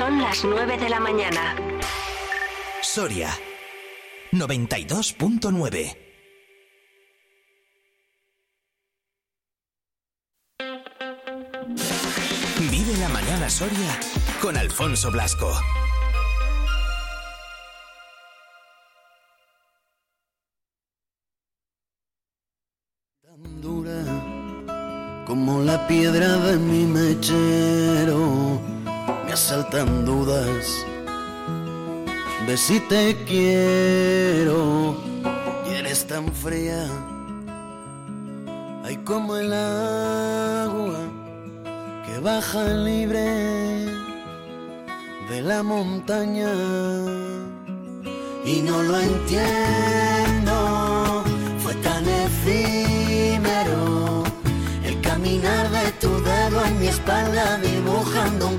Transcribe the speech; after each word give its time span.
Son 0.00 0.18
las 0.18 0.42
9 0.46 0.78
de 0.78 0.88
la 0.88 0.98
mañana. 0.98 1.54
Soria 2.80 3.28
92.9 4.32 5.94
Vive 12.70 12.96
la 12.98 13.10
mañana 13.10 13.50
Soria 13.50 14.00
con 14.40 14.56
Alfonso 14.56 15.10
Blasco. 15.10 15.52
Tan 23.20 23.60
dura 23.60 24.02
como 25.26 25.60
la 25.62 25.86
piedra 25.86 26.38
de 26.38 26.56
mi 26.56 26.86
mechero, 26.86 28.29
me 29.30 29.34
asaltan 29.34 30.04
dudas 30.04 30.84
de 32.48 32.56
si 32.56 32.80
te 32.80 33.16
quiero. 33.28 34.96
Y 35.68 35.74
eres 35.74 36.04
tan 36.04 36.32
fría, 36.32 36.84
hay 38.84 38.96
como 39.04 39.36
el 39.36 39.52
agua 39.52 40.98
que 42.04 42.18
baja 42.18 42.64
libre 42.88 43.86
de 45.30 45.42
la 45.42 45.62
montaña. 45.62 46.52
Y 48.44 48.62
no 48.62 48.82
lo 48.82 48.98
entiendo, 48.98 50.54
fue 51.62 51.74
tan 51.86 52.04
efímero 52.26 54.24
el 54.82 55.00
caminar 55.02 55.70
de 55.70 55.92
tu 56.02 56.10
dedo 56.20 56.64
en 56.64 56.80
mi 56.80 56.88
espalda 56.88 57.58
dibujando 57.58 58.48
un 58.48 58.58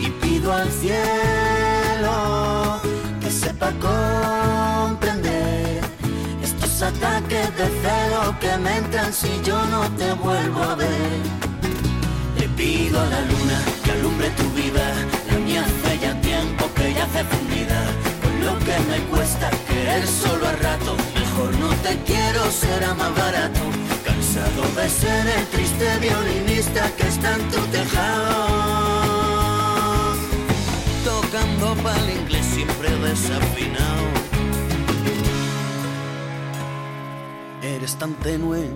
y 0.00 0.08
pido 0.22 0.54
al 0.54 0.70
cielo 0.70 0.90
que 3.20 3.30
sepa 3.30 3.70
comprender 4.88 5.82
estos 6.42 6.80
ataques 6.80 7.54
de 7.58 7.66
celo 7.82 8.34
que 8.40 8.56
me 8.56 8.78
entran 8.78 9.12
si 9.12 9.28
yo 9.44 9.66
no 9.66 9.82
te 9.98 10.10
vuelvo 10.14 10.62
a 10.62 10.76
ver. 10.76 11.20
Le 12.38 12.48
pido 12.48 13.00
a 13.00 13.04
la 13.04 13.20
luna 13.20 13.60
que 13.84 13.90
alumbre 13.90 14.30
tu 14.30 14.48
vida, 14.52 14.94
la 15.30 15.38
mía 15.38 15.62
hace 15.62 15.98
ya 15.98 16.18
tiempo 16.22 16.70
que 16.74 16.94
ya 16.94 17.04
hace 17.04 17.22
fundida. 17.24 17.84
Con 18.22 18.46
lo 18.46 18.58
que 18.60 18.78
me 18.90 18.98
cuesta 19.10 19.50
querer 19.68 20.06
solo 20.06 20.48
a 20.48 20.52
rato, 20.52 20.96
mejor 21.14 21.54
no 21.58 21.68
te 21.82 21.98
quiero, 22.06 22.50
será 22.50 22.94
más 22.94 23.14
barato. 23.14 23.60
Cansado 24.18 24.62
de 24.74 24.88
ser 24.88 25.28
el 25.28 25.46
triste 25.46 25.96
violinista 26.00 26.90
que 26.96 27.06
está 27.06 27.36
en 27.36 27.48
tu 27.50 27.60
tejado. 27.68 28.48
Tocando 31.04 31.76
para 31.84 32.00
el 32.00 32.18
inglés 32.18 32.44
siempre 32.44 32.90
desafinado. 32.96 34.08
Eres 37.62 37.94
tan 37.94 38.14
tenue 38.14 38.68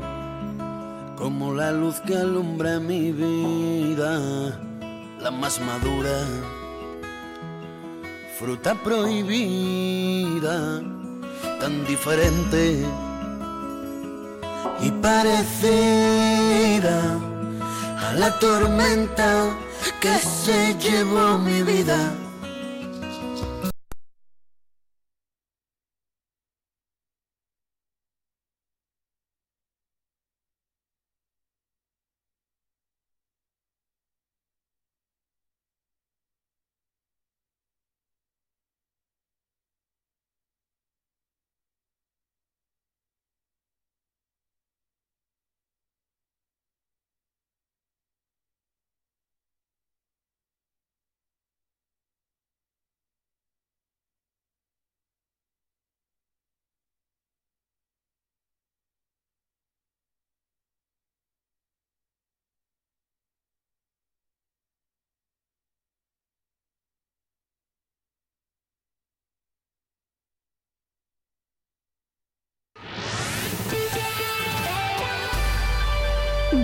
como 1.16 1.52
la 1.52 1.72
luz 1.72 1.96
que 2.06 2.16
alumbra 2.16 2.78
mi 2.78 3.10
vida, 3.10 4.60
la 5.18 5.32
más 5.32 5.60
madura, 5.60 6.24
fruta 8.38 8.76
prohibida, 8.76 10.80
tan 11.58 11.84
diferente 11.84 12.86
y 14.80 14.90
parecida 14.90 15.42
a 17.98 18.12
la 18.14 18.38
tormenta 18.38 19.50
que 20.00 20.18
se 20.18 20.74
llevó 20.78 21.38
mi 21.38 21.62
vida. 21.62 22.21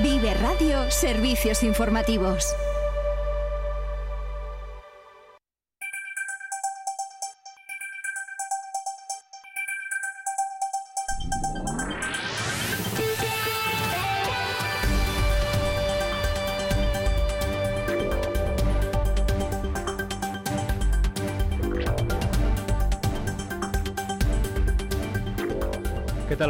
Vive 0.03 0.33
Radio 0.35 0.89
Servicios 0.93 1.65
Informativos. 1.65 2.55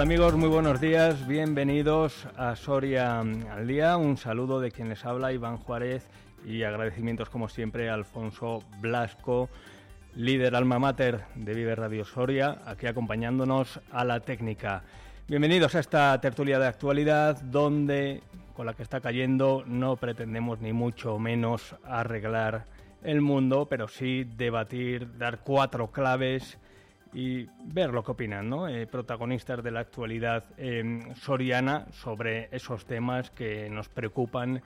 Amigos? 0.09 0.37
Muy 0.37 0.49
buenos 0.49 0.81
días, 0.81 1.29
bienvenidos 1.29 2.27
a 2.39 2.57
Soria 2.57 3.21
al 3.21 3.67
Día. 3.67 3.99
Un 3.99 4.17
saludo 4.17 4.59
de 4.59 4.71
quien 4.71 4.89
les 4.89 5.05
habla, 5.05 5.35
Iván 5.35 5.59
Juárez, 5.59 6.09
y 6.47 6.63
agradecimientos 6.63 7.29
como 7.29 7.51
siempre 7.51 7.91
a 7.91 7.93
Alfonso 7.93 8.61
Blasco, 8.81 9.51
líder 10.15 10.57
alma 10.57 10.79
mater 10.79 11.25
de 11.35 11.53
Vive 11.53 11.75
Radio 11.75 12.07
Soria, 12.07 12.57
aquí 12.65 12.87
acompañándonos 12.87 13.81
a 13.93 14.03
la 14.07 14.21
técnica. 14.21 14.83
Bienvenidos 15.27 15.75
a 15.75 15.81
esta 15.81 16.19
tertulia 16.23 16.59
de 16.59 16.69
actualidad 16.69 17.43
donde, 17.43 18.23
con 18.57 18.65
la 18.65 18.73
que 18.73 18.85
está 18.85 19.03
cayendo, 19.03 19.63
no 19.67 19.97
pretendemos 19.97 20.59
ni 20.61 20.73
mucho 20.73 21.19
menos 21.19 21.77
arreglar 21.85 22.65
el 23.03 23.21
mundo, 23.21 23.67
pero 23.69 23.89
sí 23.89 24.25
debatir, 24.25 25.19
dar 25.19 25.41
cuatro 25.41 25.89
claves 25.93 26.57
y 27.13 27.47
ver 27.65 27.91
lo 27.91 28.03
que 28.03 28.13
opinan, 28.13 28.49
¿no? 28.49 28.69
Eh, 28.69 28.87
protagonistas 28.87 29.63
de 29.63 29.71
la 29.71 29.81
actualidad 29.81 30.45
eh, 30.57 31.15
soriana 31.21 31.87
sobre 31.93 32.49
esos 32.53 32.85
temas 32.85 33.31
que 33.31 33.69
nos 33.71 33.89
preocupan 33.89 34.63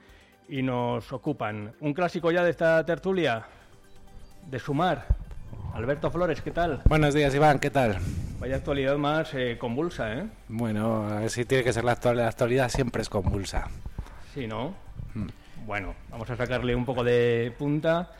y 0.49 0.61
nos 0.61 1.11
ocupan. 1.13 1.73
Un 1.79 1.93
clásico 1.93 2.31
ya 2.31 2.43
de 2.43 2.51
esta 2.51 2.85
tertulia, 2.85 3.45
de 4.49 4.59
sumar. 4.59 5.05
Alberto 5.73 6.11
Flores, 6.11 6.41
¿qué 6.41 6.51
tal? 6.51 6.81
Buenos 6.85 7.13
días, 7.13 7.33
Iván, 7.33 7.59
¿qué 7.59 7.71
tal? 7.71 7.97
Vaya 8.39 8.57
actualidad 8.57 8.97
más 8.97 9.33
eh, 9.33 9.57
convulsa, 9.57 10.13
¿eh? 10.13 10.27
Bueno, 10.49 11.07
a 11.07 11.21
ver 11.21 11.29
si 11.29 11.45
tiene 11.45 11.63
que 11.63 11.73
ser 11.73 11.83
la 11.83 11.93
actualidad. 11.93 12.23
La 12.25 12.29
actualidad 12.29 12.69
siempre 12.69 13.01
es 13.01 13.09
convulsa. 13.09 13.69
Sí, 14.33 14.45
¿no? 14.47 14.75
Mm. 15.13 15.27
Bueno, 15.65 15.95
vamos 16.11 16.29
a 16.29 16.35
sacarle 16.35 16.75
un 16.75 16.85
poco 16.85 17.03
de 17.03 17.53
punta. 17.57 18.11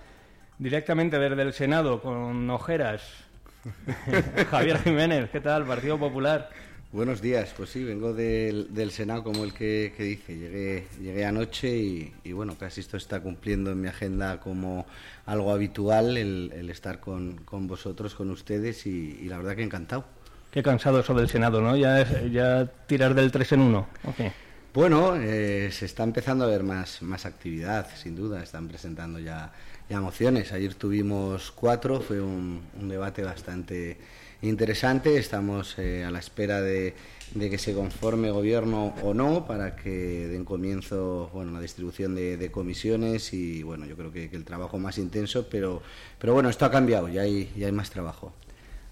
Directamente 0.58 1.20
desde 1.20 1.42
el 1.42 1.54
Senado, 1.54 2.02
con 2.02 2.50
ojeras, 2.50 3.23
Javier 4.52 4.80
Jiménez, 4.80 5.30
¿qué 5.32 5.40
tal? 5.40 5.66
Partido 5.66 5.98
Popular. 5.98 6.50
Buenos 6.92 7.22
días, 7.22 7.52
pues 7.58 7.72
sí, 7.72 7.84
vengo 7.84 8.14
del, 8.14 8.72
del 8.72 8.92
Senado 8.92 9.24
como 9.24 9.44
el 9.44 9.54
que, 9.54 9.94
que 9.98 10.04
dice. 10.04 10.38
Llegué, 10.38 10.88
llegué 11.02 11.26
anoche 11.26 11.76
y, 11.76 12.14
y, 12.24 12.34
bueno, 12.34 12.56
casi 12.56 12.82
esto 12.82 12.98
está 12.98 13.20
cumpliendo 13.20 13.72
en 13.72 13.82
mi 13.82 13.88
agenda 13.88 14.40
como 14.40 14.86
algo 15.26 15.52
habitual 15.52 16.18
el, 16.18 16.52
el 16.56 16.70
estar 16.70 17.00
con, 17.00 17.38
con, 17.46 17.68
vosotros, 17.68 18.14
con 18.14 18.30
ustedes 18.30 18.86
y, 18.86 19.18
y, 19.22 19.28
la 19.28 19.38
verdad 19.38 19.56
que 19.56 19.64
encantado. 19.64 20.06
Qué 20.52 20.62
cansado 20.62 21.00
eso 21.00 21.16
del 21.16 21.30
Senado, 21.30 21.62
¿no? 21.62 21.76
Ya, 21.76 22.06
ya 22.30 22.68
tirar 22.86 23.16
del 23.16 23.32
3 23.32 23.54
en 23.54 23.62
1. 23.62 23.88
Okay. 24.10 24.32
Bueno, 24.72 25.16
eh, 25.16 25.70
se 25.72 25.86
está 25.86 26.04
empezando 26.04 26.46
a 26.46 26.48
ver 26.48 26.62
más, 26.62 27.02
más 27.02 27.26
actividad, 27.26 27.88
sin 27.96 28.16
duda. 28.16 28.44
Están 28.44 28.68
presentando 28.68 29.20
ya, 29.20 29.52
Ayer 29.96 30.74
tuvimos 30.74 31.52
cuatro, 31.52 32.02
fue 32.02 32.20
un, 32.20 32.62
un 32.80 32.90
debate 32.90 33.24
bastante 33.24 33.98
interesante. 34.42 35.18
Estamos 35.18 35.78
a 35.78 36.10
la 36.10 36.18
espera 36.20 36.62
de, 36.62 36.96
que 37.34 37.58
se 37.60 37.74
conforme 37.74 38.32
gobierno 38.32 38.96
o 39.04 39.14
no 39.14 39.46
para 39.46 39.76
que 39.76 40.28
den 40.28 40.46
comienzo 40.46 41.30
bueno, 41.32 41.52
la 41.52 41.60
distribución 41.60 42.16
de, 42.16 42.50
comisiones 42.52 43.34
y 43.34 43.62
bueno, 43.62 43.86
yo 43.86 43.96
creo 43.96 44.12
que, 44.12 44.30
el 44.32 44.46
trabajo 44.46 44.80
más 44.80 44.98
intenso, 44.98 45.48
pero, 45.50 45.84
pero 46.20 46.34
bueno, 46.34 46.50
esto 46.50 46.66
ha 46.66 46.72
cambiado, 46.72 47.08
ya 47.08 47.22
hay, 47.22 47.52
ya 47.56 47.68
hay 47.68 47.72
más 47.72 47.92
trabajo. 47.92 48.34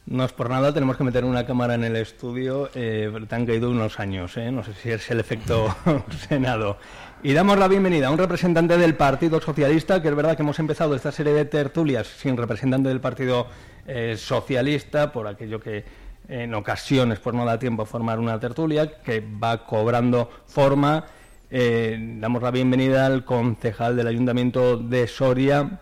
No 0.06 0.25
es 0.25 0.31
por 0.31 0.50
nada, 0.50 0.74
tenemos 0.74 0.98
que 0.98 1.03
meter 1.03 1.24
una 1.25 1.45
cámara 1.45 1.75
en 1.75 1.83
el 1.83 1.95
estudio. 1.95 2.71
Eh, 2.74 3.12
te 3.30 3.36
han 3.36 3.45
caído 3.45 3.69
unos 3.69 4.00
años, 4.00 4.36
¿eh? 4.36 4.51
no 4.51 4.63
sé 4.63 4.74
si 4.74 4.89
es 4.89 5.09
el 5.12 5.19
efecto 5.19 5.75
Senado. 6.27 6.77
Y 7.24 7.34
damos 7.34 7.60
la 7.60 7.68
bienvenida 7.68 8.08
a 8.08 8.12
un 8.12 8.18
representante 8.18 8.80
del 8.80 8.96
Partido 8.96 9.40
Socialista, 9.40 10.02
que 10.02 10.08
es 10.08 10.16
verdad 10.16 10.36
que 10.36 10.42
hemos 10.42 10.58
empezado 10.58 10.96
esta 10.96 11.12
serie 11.12 11.34
de 11.34 11.46
tertulias 11.46 12.08
sin 12.08 12.36
representante 12.36 12.90
del 12.90 13.00
Partido 13.00 13.46
eh, 13.86 14.16
Socialista, 14.18 15.12
por 15.12 15.28
aquello 15.28 15.60
que 15.60 15.86
en 16.28 16.52
ocasiones 16.56 17.20
pues 17.20 17.36
no 17.36 17.46
da 17.46 17.60
tiempo 17.60 17.84
a 17.84 17.86
formar 17.86 18.18
una 18.18 18.40
tertulia, 18.40 19.00
que 19.04 19.22
va 19.22 19.68
cobrando 19.68 20.32
forma. 20.48 21.06
Eh, 21.52 21.96
damos 22.20 22.42
la 22.42 22.50
bienvenida 22.50 23.06
al 23.06 23.24
concejal 23.24 23.96
del 23.96 24.08
Ayuntamiento 24.08 24.78
de 24.78 25.08
Soria, 25.08 25.80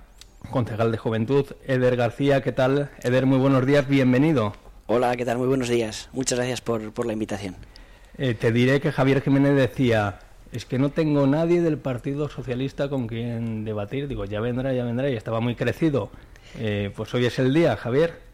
concejal 0.51 0.91
de 0.91 0.97
Juventud, 0.97 1.45
Eder 1.65 1.95
García. 1.95 2.43
¿Qué 2.43 2.51
tal? 2.51 2.89
Eder, 3.01 3.25
muy 3.25 3.37
buenos 3.37 3.65
días, 3.65 3.87
bienvenido. 3.87 4.51
Hola, 4.87 5.15
¿qué 5.15 5.23
tal? 5.23 5.37
Muy 5.37 5.47
buenos 5.47 5.69
días. 5.69 6.09
Muchas 6.11 6.37
gracias 6.37 6.59
por, 6.59 6.91
por 6.91 7.05
la 7.05 7.13
invitación. 7.13 7.55
Eh, 8.17 8.33
te 8.33 8.51
diré 8.51 8.81
que 8.81 8.91
Javier 8.91 9.21
Jiménez 9.21 9.55
decía, 9.55 10.19
es 10.51 10.65
que 10.65 10.79
no 10.79 10.89
tengo 10.89 11.27
nadie 11.27 11.61
del 11.61 11.77
Partido 11.77 12.29
Socialista 12.29 12.89
con 12.89 13.07
quien 13.07 13.65
debatir. 13.65 14.07
Digo, 14.07 14.25
ya 14.25 14.39
vendrá, 14.39 14.73
ya 14.73 14.83
vendrá, 14.83 15.09
y 15.09 15.15
estaba 15.15 15.39
muy 15.39 15.55
crecido. 15.55 16.09
Eh, 16.57 16.91
pues 16.95 17.13
hoy 17.13 17.25
es 17.25 17.37
el 17.39 17.53
día, 17.53 17.75
Javier. 17.77 18.29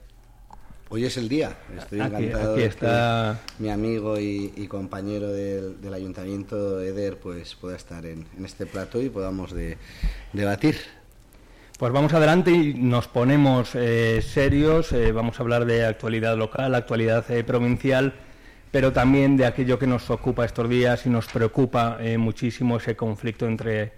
Hoy 0.90 1.06
es 1.06 1.18
el 1.18 1.28
día. 1.28 1.58
Estoy 1.78 2.00
encantado 2.00 2.54
aquí 2.54 2.64
está... 2.64 3.42
que 3.58 3.64
mi 3.64 3.70
amigo 3.70 4.20
y, 4.20 4.68
compañero 4.70 5.30
del, 5.30 5.94
ayuntamiento, 5.94 6.80
Eder, 6.80 7.18
pues 7.18 7.56
pueda 7.56 7.76
estar 7.76 8.06
en, 8.06 8.26
este 8.44 8.66
plato 8.66 9.02
y 9.02 9.10
podamos 9.10 9.54
debatir. 10.32 10.78
Pues 11.78 11.92
vamos 11.92 12.14
adelante 12.14 12.52
y 12.52 12.74
nos 12.74 13.10
ponemos 13.10 13.72
eh, 13.74 14.22
serios. 14.22 14.94
Eh, 14.94 15.12
vamos 15.12 15.38
a 15.38 15.44
hablar 15.44 15.66
de 15.66 15.86
actualidad 15.86 16.38
local, 16.38 16.74
actualidad 16.74 17.30
eh, 17.30 17.44
provincial, 17.44 18.14
pero 18.72 18.92
también 18.92 19.38
de 19.38 19.46
aquello 19.46 19.80
que 19.80 19.88
nos 19.88 20.10
ocupa 20.10 20.46
estos 20.46 20.70
días 20.70 21.06
y 21.06 21.10
nos 21.10 21.28
preocupa 21.28 21.98
muchísimo 22.18 22.78
ese 22.78 22.96
conflicto 22.96 23.48
entre 23.48 23.94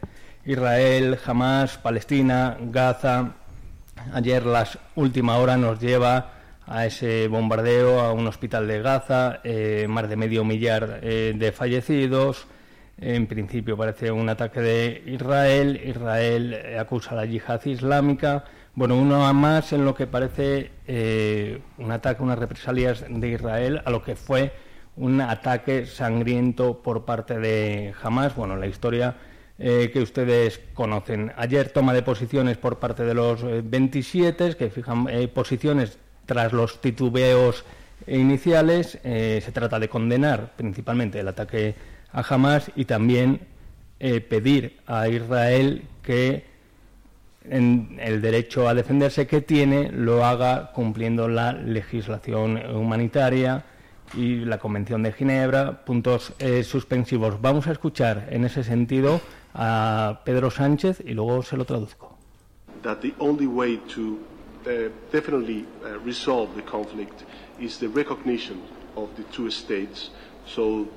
Israel, 0.45 1.17
Hamas, 1.25 1.77
Palestina, 1.77 2.57
Gaza. 2.61 3.33
Ayer, 4.13 4.45
las 4.45 4.77
última 4.95 5.37
hora, 5.37 5.57
nos 5.57 5.79
lleva 5.79 6.33
a 6.67 6.85
ese 6.85 7.27
bombardeo 7.27 8.01
a 8.01 8.13
un 8.13 8.27
hospital 8.27 8.67
de 8.67 8.81
Gaza, 8.81 9.41
más 9.87 10.09
de 10.09 10.15
medio 10.15 10.43
millar 10.43 11.01
de 11.01 11.51
fallecidos 11.51 12.47
en 12.99 13.27
principio 13.27 13.77
parece 13.77 14.11
un 14.11 14.27
ataque 14.27 14.59
de 14.59 15.03
Israel. 15.05 15.79
Israel 15.85 16.53
eh, 16.53 16.79
acusa 16.79 17.11
a 17.11 17.15
la 17.15 17.25
yihad 17.25 17.63
islámica. 17.65 18.43
Bueno, 18.77 18.95
uno 18.95 19.33
más 19.33 19.73
en 19.73 19.85
lo 19.85 19.95
que 19.95 20.05
parece 20.05 20.69
eh, 20.85 21.59
un 21.79 21.91
ataque, 21.91 22.21
unas 22.21 22.37
represalias 22.37 23.03
de 23.09 23.29
Israel 23.29 23.81
a 23.83 23.89
lo 23.89 24.03
que 24.03 24.15
fue 24.15 24.53
un 24.95 25.19
ataque 25.19 25.87
sangriento 25.87 26.83
por 26.83 27.03
parte 27.03 27.39
de 27.39 27.95
Hamas. 28.03 28.35
Bueno, 28.35 28.55
la 28.55 28.67
historia 28.67 29.15
eh, 29.57 29.89
que 29.91 29.99
ustedes 29.99 30.61
conocen. 30.75 31.31
Ayer 31.37 31.69
toma 31.69 31.91
de 31.91 32.03
posiciones 32.03 32.57
por 32.57 32.77
parte 32.77 33.01
de 33.01 33.15
los 33.15 33.41
27, 33.43 34.55
que 34.55 34.69
fijan 34.69 35.07
posiciones 35.33 35.97
tras 36.27 36.53
los 36.53 36.79
titubeos 36.79 37.65
iniciales. 38.05 38.99
se 39.01 39.51
trata 39.55 39.79
de 39.79 39.89
condenar 39.89 40.53
principalmente 40.55 41.19
el 41.19 41.27
ataque 41.27 41.73
a 42.11 42.21
Hamas 42.21 42.71
y 42.75 42.85
también 42.85 43.39
eh, 43.99 44.21
pedir 44.21 44.77
a 44.85 45.09
Israel 45.09 45.81
que 46.03 46.56
en 47.49 47.97
el 47.99 48.21
derecho 48.21 48.67
a 48.67 48.73
defenderse 48.73 49.27
que 49.27 49.41
tiene 49.41 49.91
lo 49.91 50.25
haga 50.25 50.71
cumpliendo 50.73 51.27
la 51.27 51.53
legislación 51.53 52.57
humanitaria 52.75 53.65
y 54.13 54.45
la 54.45 54.57
Convención 54.57 55.03
de 55.03 55.11
Ginebra, 55.11 55.83
puntos 55.85 56.33
eh, 56.39 56.63
suspensivos. 56.63 57.41
Vamos 57.41 57.67
a 57.67 57.71
escuchar 57.71 58.27
en 58.31 58.45
ese 58.45 58.63
sentido 58.63 59.19
a 59.53 60.21
Pedro 60.23 60.49
Sánchez 60.49 61.01
y 61.05 61.13
luego 61.13 61.43
se 61.43 61.57
lo 61.57 61.65
traduzco. 61.65 62.17
That 62.83 62.99
the 62.99 63.13
only 63.19 63.47
way 63.47 63.81
to 63.95 64.19
uh, 64.65 64.89
definitely 65.11 65.65
uh, 65.83 65.99
resolve 66.05 66.53
the 66.55 66.63
conflict 66.63 67.23
is 67.59 67.77
the 67.79 67.87
recognition 67.87 68.61
of 68.95 69.09
the 69.17 69.23
two 69.35 69.49
states. 69.49 70.11
So 70.45 70.87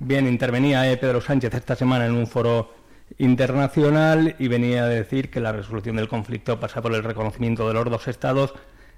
Bien, 0.00 0.26
intervenía 0.26 0.90
eh, 0.90 0.96
Pedro 0.96 1.20
Sánchez 1.20 1.54
esta 1.54 1.76
semana 1.76 2.06
en 2.06 2.14
un 2.14 2.26
foro 2.26 2.81
internacional 3.18 4.36
y 4.38 4.48
venía 4.48 4.84
a 4.84 4.88
decir 4.88 5.30
que 5.30 5.40
la 5.40 5.52
resolución 5.52 5.96
del 5.96 6.08
conflicto 6.08 6.60
pasa 6.60 6.82
por 6.82 6.94
el 6.94 7.04
reconocimiento 7.04 7.68
de 7.68 7.74
los 7.74 7.84
dos 7.90 8.08
estados. 8.08 8.54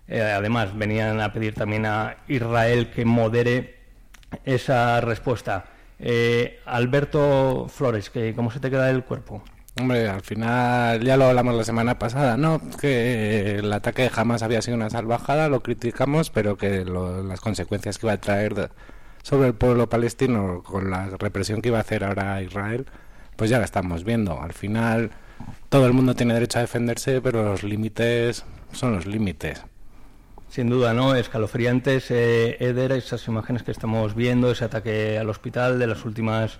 Eh, 0.09 0.21
además, 0.21 0.77
venían 0.77 1.21
a 1.21 1.33
pedir 1.33 1.55
también 1.55 1.87
a 1.87 2.17
Israel 2.29 2.91
que 2.91 3.05
modere 3.05 3.79
esa 4.45 5.01
respuesta. 5.01 5.67
Eh, 5.99 6.61
Alberto 6.67 7.67
Flores, 7.69 8.11
¿cómo 8.35 8.51
se 8.51 8.61
te 8.61 8.71
queda 8.71 8.91
el 8.91 9.05
cuerpo? 9.05 9.43
Hombre, 9.77 10.09
al 10.09 10.21
final 10.21 11.01
ya 11.03 11.17
lo 11.17 11.25
hablamos 11.25 11.55
la 11.57 11.65
semana 11.65 11.99
pasada, 11.99 12.37
¿no? 12.37 12.61
Que 12.81 13.57
el 13.59 13.73
ataque 13.73 14.09
jamás 14.09 14.43
había 14.43 14.63
sido 14.63 14.77
una 14.77 14.89
salvajada, 14.89 15.49
lo 15.49 15.63
criticamos, 15.63 16.31
pero 16.31 16.57
que 16.57 16.85
las 16.85 17.41
consecuencias 17.41 17.99
que 17.99 18.07
iba 18.07 18.13
a 18.13 18.21
traer 18.21 18.71
sobre 19.23 19.49
el 19.49 19.55
pueblo 19.55 19.89
palestino 19.89 20.63
con 20.63 20.91
la 20.91 21.09
represión 21.19 21.61
que 21.61 21.71
iba 21.71 21.79
a 21.79 21.81
hacer 21.81 22.05
ahora 22.05 22.41
Israel, 22.43 22.87
pues 23.37 23.51
ya 23.51 23.59
la 23.59 23.65
estamos 23.65 24.05
viendo. 24.05 24.41
Al 24.41 24.53
final 24.53 25.11
todo 25.69 25.87
el 25.87 25.93
mundo 25.93 26.15
tiene 26.15 26.35
derecho 26.35 26.59
a 26.59 26.63
defenderse, 26.63 27.21
pero 27.21 27.43
los 27.43 27.63
límites 27.63 28.45
son 28.73 28.93
los 28.93 29.07
límites. 29.07 29.63
Sin 30.49 30.69
duda, 30.69 30.95
¿no? 30.95 31.17
Escalofriantes, 31.17 32.11
eh, 32.11 32.57
Eder, 32.61 32.93
esas 32.93 33.27
imágenes 33.27 33.65
que 33.65 33.73
estamos 33.73 34.15
viendo, 34.15 34.53
ese 34.53 34.65
ataque 34.65 35.19
al 35.19 35.29
hospital 35.29 35.79
de 35.79 35.89
las 35.89 36.05
últimas 36.05 36.59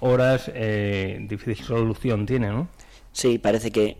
horas 0.00 0.50
eh, 0.52 1.18
difícil 1.28 1.64
solución 1.64 2.26
tiene, 2.26 2.48
¿no? 2.48 2.68
Sí, 3.16 3.38
parece 3.38 3.70
que, 3.70 3.96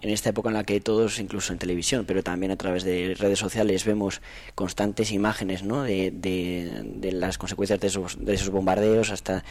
en 0.00 0.10
esta 0.10 0.30
época 0.30 0.48
en 0.48 0.54
la 0.54 0.62
que 0.62 0.80
todos, 0.80 1.18
incluso 1.18 1.52
en 1.52 1.58
televisión, 1.58 2.04
pero 2.06 2.22
también 2.22 2.52
a 2.52 2.56
través 2.56 2.84
de 2.84 3.16
redes 3.18 3.40
sociales, 3.40 3.84
vemos 3.84 4.22
constantes 4.54 5.10
imágenes 5.10 5.64
¿no? 5.64 5.82
de, 5.82 6.12
de, 6.12 7.10
las 7.10 7.36
consecuencias 7.36 7.80
de 7.80 7.88
esos, 7.88 8.24
de 8.24 8.34
esos 8.34 8.50
bombardeos, 8.50 9.10
hasta 9.10 9.42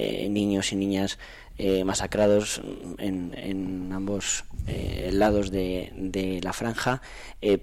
eh, 0.00 0.28
niños 0.28 0.72
y 0.72 0.76
niñas 0.76 1.18
eh, 1.58 1.82
masacrados 1.82 2.62
en, 2.98 3.34
en 3.36 3.92
ambos 3.92 4.44
eh, 4.68 5.10
lados 5.12 5.50
de, 5.50 5.92
de, 5.96 6.40
la 6.40 6.52
franja, 6.52 7.02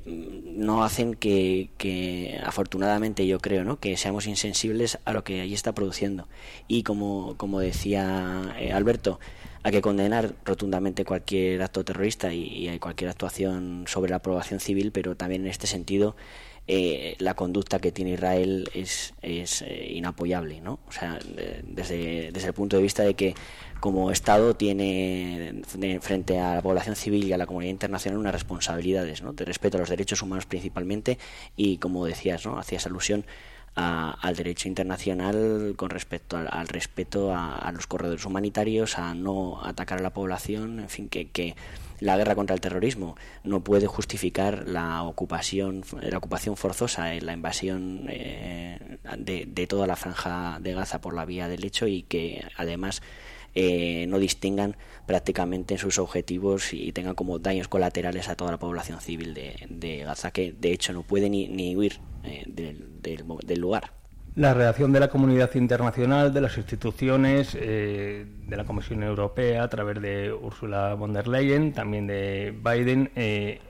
no 0.05 0.83
hacen 0.83 1.13
que, 1.13 1.69
que, 1.77 2.41
afortunadamente 2.43 3.25
yo 3.25 3.39
creo, 3.39 3.63
¿no? 3.63 3.79
que 3.79 3.95
seamos 3.95 4.27
insensibles 4.27 4.99
a 5.05 5.13
lo 5.13 5.23
que 5.23 5.39
allí 5.39 5.53
está 5.53 5.73
produciendo. 5.73 6.27
Y 6.67 6.83
como, 6.83 7.35
como 7.37 7.61
decía 7.61 8.53
Alberto, 8.73 9.21
hay 9.63 9.71
que 9.71 9.81
condenar 9.81 10.35
rotundamente 10.43 11.05
cualquier 11.05 11.61
acto 11.61 11.85
terrorista 11.85 12.33
y, 12.33 12.67
y, 12.67 12.79
cualquier 12.79 13.11
actuación 13.11 13.85
sobre 13.87 14.09
la 14.09 14.17
aprobación 14.17 14.59
civil, 14.59 14.91
pero 14.91 15.15
también 15.15 15.43
en 15.43 15.47
este 15.47 15.67
sentido 15.67 16.17
eh, 16.67 17.15
la 17.19 17.35
conducta 17.35 17.79
que 17.79 17.91
tiene 17.91 18.11
Israel 18.13 18.69
es, 18.73 19.13
es 19.21 19.61
eh, 19.61 19.91
inapoyable, 19.93 20.61
¿no? 20.61 20.79
O 20.87 20.91
sea, 20.91 21.19
desde, 21.63 22.31
desde 22.31 22.47
el 22.47 22.53
punto 22.53 22.77
de 22.77 22.83
vista 22.83 23.03
de 23.03 23.13
que 23.13 23.35
como 23.79 24.09
Estado 24.09 24.55
tiene 24.55 25.61
frente 26.01 26.39
a 26.39 26.55
la 26.55 26.61
población 26.63 26.95
civil 26.95 27.25
y 27.25 27.33
a 27.33 27.37
la 27.37 27.45
comunidad 27.45 27.69
internacional 27.69 28.19
unas 28.19 28.33
responsabilidades, 28.33 29.21
¿no? 29.21 29.33
De 29.33 29.45
respeto 29.45 29.77
a 29.77 29.81
los 29.81 29.89
derechos 29.89 30.23
humanos 30.23 30.47
principalmente 30.47 31.19
y, 31.55 31.77
como 31.77 32.05
decías, 32.05 32.45
¿no? 32.45 32.57
Hacías 32.57 32.87
alusión 32.87 33.25
al 33.75 34.35
derecho 34.35 34.69
internacional 34.69 35.73
con 35.75 35.89
respecto 35.89 36.37
al, 36.37 36.67
respeto 36.67 37.35
a, 37.35 37.71
los 37.73 37.87
corredores 37.87 38.25
humanitarios, 38.25 38.97
a 38.97 39.13
no 39.13 39.61
atacar 39.63 39.99
a 39.99 40.01
la 40.01 40.11
población, 40.11 40.79
en 40.79 40.89
fin, 40.89 41.09
que, 41.09 41.27
que 41.27 41.55
la 41.99 42.17
guerra 42.17 42.35
contra 42.35 42.53
el 42.53 42.61
terrorismo 42.61 43.15
no 43.43 43.61
puede 43.61 43.87
justificar 43.87 44.67
la 44.67 45.03
ocupación, 45.03 45.83
la 46.01 46.17
ocupación 46.17 46.55
forzosa, 46.57 47.13
la 47.15 47.33
invasión 47.33 48.05
eh, 48.09 48.97
de, 49.17 49.45
de, 49.45 49.67
toda 49.67 49.87
la 49.87 49.95
franja 49.95 50.59
de 50.61 50.73
Gaza 50.73 51.01
por 51.01 51.13
la 51.13 51.25
vía 51.25 51.47
del 51.47 51.65
hecho 51.65 51.87
y 51.87 52.03
que 52.03 52.45
además 52.57 53.01
eh, 53.57 54.05
no 54.09 54.19
distingan 54.19 54.75
prácticamente 55.05 55.77
sus 55.77 55.97
objetivos 55.97 56.73
y 56.73 56.91
tengan 56.91 57.15
como 57.15 57.39
daños 57.39 57.69
colaterales 57.69 58.27
a 58.27 58.35
toda 58.35 58.51
la 58.51 58.59
población 58.59 58.99
civil 58.99 59.33
de, 59.33 60.03
Gaza, 60.03 60.31
que 60.31 60.51
de 60.51 60.73
hecho 60.73 60.91
no 60.91 61.03
puede 61.03 61.29
ni, 61.29 61.73
huir 61.73 61.99
eh, 62.25 62.43
del, 62.47 63.61
lugar. 63.61 63.91
la 64.35 64.53
reacción 64.53 64.91
de 64.91 64.99
la 64.99 65.07
comunidad 65.07 65.55
internacional, 65.55 66.33
de 66.33 66.41
las 66.41 66.57
instituciones, 66.57 67.55
eh, 67.57 68.25
de 68.45 68.57
la 68.57 68.65
Comisión 68.65 69.03
Europea 69.03 69.63
a 69.63 69.69
través 69.69 70.01
de 70.01 70.33
Ursula 70.33 70.93
von 70.95 71.13
der 71.13 71.29
Leyen, 71.29 71.71
también 71.71 72.07
de 72.07 72.53
Biden, 72.61 73.09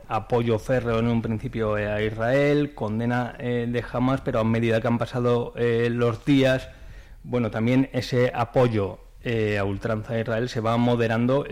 apoyo 0.07 0.57
férreo 0.57 0.97
en 0.97 1.07
un 1.09 1.21
principio 1.21 1.75
a 1.75 2.01
Israel, 2.01 2.73
condena 2.73 3.33
de 3.37 3.83
Hamas, 3.93 4.21
pero 4.21 4.39
a 4.39 4.43
medida 4.43 4.81
que 4.81 4.87
han 4.87 4.97
pasado 4.97 5.53
los 5.55 6.25
días, 6.25 6.69
bueno, 7.23 7.51
también 7.51 7.89
ese 7.93 8.31
apoyo 8.33 9.04
a 9.25 9.63
ultranza 9.63 10.13
de 10.13 10.21
Israel 10.21 10.49
se 10.49 10.59
va 10.59 10.77
moderando, 10.77 11.45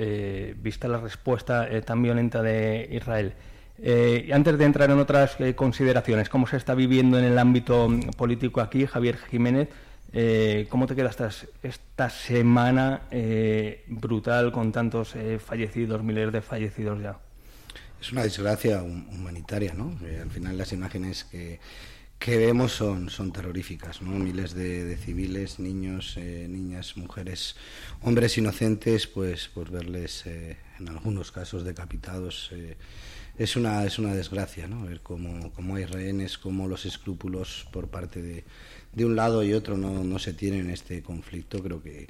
vista 0.57 0.87
la 0.87 0.99
respuesta 0.99 1.67
tan 1.85 2.01
violenta 2.03 2.41
de 2.41 2.87
Israel. 2.91 3.33
Eh, 3.79 4.29
antes 4.31 4.57
de 4.57 4.65
entrar 4.65 4.91
en 4.91 4.99
otras 4.99 5.39
eh, 5.39 5.55
consideraciones, 5.55 6.29
¿cómo 6.29 6.45
se 6.47 6.57
está 6.57 6.75
viviendo 6.75 7.17
en 7.17 7.25
el 7.25 7.39
ámbito 7.39 7.89
mm, 7.89 8.11
político 8.11 8.61
aquí, 8.61 8.85
Javier 8.85 9.17
Jiménez? 9.17 9.69
Eh, 10.13 10.67
¿Cómo 10.69 10.85
te 10.85 10.95
queda 10.95 11.09
esta, 11.09 12.09
semana 12.09 13.01
brutal 13.87 14.51
con 14.51 14.71
tantos 14.71 15.15
fallecidos, 15.43 16.03
miles 16.03 16.31
de 16.31 16.41
fallecidos 16.41 17.01
ya? 17.01 17.17
Es 17.99 18.11
una 18.11 18.21
desgracia 18.21 18.83
humanitaria, 18.83 19.73
¿no? 19.73 19.97
al 20.21 20.29
final 20.29 20.55
las 20.55 20.71
imágenes 20.71 21.23
que, 21.23 21.59
vemos 22.25 22.71
son, 22.71 23.09
son 23.09 23.31
terroríficas, 23.31 24.01
¿no? 24.01 24.11
Miles 24.11 24.53
de, 24.53 24.97
civiles, 24.97 25.59
niños, 25.59 26.17
niñas, 26.17 26.97
mujeres, 26.97 27.55
hombres 28.01 28.37
inocentes, 28.37 29.07
pues 29.07 29.47
por 29.47 29.69
verles 29.69 30.25
en 30.25 30.87
algunos 30.87 31.31
casos 31.31 31.63
decapitados 31.63 32.51
es 33.37 33.55
una, 33.55 33.83
es 33.83 33.97
una 33.97 34.13
desgracia, 34.13 34.67
¿no? 34.67 34.85
Ver 34.85 35.01
cómo, 35.01 35.51
cómo 35.53 35.75
hay 35.75 35.85
rehenes, 35.85 36.37
cómo 36.37 36.67
los 36.67 36.85
escrúpulos 36.85 37.67
por 37.71 37.87
parte 37.87 38.21
de, 38.21 38.43
de 38.93 39.05
un 39.05 39.15
lado 39.15 39.43
y 39.43 39.53
otro 39.53 39.75
no, 39.77 40.03
no 40.03 40.19
se 40.19 40.33
tienen 40.33 40.65
en 40.65 40.69
este 40.69 41.01
conflicto. 41.01 41.61
Creo 41.63 41.81
que, 41.81 42.07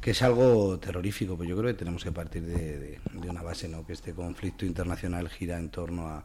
que 0.00 0.10
es 0.10 0.22
algo 0.22 0.78
terrorífico, 0.78 1.36
pues 1.36 1.48
yo 1.48 1.56
creo 1.56 1.72
que 1.72 1.78
tenemos 1.78 2.04
que 2.04 2.12
partir 2.12 2.42
de, 2.42 2.98
de, 3.12 3.30
una 3.30 3.42
base, 3.42 3.68
¿no? 3.68 3.86
Que 3.86 3.94
este 3.94 4.12
conflicto 4.12 4.66
internacional 4.66 5.30
gira 5.30 5.58
en 5.58 5.70
torno 5.70 6.08
a, 6.08 6.24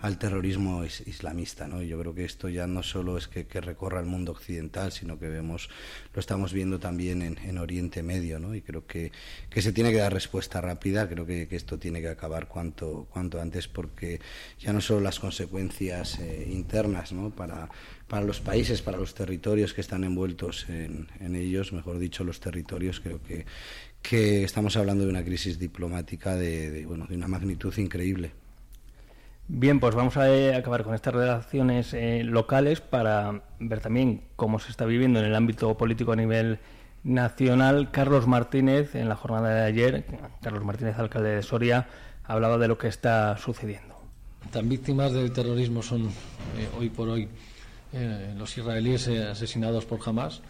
al 0.00 0.18
terrorismo 0.18 0.84
islamista, 0.84 1.68
¿no? 1.68 1.82
yo 1.82 1.98
creo 1.98 2.14
que 2.14 2.24
esto 2.24 2.48
ya 2.48 2.66
no 2.66 2.82
solo 2.82 3.18
es 3.18 3.28
que, 3.28 3.44
recorra 3.60 4.00
el 4.00 4.06
mundo 4.06 4.32
occidental, 4.32 4.92
sino 4.92 5.18
que 5.18 5.28
vemos, 5.28 5.68
lo 6.14 6.20
estamos 6.20 6.52
viendo 6.52 6.78
también 6.78 7.22
en, 7.22 7.58
Oriente 7.58 8.02
Medio, 8.02 8.38
¿no? 8.38 8.54
Y 8.54 8.62
creo 8.62 8.86
que, 8.86 9.12
que, 9.50 9.60
se 9.60 9.72
tiene 9.72 9.90
que 9.90 9.98
dar 9.98 10.14
respuesta 10.14 10.62
rápida, 10.62 11.06
creo 11.08 11.26
que, 11.26 11.46
esto 11.50 11.78
tiene 11.78 12.00
que 12.00 12.08
acabar 12.08 12.48
cuanto, 12.48 13.06
cuanto 13.10 13.40
antes, 13.40 13.68
porque 13.68 14.20
ya 14.58 14.72
no 14.72 14.80
solo 14.80 15.00
las 15.00 15.20
consecuencias 15.20 16.18
eh, 16.18 16.48
internas, 16.50 17.12
¿no? 17.12 17.30
Para, 17.30 17.68
para 18.08 18.24
los 18.24 18.40
países, 18.40 18.80
para 18.80 18.96
los 18.96 19.14
territorios 19.14 19.74
que 19.74 19.82
están 19.82 20.04
envueltos 20.04 20.66
en, 20.70 21.08
en 21.20 21.36
ellos, 21.36 21.74
mejor 21.74 21.98
dicho, 21.98 22.24
los 22.24 22.40
territorios, 22.40 23.00
creo 23.00 23.22
que, 23.22 23.44
que 24.02 24.44
estamos 24.44 24.76
hablando 24.76 25.04
de 25.04 25.10
una 25.10 25.24
crisis 25.24 25.58
diplomática 25.58 26.34
de, 26.36 26.84
bueno, 26.86 27.06
de 27.06 27.16
una 27.16 27.28
magnitud 27.28 27.76
increíble. 27.78 28.32
Bien, 29.52 29.80
pues 29.80 29.96
vamos 29.96 30.16
a 30.16 30.32
eh, 30.32 30.54
acabar 30.54 30.84
con 30.84 30.94
estas 30.94 31.12
relaciones 31.12 31.92
eh, 31.92 32.22
locales 32.22 32.80
para 32.80 33.42
ver 33.58 33.80
también 33.80 34.22
cómo 34.36 34.60
se 34.60 34.70
está 34.70 34.84
viviendo 34.84 35.18
en 35.18 35.24
el 35.24 35.34
ámbito 35.34 35.76
político 35.76 36.12
a 36.12 36.16
nivel 36.16 36.60
nacional. 37.02 37.90
Carlos 37.90 38.28
Martínez, 38.28 38.94
en 38.94 39.08
la 39.08 39.16
jornada 39.16 39.52
de 39.52 39.62
ayer, 39.62 40.04
Carlos 40.40 40.64
Martínez, 40.64 40.96
alcalde 41.00 41.30
de 41.30 41.42
Soria, 41.42 41.88
hablaba 42.22 42.58
de 42.58 42.68
lo 42.68 42.78
que 42.78 42.86
está 42.86 43.36
sucediendo. 43.38 43.96
Tan 44.52 44.68
víctimas 44.68 45.12
del 45.12 45.32
terrorismo 45.32 45.82
son 45.82 46.06
eh, 46.06 46.68
hoy 46.78 46.88
por 46.88 47.08
hoy 47.08 47.28
los 48.36 48.56
israelíes 48.56 49.08
asesinados 49.08 49.84
por 49.84 49.98
Hamas 50.06 50.42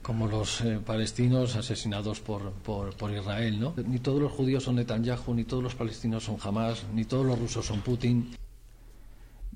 como 0.00 0.28
los 0.28 0.62
palestinos 0.86 1.56
asesinados 1.56 2.20
por, 2.20 2.52
por, 2.52 2.94
por, 2.94 3.10
Israel. 3.10 3.58
¿no? 3.58 3.74
Ni 3.84 3.98
todos 3.98 4.22
los 4.22 4.30
judíos 4.30 4.62
son 4.62 4.76
Netanyahu, 4.76 5.34
ni 5.34 5.42
todos 5.42 5.62
los 5.62 5.74
palestinos 5.74 6.22
son 6.22 6.36
Hamas, 6.40 6.84
ni 6.94 7.04
todos 7.04 7.26
los 7.26 7.36
rusos 7.36 7.66
son 7.66 7.80
Putin. 7.80 8.30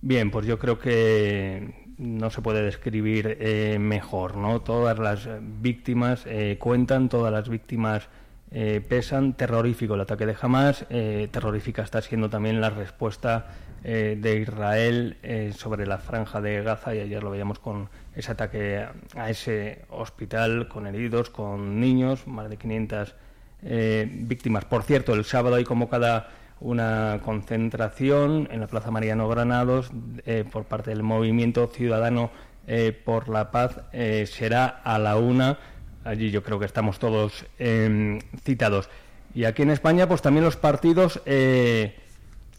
Bien, 0.01 0.31
pues 0.31 0.47
yo 0.47 0.59
creo 0.59 0.79
que 0.79 1.75
no 1.99 2.31
se 2.31 2.41
puede 2.41 2.63
describir 2.63 3.37
eh, 3.41 3.79
mejor, 3.81 4.37
¿no? 4.37 4.61
Todas 4.61 4.99
las 4.99 5.29
víctimas 5.61 6.23
eh, 6.27 6.57
cuentan, 6.61 7.09
todas 7.09 7.33
las 7.33 7.49
víctimas 7.49 8.09
eh, 8.53 8.81
pesan. 8.89 9.33
Terrorífico 9.33 9.95
el 9.95 10.01
ataque 10.03 10.25
de 10.25 10.37
Hamas, 10.41 10.87
terrorífica 10.89 11.83
está 11.83 12.01
siendo 12.01 12.31
también 12.31 12.61
la 12.61 12.71
respuesta 12.71 13.47
de 13.83 14.41
Israel 14.43 15.17
sobre 15.57 15.87
la 15.87 15.99
franja 15.99 16.41
de 16.41 16.63
Gaza 16.65 16.97
y 16.97 16.99
ayer 16.99 17.23
lo 17.23 17.31
veíamos 17.31 17.61
con 17.61 17.89
ese 18.17 18.33
ataque 18.33 18.85
a 19.15 19.31
ese 19.31 19.85
hospital 19.91 20.67
con 20.67 20.89
heridos, 20.89 21.31
con 21.31 21.79
niños, 21.79 22.27
más 22.27 22.51
de 22.51 22.57
500 22.57 23.15
víctimas. 23.63 24.65
Por 24.65 24.83
cierto, 24.83 25.15
el 25.15 25.25
sábado 25.25 25.55
hay 25.55 25.65
convocada 25.65 26.29
una 26.61 27.21
concentración 27.25 28.49
en 28.51 28.61
la 28.61 28.67
Plaza 28.67 28.91
Mariano 28.91 29.29
Granados 29.29 29.91
eh, 30.27 30.45
por 30.51 30.65
parte 30.65 30.91
del 30.91 31.03
Movimiento 31.03 31.67
Ciudadano 31.69 32.31
eh, 32.67 32.93
por 33.05 33.29
la 33.29 33.51
Paz. 33.51 33.81
Eh, 33.93 34.27
será 34.27 34.67
a 34.67 34.99
la 34.99 35.17
una. 35.17 35.59
Allí 36.05 36.31
yo 36.31 36.43
creo 36.43 36.59
que 36.59 36.67
estamos 36.67 36.99
todos 36.99 37.47
em, 37.59 38.19
citados. 38.45 38.89
Y 39.35 39.45
aquí 39.45 39.63
en 39.63 39.71
España, 39.71 40.09
pues 40.09 40.23
también 40.23 40.45
los 40.45 40.57
partidos 40.57 41.21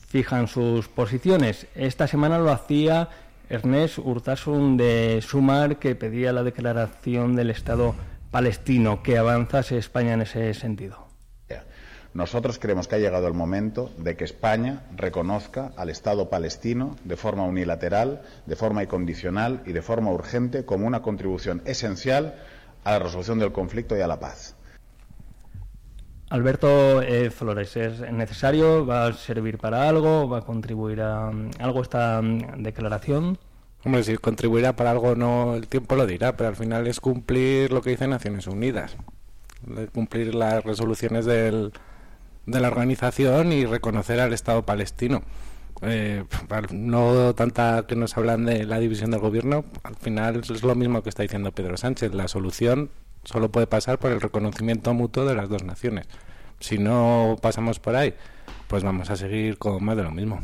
fijan 0.07 0.47
sus 0.47 0.87
posiciones. 0.87 1.67
Esta 1.75 2.07
semana 2.07 2.37
lo 2.37 2.51
hacía 2.51 3.09
Ernest 3.49 3.97
Urtasun 3.97 4.77
de 4.77 5.19
Sumar, 5.21 5.77
que 5.77 5.95
pedía 5.95 6.31
la 6.31 6.43
declaración 6.43 7.35
del 7.35 7.49
Estado 7.49 7.95
palestino. 8.31 9.01
que 9.01 9.17
avanzase 9.17 9.77
España 9.77 10.13
en 10.13 10.21
ese 10.21 10.53
sentido? 10.53 11.08
Nosotros 12.13 12.57
creemos 12.57 12.87
que 12.87 12.95
ha 12.95 12.99
llegado 12.99 13.27
el 13.27 13.35
momento 13.35 13.91
de 13.97 14.17
que 14.17 14.23
España 14.23 14.81
reconozca 14.95 15.71
al 15.77 15.89
Estado 15.89 16.29
palestino 16.29 16.95
de 17.03 17.15
forma 17.15 17.43
unilateral, 17.43 18.23
de 18.47 18.55
forma 18.55 18.83
incondicional 18.83 19.61
y 19.65 19.73
de 19.73 19.81
forma 19.83 20.11
urgente 20.11 20.65
como 20.65 20.87
una 20.87 21.03
contribución 21.03 21.61
esencial 21.65 22.35
a 22.83 22.91
la 22.91 22.99
resolución 22.99 23.37
del 23.37 23.51
conflicto 23.51 23.95
y 23.95 24.01
a 24.01 24.07
la 24.07 24.19
paz. 24.19 24.55
Alberto 26.31 27.01
eh, 27.01 27.29
Flores, 27.31 27.75
¿es 27.75 28.01
necesario? 28.11 28.85
¿Va 28.85 29.07
a 29.07 29.13
servir 29.13 29.57
para 29.57 29.89
algo? 29.89 30.29
¿Va 30.29 30.39
a 30.39 30.41
contribuir 30.41 31.01
a 31.01 31.31
mm, 31.31 31.51
algo 31.59 31.81
esta 31.81 32.21
mm, 32.21 32.61
declaración? 32.61 33.37
Hombre, 33.83 34.03
si 34.03 34.17
contribuirá 34.17 34.75
para 34.75 34.91
algo 34.91 35.15
no 35.15 35.55
el 35.55 35.67
tiempo 35.67 35.95
lo 35.95 36.05
dirá, 36.05 36.35
pero 36.35 36.49
al 36.49 36.55
final 36.55 36.85
es 36.87 36.99
cumplir 36.99 37.71
lo 37.71 37.81
que 37.81 37.91
dice 37.91 38.07
Naciones 38.07 38.45
Unidas, 38.45 38.95
cumplir 39.93 40.35
las 40.35 40.63
resoluciones 40.63 41.25
del, 41.25 41.71
de 42.51 42.59
la 42.59 42.67
organización 42.67 43.51
y 43.51 43.65
reconocer 43.65 44.19
al 44.19 44.33
Estado 44.33 44.65
palestino. 44.65 45.21
Eh, 45.81 46.25
no 46.71 47.33
tanta 47.35 47.85
que 47.87 47.95
nos 47.95 48.17
hablan 48.17 48.45
de 48.45 48.65
la 48.65 48.79
división 48.79 49.11
del 49.11 49.21
gobierno, 49.21 49.63
al 49.83 49.95
final 49.95 50.41
es 50.41 50.63
lo 50.63 50.75
mismo 50.75 51.03
que 51.03 51.09
está 51.09 51.23
diciendo 51.23 51.51
Pedro 51.51 51.77
Sánchez. 51.77 52.13
La 52.13 52.27
solución 52.27 52.89
solo 53.23 53.51
puede 53.51 53.67
pasar 53.67 53.97
por 53.99 54.11
el 54.11 54.19
reconocimiento 54.19 54.93
mutuo 54.93 55.25
de 55.25 55.35
las 55.35 55.49
dos 55.49 55.63
naciones. 55.63 56.07
Si 56.59 56.77
no 56.77 57.37
pasamos 57.41 57.79
por 57.79 57.95
ahí, 57.95 58.13
pues 58.67 58.83
vamos 58.83 59.09
a 59.09 59.15
seguir 59.15 59.57
con 59.57 59.83
más 59.83 59.95
de 59.95 60.03
lo 60.03 60.11
mismo. 60.11 60.41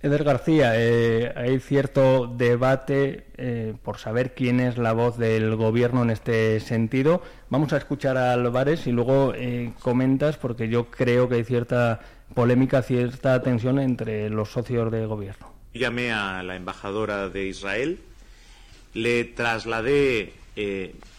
Eder 0.00 0.22
García, 0.22 0.74
eh, 0.76 1.32
hay 1.34 1.58
cierto 1.58 2.28
debate 2.28 3.26
eh, 3.36 3.74
por 3.82 3.98
saber 3.98 4.32
quién 4.32 4.60
es 4.60 4.78
la 4.78 4.92
voz 4.92 5.18
del 5.18 5.56
gobierno 5.56 6.04
en 6.04 6.10
este 6.10 6.60
sentido. 6.60 7.20
Vamos 7.50 7.72
a 7.72 7.78
escuchar 7.78 8.16
a 8.16 8.32
Álvarez 8.32 8.86
y 8.86 8.92
luego 8.92 9.32
eh, 9.34 9.72
comentas, 9.80 10.36
porque 10.36 10.68
yo 10.68 10.88
creo 10.88 11.28
que 11.28 11.34
hay 11.34 11.44
cierta 11.44 11.98
polémica, 12.32 12.82
cierta 12.82 13.42
tensión 13.42 13.80
entre 13.80 14.30
los 14.30 14.50
socios 14.50 14.92
de 14.92 15.04
gobierno. 15.06 15.52
Llamé 15.74 16.12
a 16.12 16.44
la 16.44 16.54
embajadora 16.54 17.28
de 17.28 17.46
Israel, 17.46 17.98
le 18.94 19.24
trasladé 19.24 20.32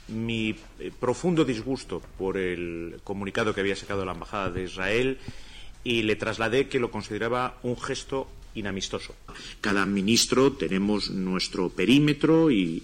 mi 0.07 0.55
profundo 1.01 1.43
disgusto 1.43 2.01
por 2.17 2.37
el 2.37 3.01
comunicado 3.03 3.53
que 3.53 3.59
había 3.59 3.75
sacado 3.75 4.05
la 4.05 4.13
embajada 4.13 4.49
de 4.51 4.63
Israel 4.63 5.17
y 5.83 6.03
le 6.03 6.15
trasladé 6.15 6.67
que 6.67 6.79
lo 6.79 6.91
consideraba 6.91 7.55
un 7.63 7.77
gesto 7.77 8.27
Cada 9.61 9.85
ministro 9.85 10.53
tenemos 10.53 11.09
nuestro 11.09 11.69
perímetro 11.69 12.51
y, 12.51 12.81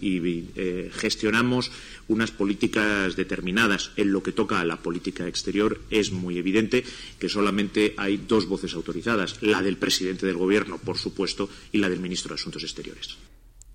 eh, 0.56 0.90
gestionamos 0.94 1.72
unas 2.08 2.32
políticas 2.32 3.16
determinadas. 3.16 3.92
En 3.98 4.12
lo 4.12 4.24
que 4.24 4.32
toca 4.32 4.60
a 4.60 4.66
la 4.66 4.78
política 4.78 5.28
exterior 5.28 5.82
es 5.90 6.12
muy 6.12 6.38
evidente 6.38 6.84
que 7.20 7.30
solamente 7.30 7.94
hay 7.98 8.18
dos 8.18 8.48
voces 8.48 8.74
autorizadas, 8.74 9.42
la 9.42 9.62
del 9.62 9.78
presidente 9.78 10.26
del 10.26 10.38
Gobierno, 10.38 10.78
por 10.78 10.98
supuesto, 10.98 11.50
y 11.72 11.80
la 11.80 11.90
del 11.90 12.00
ministro 12.00 12.30
de 12.30 12.36
Asuntos 12.36 12.64
Exteriores. 12.64 13.18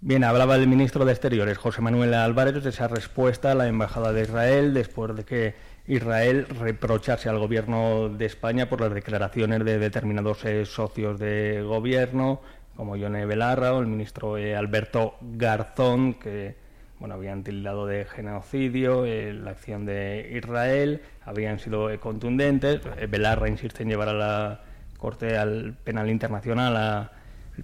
Bien, 0.03 0.25
hablaba 0.25 0.57
el 0.57 0.67
ministro 0.67 1.05
de 1.05 1.13
Exteriores, 1.13 1.59
José 1.59 1.83
Manuel 1.83 2.15
Álvarez, 2.15 2.65
de 2.65 2.71
esa 2.71 2.89
respuesta 2.89 3.53
a 3.53 3.55
la 3.55 3.69
Embajada 3.69 4.15
de 4.15 4.23
Israel 4.23 4.73
después 4.73 5.15
de 5.15 5.25
que 5.25 5.55
Israel 5.91 6.47
reprocharse 6.47 7.29
al 7.29 7.41
gobierno 7.41 8.09
de 8.09 8.25
España 8.25 8.69
por 8.69 8.81
las 8.81 8.95
declaraciones 8.95 9.65
de 9.65 9.79
determinados 9.79 10.45
eh, 10.45 10.65
socios 10.65 11.19
de 11.19 11.63
gobierno, 11.63 12.41
como 12.77 12.97
Yone 12.97 13.27
Belarra 13.27 13.75
o 13.75 13.81
el 13.81 13.89
ministro 13.89 14.39
eh, 14.39 14.55
Alberto 14.55 15.17
Garzón, 15.21 16.15
que 16.15 16.55
bueno, 17.01 17.17
habían 17.17 17.43
tildado 17.43 17.87
de 17.87 18.05
genocidio 18.05 19.05
la 19.05 19.51
acción 19.51 19.85
de 19.85 20.31
Israel, 20.33 21.03
habían 21.25 21.59
sido 21.59 21.99
contundentes. 21.99 22.83
Belarra 23.09 23.49
insiste 23.49 23.83
en 23.83 23.89
llevar 23.89 24.11
a 24.11 24.13
la 24.13 24.61
Corte 24.99 25.39
al 25.39 25.75
Penal 25.83 26.11
Internacional 26.11 26.77
al 26.77 27.11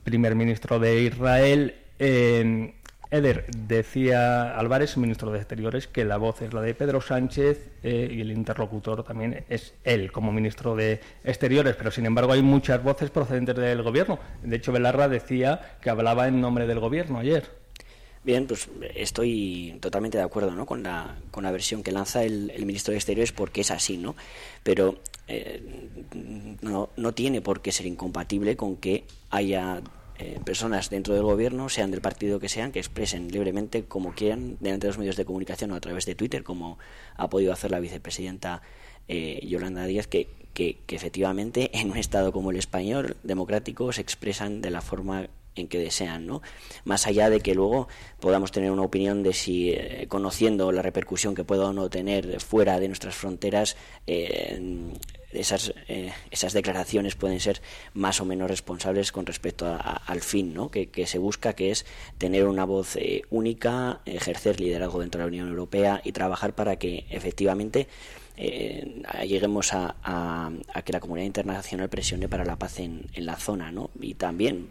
primer 0.02 0.35
ministro 0.35 0.80
de 0.80 1.02
Israel. 1.02 1.75
Eder, 3.11 3.47
decía 3.57 4.59
Álvarez, 4.59 4.97
ministro 4.97 5.31
de 5.31 5.39
Exteriores, 5.39 5.87
que 5.87 6.05
la 6.05 6.17
voz 6.17 6.43
es 6.43 6.53
la 6.53 6.61
de 6.61 6.75
Pedro 6.75 7.01
Sánchez 7.01 7.71
eh, 7.83 8.11
y 8.11 8.21
el 8.21 8.33
interlocutor 8.33 9.05
también 9.05 9.45
es 9.49 9.75
él 9.85 10.11
como 10.11 10.33
ministro 10.33 10.75
de 10.75 11.01
Exteriores, 11.23 11.77
pero 11.77 11.91
sin 11.91 12.07
embargo 12.07 12.33
hay 12.33 12.43
muchas 12.43 12.83
voces 12.83 13.11
procedentes 13.11 13.55
del 13.55 13.83
gobierno. 13.83 14.19
De 14.43 14.57
hecho, 14.57 14.73
Belarra 14.73 15.09
decía 15.09 15.79
que 15.81 15.91
hablaba 15.91 16.27
en 16.27 16.41
nombre 16.41 16.67
del 16.67 16.81
gobierno 16.81 17.19
ayer. 17.19 17.49
Bien, 18.25 18.45
pues 18.49 18.69
estoy 18.97 19.79
totalmente 19.81 20.19
de 20.19 20.25
acuerdo 20.25 20.51
¿no? 20.51 20.67
con, 20.67 20.83
la, 20.83 21.17
con 21.31 21.45
la 21.45 21.53
versión 21.53 21.85
que 21.85 21.93
lanza 21.93 22.25
el, 22.25 22.51
ministro 22.67 22.91
de 22.91 22.99
Exteriores 22.99 23.31
porque 23.31 23.61
es 23.61 23.71
así, 23.71 23.99
¿no? 23.99 24.17
Pero 24.65 24.97
eh, 25.29 25.63
no, 26.61 26.89
no 26.97 27.13
tiene 27.13 27.41
por 27.41 27.61
qué 27.61 27.71
ser 27.71 27.87
incompatible 27.87 28.57
con 28.57 28.79
que 28.79 29.05
haya 29.31 29.81
eh, 30.18 30.40
personas 30.44 30.88
dentro 30.88 31.14
del 31.14 31.23
gobierno, 31.23 31.68
sean 31.68 31.90
del 31.90 32.00
partido 32.00 32.40
que 32.40 32.49
sean, 32.49 32.73
que 32.73 32.78
expresen 32.78 33.28
libremente 33.28 33.85
como 33.85 34.14
quieran 34.14 34.56
delante 34.61 34.87
de 34.87 34.90
los 34.90 34.99
medios 34.99 35.16
de 35.16 35.25
comunicación 35.25 35.73
o 35.73 35.75
a 35.75 35.80
través 35.80 36.06
de 36.06 36.14
Twitter, 36.14 36.42
como 36.42 36.78
ha 37.16 37.28
podido 37.28 37.52
hacer 37.52 37.70
la 37.70 37.80
vicepresidenta 37.80 38.62
eh, 39.08 39.40
Yolanda 39.46 39.85
Díaz, 39.85 40.06
que, 40.06 40.28
que, 40.54 40.78
efectivamente 40.88 41.70
en 41.78 41.90
un 41.90 41.99
Estado 41.99 42.32
como 42.32 42.50
el 42.50 42.56
español, 42.56 43.16
democrático, 43.25 43.92
se 43.92 44.00
expresan 44.00 44.62
de 44.62 44.70
la 44.70 44.80
forma 44.80 45.28
en 45.57 45.69
que 45.69 45.79
desean, 45.79 46.27
¿no? 46.27 46.43
Más 46.85 47.07
allá 47.07 47.31
de 47.31 47.41
que 47.41 47.55
luego 47.55 47.89
podamos 48.21 48.53
tener 48.53 48.71
una 48.71 48.83
opinión 48.83 49.23
de 49.23 49.33
si, 49.33 49.71
eh, 49.71 50.07
conociendo 50.09 50.71
la 50.73 50.83
repercusión 50.83 51.35
que 51.35 51.45
pueda 51.45 51.67
o 51.67 51.73
no 51.73 51.91
tener 51.91 52.41
fuera 52.41 52.79
de 52.79 52.89
nuestras 52.89 53.15
fronteras, 53.15 53.77
esas, 55.41 55.73
eh, 55.89 56.13
esas 56.31 56.53
declaraciones 56.53 57.15
pueden 57.15 57.41
ser 57.41 57.61
más 57.95 58.21
o 58.21 58.25
menos 58.25 58.49
responsables 58.49 59.13
con 59.13 59.27
respecto 59.27 59.67
al 59.67 60.21
fin 60.21 60.55
¿no? 60.55 60.71
que, 60.71 61.07
se 61.07 61.19
busca, 61.19 61.55
que 61.55 61.71
es 61.71 61.87
tener 62.19 62.47
una 62.47 62.65
voz 62.65 62.97
eh, 62.97 63.23
única, 63.31 64.01
ejercer 64.07 64.61
liderazgo 64.61 65.01
dentro 65.01 65.19
de 65.19 65.25
la 65.25 65.29
Unión 65.29 65.49
Europea 65.49 66.01
y 66.05 66.13
trabajar 66.13 66.55
para 66.55 66.77
que 66.77 67.07
efectivamente 67.11 67.89
eh, 68.37 69.02
lleguemos 69.26 69.73
a, 69.73 70.50
que 70.85 70.93
la 70.93 71.00
comunidad 71.00 71.26
internacional 71.26 71.88
presione 71.88 72.28
para 72.28 72.45
la 72.45 72.57
paz 72.57 72.81
en, 72.81 73.07
en 73.14 73.26
la 73.26 73.37
zona. 73.37 73.73
¿no? 73.73 73.90
Y 74.00 74.14
también, 74.14 74.69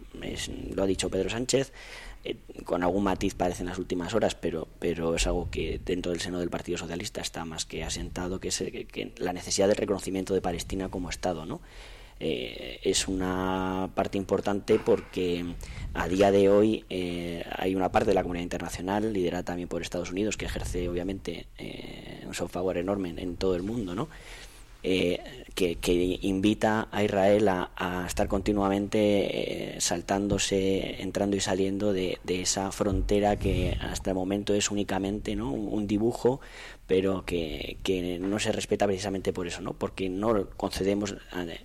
lo 0.74 0.84
ha 0.84 0.88
dicho 0.88 1.10
Pedro 1.10 1.30
Sánchez, 1.30 1.72
eh, 2.24 2.38
con 2.64 2.82
algún 2.82 3.04
matiz 3.04 3.36
parece 3.36 3.62
en 3.62 3.70
las 3.70 3.78
últimas 3.78 4.16
horas, 4.16 4.34
pero, 4.34 4.68
pero 4.80 5.16
es 5.16 5.28
algo 5.28 5.50
que 5.52 5.80
dentro 5.86 6.12
del 6.12 6.22
seno 6.22 6.40
del 6.40 6.50
Partido 6.50 6.78
Socialista 6.80 7.22
está 7.22 7.46
más 7.46 7.66
que 7.66 7.84
asentado, 7.84 8.40
que 8.40 8.48
es 8.48 8.58
que, 8.58 9.14
la 9.18 9.32
necesidad 9.32 9.68
del 9.68 9.78
reconocimiento 9.78 10.34
de 10.34 10.42
Palestina 10.42 10.90
como 10.90 11.10
Estado, 11.10 11.46
¿no? 11.46 11.62
Eh, 12.20 12.80
es 12.84 13.08
una 13.08 13.90
parte 13.94 14.18
importante 14.18 14.80
porque 14.80 15.46
a 15.94 16.08
día 16.08 16.32
de 16.32 16.50
hoy 16.50 16.86
eh, 16.90 17.44
hay 17.58 17.76
una 17.76 17.92
parte 17.92 18.12
de 18.12 18.16
la 18.16 18.24
comunidad 18.24 18.44
internacional, 18.44 19.12
liderada 19.12 19.44
también 19.44 19.68
por 19.68 19.82
Estados 19.82 20.12
Unidos, 20.12 20.38
que 20.38 20.46
ejerce 20.46 20.88
obviamente 20.88 21.48
un 22.26 22.34
soft 22.34 22.54
power 22.54 22.78
enorme 22.78 23.14
en, 23.18 23.36
todo 23.36 23.56
el 23.56 23.64
mundo, 23.64 23.96
¿no? 23.96 24.08
que, 25.56 26.20
invita 26.22 26.88
a 26.92 27.04
Israel 27.04 27.48
a, 27.48 28.06
estar 28.06 28.28
continuamente 28.28 29.76
eh, 29.78 29.82
saltándose, 29.82 31.02
entrando 31.02 31.38
y 31.38 31.40
saliendo 31.40 31.94
de, 31.94 32.20
esa 32.28 32.72
frontera 32.72 33.38
que 33.38 33.78
hasta 33.80 34.12
el 34.12 34.16
momento 34.16 34.54
es 34.54 34.70
únicamente 34.70 35.36
¿no? 35.36 35.52
un, 35.52 35.88
dibujo, 35.88 36.42
pero 36.88 37.26
que, 37.26 37.78
no 38.22 38.40
se 38.40 38.52
respeta 38.52 38.86
precisamente 38.86 39.34
por 39.34 39.48
eso, 39.48 39.62
¿no? 39.62 39.74
porque 39.74 40.10
no 40.10 40.50
concedemos 40.56 41.16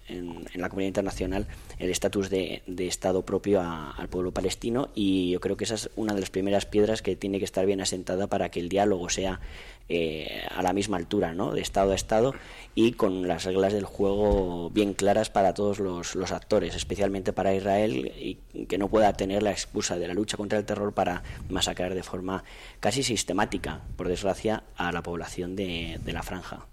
en, 0.08 0.44
la 0.54 0.68
comunidad 0.68 0.88
internacional 0.88 1.46
el 1.78 1.90
estatus 1.90 2.30
de, 2.30 2.62
Estado 2.90 3.24
propio 3.24 3.60
al 3.60 4.08
pueblo 4.08 4.32
palestino 4.32 4.88
y 4.94 5.30
yo 5.30 5.40
creo 5.40 5.56
que 5.56 5.64
esa 5.64 5.74
es 5.74 5.90
una 5.96 6.14
de 6.14 6.20
las 6.20 6.30
primeras 6.30 6.66
piedras 6.66 7.02
que 7.02 7.14
tiene 7.14 7.38
que 7.38 7.44
estar 7.44 7.66
bien 7.66 7.80
asentada 7.80 8.26
para 8.26 8.50
que 8.50 8.58
el 8.58 8.68
diálogo 8.68 9.08
sea 9.10 9.40
eh, 9.88 10.42
a 10.50 10.62
la 10.62 10.72
misma 10.72 10.96
altura, 10.96 11.34
¿no? 11.34 11.52
de 11.52 11.60
Estado 11.60 11.92
a 11.92 11.94
Estado 11.94 12.34
y 12.74 12.92
con 12.92 13.28
las 13.28 13.44
reglas 13.44 13.72
del 13.72 13.84
juego 13.84 14.70
bien 14.70 14.94
claras 14.94 15.30
para 15.30 15.52
todos 15.52 15.78
los, 15.78 16.14
los, 16.14 16.32
actores, 16.32 16.74
especialmente 16.74 17.32
para 17.32 17.54
Israel, 17.54 18.12
y 18.16 18.38
que 18.66 18.78
no 18.78 18.88
pueda 18.88 19.12
tener 19.12 19.42
la 19.42 19.50
excusa 19.50 19.98
de 19.98 20.08
la 20.08 20.14
lucha 20.14 20.36
contra 20.36 20.58
el 20.58 20.64
terror 20.64 20.92
para 20.92 21.22
masacrar 21.48 21.94
de 21.94 22.02
forma 22.02 22.44
casi 22.78 23.02
sistemática, 23.02 23.82
por 23.96 24.08
desgracia, 24.08 24.62
a 24.76 24.92
la 24.92 25.02
población 25.02 25.09
de, 25.16 25.98
de 26.02 26.12
la 26.12 26.22
franja. 26.22 26.66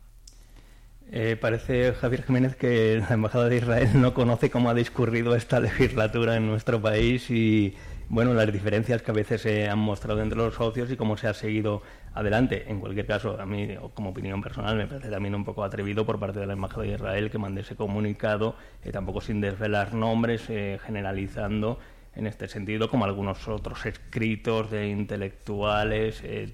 Eh, 1.10 1.38
parece, 1.40 1.94
Javier 1.94 2.24
Jiménez, 2.24 2.56
que 2.56 3.02
la 3.08 3.14
Embajada 3.14 3.48
de 3.48 3.58
Israel 3.58 3.90
no 3.94 4.14
conoce 4.14 4.50
cómo 4.50 4.70
ha 4.70 4.74
discurrido 4.74 5.36
esta 5.36 5.60
legislatura 5.62 6.36
en 6.36 6.48
nuestro 6.48 6.82
país 6.82 7.30
y, 7.30 7.76
bueno, 8.10 8.34
las 8.34 8.52
diferencias 8.52 9.02
que 9.02 9.12
a 9.12 9.14
veces 9.14 9.42
se 9.42 9.70
han 9.70 9.80
mostrado 9.80 10.22
entre 10.22 10.38
los 10.38 10.56
socios 10.56 10.92
y 10.92 10.98
cómo 10.98 11.16
se 11.16 11.28
ha 11.28 11.34
seguido 11.34 11.82
adelante. 12.14 12.66
En 12.68 12.82
cualquier 12.82 13.06
caso, 13.06 13.40
a 13.40 13.46
mí, 13.46 13.70
como 13.94 14.10
opinión 14.10 14.42
personal, 14.42 14.76
me 14.76 14.86
parece 14.86 15.10
también 15.10 15.36
un 15.36 15.46
poco 15.46 15.64
atrevido 15.64 16.06
por 16.06 16.20
parte 16.20 16.40
de 16.40 16.46
la 16.46 16.54
Embajada 16.54 16.84
de 16.84 16.94
Israel 16.94 17.32
que 17.32 17.38
mande 17.38 17.62
ese 17.62 17.76
comunicado, 17.76 18.56
eh, 18.84 18.92
tampoco 18.92 19.22
sin 19.22 19.40
desvelar 19.40 19.94
nombres, 19.94 20.50
eh, 20.50 20.78
generalizando 20.86 21.80
en 22.16 22.28
este 22.28 22.48
sentido, 22.48 22.90
como 22.90 23.06
algunos 23.06 23.48
otros 23.48 23.86
escritos 23.86 24.72
de 24.72 24.90
intelectuales 24.90 26.22
eh, 26.24 26.54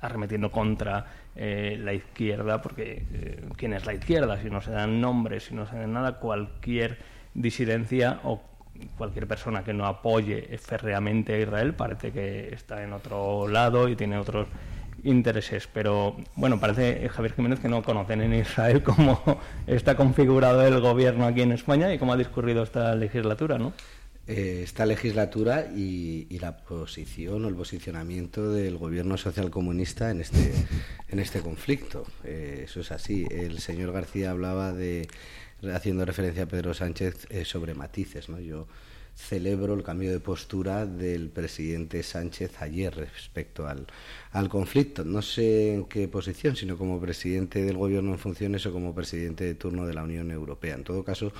arremetiendo 0.00 0.50
contra 0.50 1.06
la 1.34 1.92
izquierda, 1.92 2.62
porque 2.62 3.04
¿quién 3.56 3.74
es 3.74 3.84
la 3.84 3.94
izquierda? 3.94 4.40
Si 4.40 4.48
no 4.48 4.60
se 4.60 4.70
dan 4.70 5.00
nombres, 5.00 5.44
si 5.44 5.54
no 5.54 5.66
se 5.66 5.76
dan 5.76 5.92
nada, 5.92 6.18
cualquier 6.18 6.98
disidencia 7.34 8.20
o 8.24 8.40
cualquier 8.96 9.26
persona 9.26 9.62
que 9.64 9.72
no 9.72 9.86
apoye 9.86 10.56
férreamente 10.58 11.34
a 11.34 11.38
Israel 11.38 11.74
parece 11.74 12.12
que 12.12 12.52
está 12.52 12.82
en 12.82 12.92
otro 12.92 13.48
lado 13.48 13.88
y 13.88 13.96
tiene 13.96 14.18
otros 14.18 14.46
intereses. 15.04 15.68
Pero 15.72 16.16
bueno, 16.34 16.58
parece, 16.60 17.04
eh, 17.04 17.08
Javier 17.08 17.34
Jiménez, 17.34 17.60
que 17.60 17.68
no 17.68 17.82
conocen 17.82 18.22
en 18.22 18.34
Israel 18.34 18.82
cómo 18.82 19.20
está 19.66 19.96
configurado 19.96 20.66
el 20.66 20.80
gobierno 20.80 21.26
aquí 21.26 21.42
en 21.42 21.52
España 21.52 21.92
y 21.92 21.98
cómo 21.98 22.12
ha 22.12 22.16
discurrido 22.16 22.62
esta 22.62 22.94
legislatura, 22.94 23.58
¿no? 23.58 23.72
Eh, 24.28 24.62
esta 24.64 24.86
legislatura 24.86 25.68
y, 25.72 26.26
la 26.40 26.56
posición 26.56 27.44
o 27.44 27.48
el 27.48 27.54
posicionamiento 27.54 28.50
del 28.50 28.76
gobierno 28.76 29.16
socialcomunista 29.16 30.10
en 30.10 30.20
este, 30.20 30.52
en 31.08 31.20
este 31.20 31.40
conflicto. 31.40 32.04
Eh, 32.24 32.62
eso 32.64 32.80
es 32.80 32.90
así. 32.90 33.26
El 33.30 33.60
señor 33.60 33.92
García 33.92 34.32
hablaba 34.32 34.72
de 34.72 35.08
haciendo 35.72 36.04
referencia 36.04 36.42
a 36.42 36.46
Pedro 36.46 36.74
Sánchez 36.74 37.26
eh, 37.30 37.44
sobre 37.44 37.74
matices. 37.74 38.28
¿no? 38.28 38.40
Yo 38.40 38.66
celebro 39.14 39.74
el 39.74 39.82
cambio 39.82 40.10
de 40.10 40.20
postura 40.20 40.86
del 40.86 41.30
presidente 41.30 42.02
Sánchez 42.02 42.60
ayer 42.60 42.94
respecto 42.94 43.66
al, 43.68 43.86
al 44.32 44.48
conflicto. 44.48 45.04
No 45.04 45.22
sé 45.22 45.72
en 45.72 45.84
qué 45.84 46.08
posición, 46.08 46.56
sino 46.56 46.76
como 46.76 47.00
presidente 47.00 47.64
del 47.64 47.76
gobierno 47.76 48.12
en 48.12 48.18
funciones 48.18 48.66
o 48.66 48.72
como 48.72 48.94
presidente 48.94 49.44
de 49.44 49.54
turno 49.54 49.86
de 49.86 49.94
la 49.94 50.02
Unión 50.02 50.30
Europea. 50.32 50.74
En 50.74 50.84
todo 50.84 51.02
caso, 51.04 51.32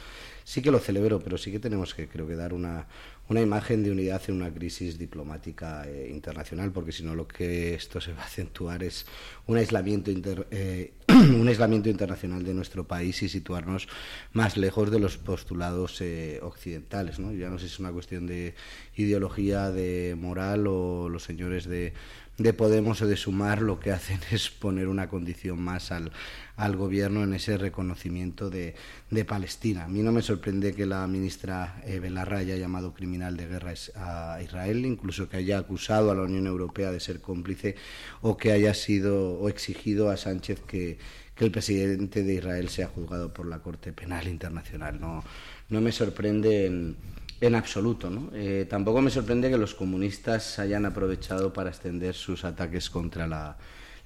sí 0.46 0.62
que 0.62 0.70
lo 0.70 0.78
celebro, 0.78 1.18
pero 1.18 1.36
sí 1.38 1.50
que 1.50 1.58
tenemos 1.58 1.92
que, 1.92 2.06
creo 2.06 2.24
que, 2.28 2.36
dar 2.36 2.54
una, 2.54 2.86
una 3.28 3.40
imagen 3.40 3.82
de 3.82 3.90
unidad 3.90 4.22
en 4.28 4.36
una 4.36 4.54
crisis 4.54 4.96
diplomática 4.96 5.84
eh, 5.88 6.08
internacional, 6.08 6.70
porque 6.70 6.92
si 6.92 7.02
no 7.02 7.16
lo 7.16 7.26
que 7.26 7.74
esto 7.74 8.00
se 8.00 8.12
va 8.12 8.22
a 8.22 8.26
acentuar 8.26 8.84
es 8.84 9.06
un 9.46 9.56
aislamiento, 9.56 10.12
eh, 10.52 10.92
un 11.08 11.48
aislamiento 11.48 11.88
internacional 11.88 12.44
de 12.44 12.54
nuestro 12.54 12.86
país 12.86 13.20
y 13.24 13.28
situarnos 13.28 13.88
más 14.34 14.56
lejos 14.56 14.92
de 14.92 15.00
los 15.00 15.18
postulados 15.18 16.00
eh, 16.00 16.38
occidentales. 16.40 17.18
¿no? 17.18 17.32
Ya 17.32 17.50
no 17.50 17.58
sé 17.58 17.66
si 17.66 17.74
es 17.74 17.80
una 17.80 17.90
cuestión 17.90 18.28
de 18.28 18.54
ideología, 18.94 19.72
de 19.72 20.14
moral 20.16 20.68
o 20.68 21.08
los 21.08 21.24
señores 21.24 21.64
de 21.64 21.92
de 22.38 22.52
Podemos 22.52 23.00
o 23.00 23.06
de 23.06 23.16
Sumar 23.16 23.62
lo 23.62 23.80
que 23.80 23.92
hacen 23.92 24.20
es 24.30 24.50
poner 24.50 24.88
una 24.88 25.08
condición 25.08 25.60
más 25.60 25.90
al, 25.90 26.12
al 26.56 26.76
gobierno 26.76 27.24
en 27.24 27.34
ese 27.34 27.56
reconocimiento 27.56 28.50
de, 28.50 28.74
de, 29.10 29.24
Palestina. 29.24 29.84
A 29.84 29.88
mí 29.88 30.02
no 30.02 30.12
me 30.12 30.22
sorprende 30.22 30.74
que 30.74 30.86
la 30.86 31.06
ministra 31.06 31.80
eh, 31.86 31.98
Belarra 31.98 32.38
haya 32.38 32.56
llamado 32.56 32.92
criminal 32.92 33.36
de 33.36 33.46
guerra 33.46 33.74
a 33.94 34.42
Israel, 34.42 34.84
incluso 34.84 35.28
que 35.28 35.38
haya 35.38 35.58
acusado 35.58 36.10
a 36.10 36.14
la 36.14 36.22
Unión 36.22 36.46
Europea 36.46 36.92
de 36.92 37.00
ser 37.00 37.20
cómplice 37.20 37.76
o 38.20 38.36
que 38.36 38.52
haya 38.52 38.74
sido 38.74 39.34
o 39.34 39.48
exigido 39.48 40.10
a 40.10 40.16
Sánchez 40.16 40.60
que, 40.60 40.98
que 41.34 41.44
el 41.44 41.50
presidente 41.50 42.22
de 42.22 42.34
Israel 42.34 42.68
sea 42.68 42.88
juzgado 42.88 43.32
por 43.32 43.46
la 43.46 43.60
Corte 43.60 43.92
Penal 43.92 44.28
Internacional. 44.28 45.00
No, 45.00 45.24
no 45.68 45.80
me 45.80 45.92
sorprende 45.92 46.66
en, 46.66 46.96
en 47.40 47.54
absoluto. 47.54 48.10
¿no? 48.10 48.30
Eh, 48.34 48.66
tampoco 48.68 49.00
me 49.02 49.10
sorprende 49.10 49.50
que 49.50 49.58
los 49.58 49.74
comunistas 49.74 50.58
hayan 50.58 50.86
aprovechado 50.86 51.52
para 51.52 51.70
extender 51.70 52.14
sus 52.14 52.44
ataques 52.44 52.90
contra 52.90 53.26
la, 53.26 53.56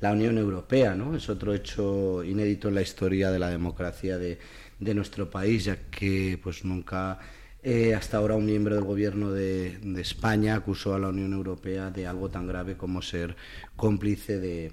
Unión 0.02 0.38
Europea. 0.38 0.94
¿no? 0.94 1.14
Es 1.14 1.28
otro 1.28 1.54
hecho 1.54 2.24
inédito 2.24 2.68
en 2.68 2.74
la 2.74 2.82
historia 2.82 3.30
de 3.30 3.38
la 3.38 3.50
democracia 3.50 4.16
de, 4.18 4.38
de 4.78 4.94
nuestro 4.94 5.28
país, 5.28 5.64
ya 5.64 5.76
que 5.90 6.38
pues 6.42 6.64
nunca 6.64 7.18
Eh, 7.62 7.94
hasta 7.94 8.16
ahora 8.16 8.36
un 8.36 8.46
miembro 8.46 8.74
del 8.74 8.84
gobierno 8.84 9.32
de, 9.32 9.78
España 10.00 10.54
acusó 10.54 10.94
a 10.94 10.98
la 10.98 11.08
Unión 11.08 11.34
Europea 11.34 11.90
de 11.90 12.06
algo 12.06 12.30
tan 12.30 12.46
grave 12.46 12.76
como 12.78 13.02
ser 13.02 13.36
cómplice 13.76 14.38
de, 14.40 14.72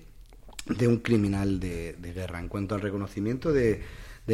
un 0.88 0.98
criminal 1.00 1.60
de, 1.60 1.96
guerra. 2.16 2.40
En 2.40 2.48
cuanto 2.48 2.76
al 2.76 2.82
reconocimiento 2.82 3.52
de, 3.52 3.82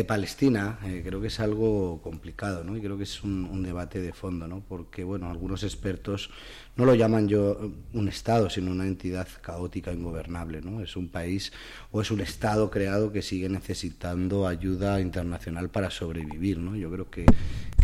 Palestina, 0.04 0.80
eh, 0.84 1.04
creo 1.06 1.22
que 1.22 1.28
es 1.28 1.40
algo 1.40 2.02
complicado, 2.02 2.64
¿no? 2.64 2.76
Y 2.76 2.82
creo 2.82 2.98
que 2.98 3.04
es 3.04 3.24
un, 3.24 3.46
un, 3.46 3.62
debate 3.62 4.02
de 4.02 4.12
fondo, 4.12 4.48
¿no? 4.48 4.64
Porque, 4.68 5.04
bueno, 5.04 5.30
algunos 5.30 5.62
expertos 5.64 6.32
no 6.76 6.86
lo 6.86 6.96
llaman 6.96 7.28
yo 7.28 7.72
un 7.94 8.08
Estado, 8.08 8.50
sino 8.50 8.72
una 8.72 8.88
entidad 8.88 9.28
caótica, 9.42 9.94
ingobernable. 9.94 10.62
¿no? 10.62 10.82
Es 10.82 10.96
un 10.96 11.10
país 11.10 11.54
o 11.92 12.02
es 12.02 12.10
un 12.10 12.20
Estado 12.20 12.72
creado 12.72 13.12
que 13.12 13.22
sigue 13.22 13.48
necesitando 13.48 14.48
ayuda 14.48 15.00
internacional 15.00 15.70
para 15.70 15.92
sobrevivir. 15.92 16.58
¿no? 16.58 16.76
Yo 16.76 16.90
creo 16.92 17.10
que, 17.12 17.26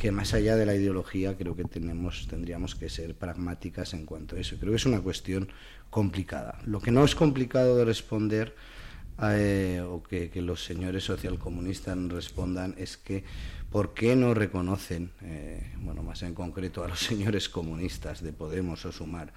que 0.01 0.11
más 0.11 0.33
allá 0.33 0.55
de 0.55 0.65
la 0.65 0.75
ideología, 0.75 1.37
creo 1.37 1.55
que 1.55 1.65
tenemos, 1.65 2.27
tendríamos 2.27 2.75
que 2.75 2.89
ser 2.89 3.13
pragmáticas 3.13 3.93
en 3.93 4.05
cuanto 4.05 4.35
a 4.35 4.39
eso. 4.39 4.55
Creo 4.59 4.71
que 4.71 4.77
es 4.77 4.85
una 4.87 5.01
cuestión 5.01 5.49
complicada. 5.91 6.59
Lo 6.65 6.81
que 6.81 6.91
no 6.91 7.03
es 7.03 7.13
complicado 7.13 7.77
de 7.77 7.85
responder 7.85 8.55
eh, 9.23 9.81
o 9.81 10.01
que, 10.03 10.29
que, 10.29 10.41
los 10.41 10.63
señores 10.63 11.03
socialcomunistas 11.03 11.97
respondan 12.09 12.75
es 12.77 12.97
que 12.97 13.23
¿por 13.71 13.93
qué 13.93 14.15
no 14.15 14.33
reconocen, 14.33 15.11
eh, 15.21 15.73
bueno, 15.79 16.03
más 16.03 16.23
en 16.23 16.33
concreto 16.33 16.83
a 16.83 16.87
los 16.87 16.99
señores 17.11 17.49
comunistas 17.49 18.23
de 18.23 18.33
Podemos 18.33 18.85
o 18.85 18.91
Sumar, 18.91 19.33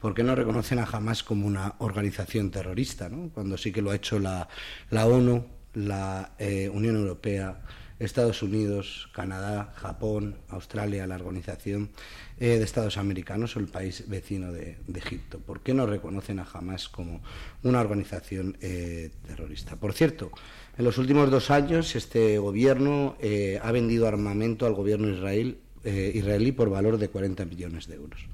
¿por 0.00 0.14
qué 0.14 0.22
no 0.22 0.34
reconocen 0.34 0.78
a 0.78 0.84
Hamas 0.84 1.22
como 1.22 1.46
una 1.46 1.74
organización 1.78 2.50
terrorista, 2.50 3.08
¿no? 3.08 3.30
cuando 3.30 3.56
sí 3.56 3.72
que 3.72 3.82
lo 3.82 3.90
ha 3.90 3.96
hecho 3.96 4.18
la, 4.18 4.48
la 4.90 5.06
ONU, 5.06 5.46
la 5.74 6.32
eh, 6.38 6.68
Unión 6.72 6.96
Europea, 6.96 7.60
Estados 7.98 8.42
Unidos, 8.42 9.08
Canadá, 9.12 9.72
Japón, 9.76 10.36
Australia, 10.48 11.06
la 11.06 11.14
Organización 11.14 11.90
eh, 12.38 12.58
de 12.58 12.64
Estados 12.64 12.98
Americanos 12.98 13.56
o 13.56 13.60
el 13.60 13.68
país 13.68 14.04
vecino 14.08 14.52
de, 14.52 14.76
Egipto. 14.94 15.38
¿Por 15.38 15.60
qué 15.60 15.72
no 15.72 15.86
reconocen 15.86 16.38
a 16.38 16.46
Hamas 16.52 16.88
como 16.88 17.22
una 17.62 17.80
organización 17.80 18.58
eh, 18.60 19.10
terrorista? 19.26 19.76
Por 19.76 19.94
cierto, 19.94 20.30
en 20.76 20.84
los 20.84 20.98
últimos 20.98 21.30
dos 21.30 21.50
años 21.50 21.96
este 21.96 22.38
gobierno 22.38 23.16
eh, 23.20 23.58
ha 23.62 23.72
vendido 23.72 24.06
armamento 24.06 24.66
al 24.66 24.74
gobierno 24.74 25.08
israel, 25.08 25.58
israelí 25.84 26.50
por 26.50 26.68
valor 26.68 26.98
de 26.98 27.08
40 27.08 27.44
millones 27.44 27.86
de 27.86 27.94
euros. 27.94 28.26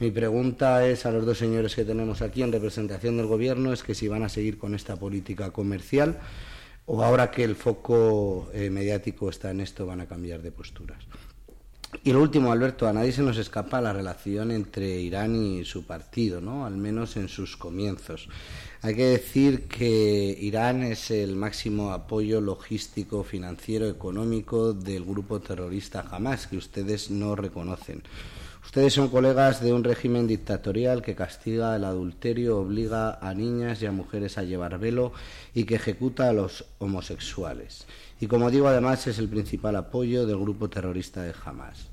Mi 0.00 0.10
pregunta 0.10 0.84
es 0.84 1.06
a 1.06 1.12
los 1.12 1.24
dos 1.24 1.38
señores 1.38 1.76
que 1.76 1.84
tenemos 1.84 2.22
aquí 2.22 2.42
en 2.42 2.50
representación 2.50 3.16
del 3.16 3.26
gobierno 3.26 3.72
es 3.72 3.84
que 3.84 3.94
si 3.94 4.08
van 4.08 4.24
a 4.24 4.28
seguir 4.28 4.58
con 4.58 4.74
esta 4.74 4.96
política 4.96 5.50
comercial 5.52 6.18
o 6.88 7.02
ahora 7.02 7.30
que 7.30 7.44
el 7.44 7.54
foco 7.54 8.50
mediático 8.52 9.30
está 9.30 9.50
en 9.50 9.60
esto 9.60 9.86
van 9.86 10.00
a 10.00 10.06
cambiar 10.06 10.42
de 10.42 10.50
posturas. 10.50 10.98
Y 12.04 12.12
lo 12.12 12.20
último, 12.20 12.52
Alberto, 12.52 12.86
a 12.86 12.92
nadie 12.92 13.12
se 13.12 13.22
nos 13.22 13.38
escapa 13.38 13.80
la 13.80 13.94
relación 13.94 14.50
entre 14.50 15.00
Irán 15.00 15.34
y 15.34 15.64
su 15.64 15.84
partido, 15.84 16.40
¿no? 16.40 16.66
Al 16.66 16.76
menos 16.76 17.16
en 17.16 17.28
sus 17.28 17.56
comienzos. 17.56 18.28
Hay 18.82 18.94
que 18.94 19.06
decir 19.06 19.68
que 19.68 20.36
Irán 20.38 20.82
es 20.82 21.10
el 21.10 21.34
máximo 21.34 21.92
apoyo 21.92 22.42
logístico, 22.42 23.24
financiero, 23.24 23.88
económico 23.88 24.74
del 24.74 25.04
grupo 25.04 25.40
terrorista 25.40 26.06
Hamas, 26.10 26.46
que 26.46 26.58
ustedes 26.58 27.10
no 27.10 27.34
reconocen. 27.36 28.02
Ustedes 28.68 28.92
son 28.92 29.08
colegas 29.08 29.62
de 29.62 29.72
un 29.72 29.82
régimen 29.82 30.26
dictatorial 30.26 31.00
que 31.00 31.14
castiga 31.14 31.74
el 31.74 31.84
adulterio, 31.84 32.58
obliga 32.58 33.18
a 33.18 33.32
niñas 33.32 33.80
y 33.80 33.86
a 33.86 33.92
mujeres 33.92 34.36
a 34.36 34.42
llevar 34.42 34.78
velo 34.78 35.14
y 35.54 35.64
que 35.64 35.76
ejecuta 35.76 36.28
a 36.28 36.34
los 36.34 36.66
homosexuales 36.76 37.86
y 38.20 38.26
como 38.26 38.50
digo 38.50 38.68
además 38.68 39.06
es 39.06 39.18
el 39.18 39.30
principal 39.30 39.74
apoyo 39.74 40.26
del 40.26 40.36
grupo 40.36 40.68
terrorista 40.68 41.22
de 41.22 41.32
Hamas. 41.46 41.88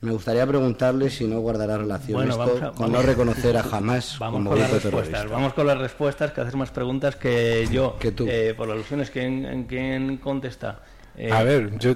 Me 0.00 0.12
gustaría 0.12 0.46
preguntarle 0.46 1.10
si 1.10 1.26
no 1.26 1.40
guardará 1.40 1.76
relación 1.76 2.26
esto 2.26 2.72
con 2.74 2.90
no 2.90 3.02
reconocer 3.02 3.58
a 3.58 3.60
Hamas 3.70 4.18
vamos 4.18 4.48
con 4.48 4.58
las 4.58 4.70
respuestas, 4.70 5.30
Vamos 5.30 5.52
con 5.52 5.66
las 5.66 5.76
respuestas, 5.76 6.32
que 6.32 6.40
haces 6.40 6.54
más 6.54 6.70
preguntas 6.70 7.16
que 7.16 7.68
yo. 7.70 7.98
Que 7.98 8.12
tú. 8.12 8.26
Eh, 8.26 8.54
por 8.56 8.70
alusiones, 8.70 9.10
¿quién, 9.10 9.66
quién 9.68 10.16
contesta? 10.16 10.80
Eh, 11.18 11.30
a 11.30 11.42
ver, 11.42 11.78
yo... 11.78 11.92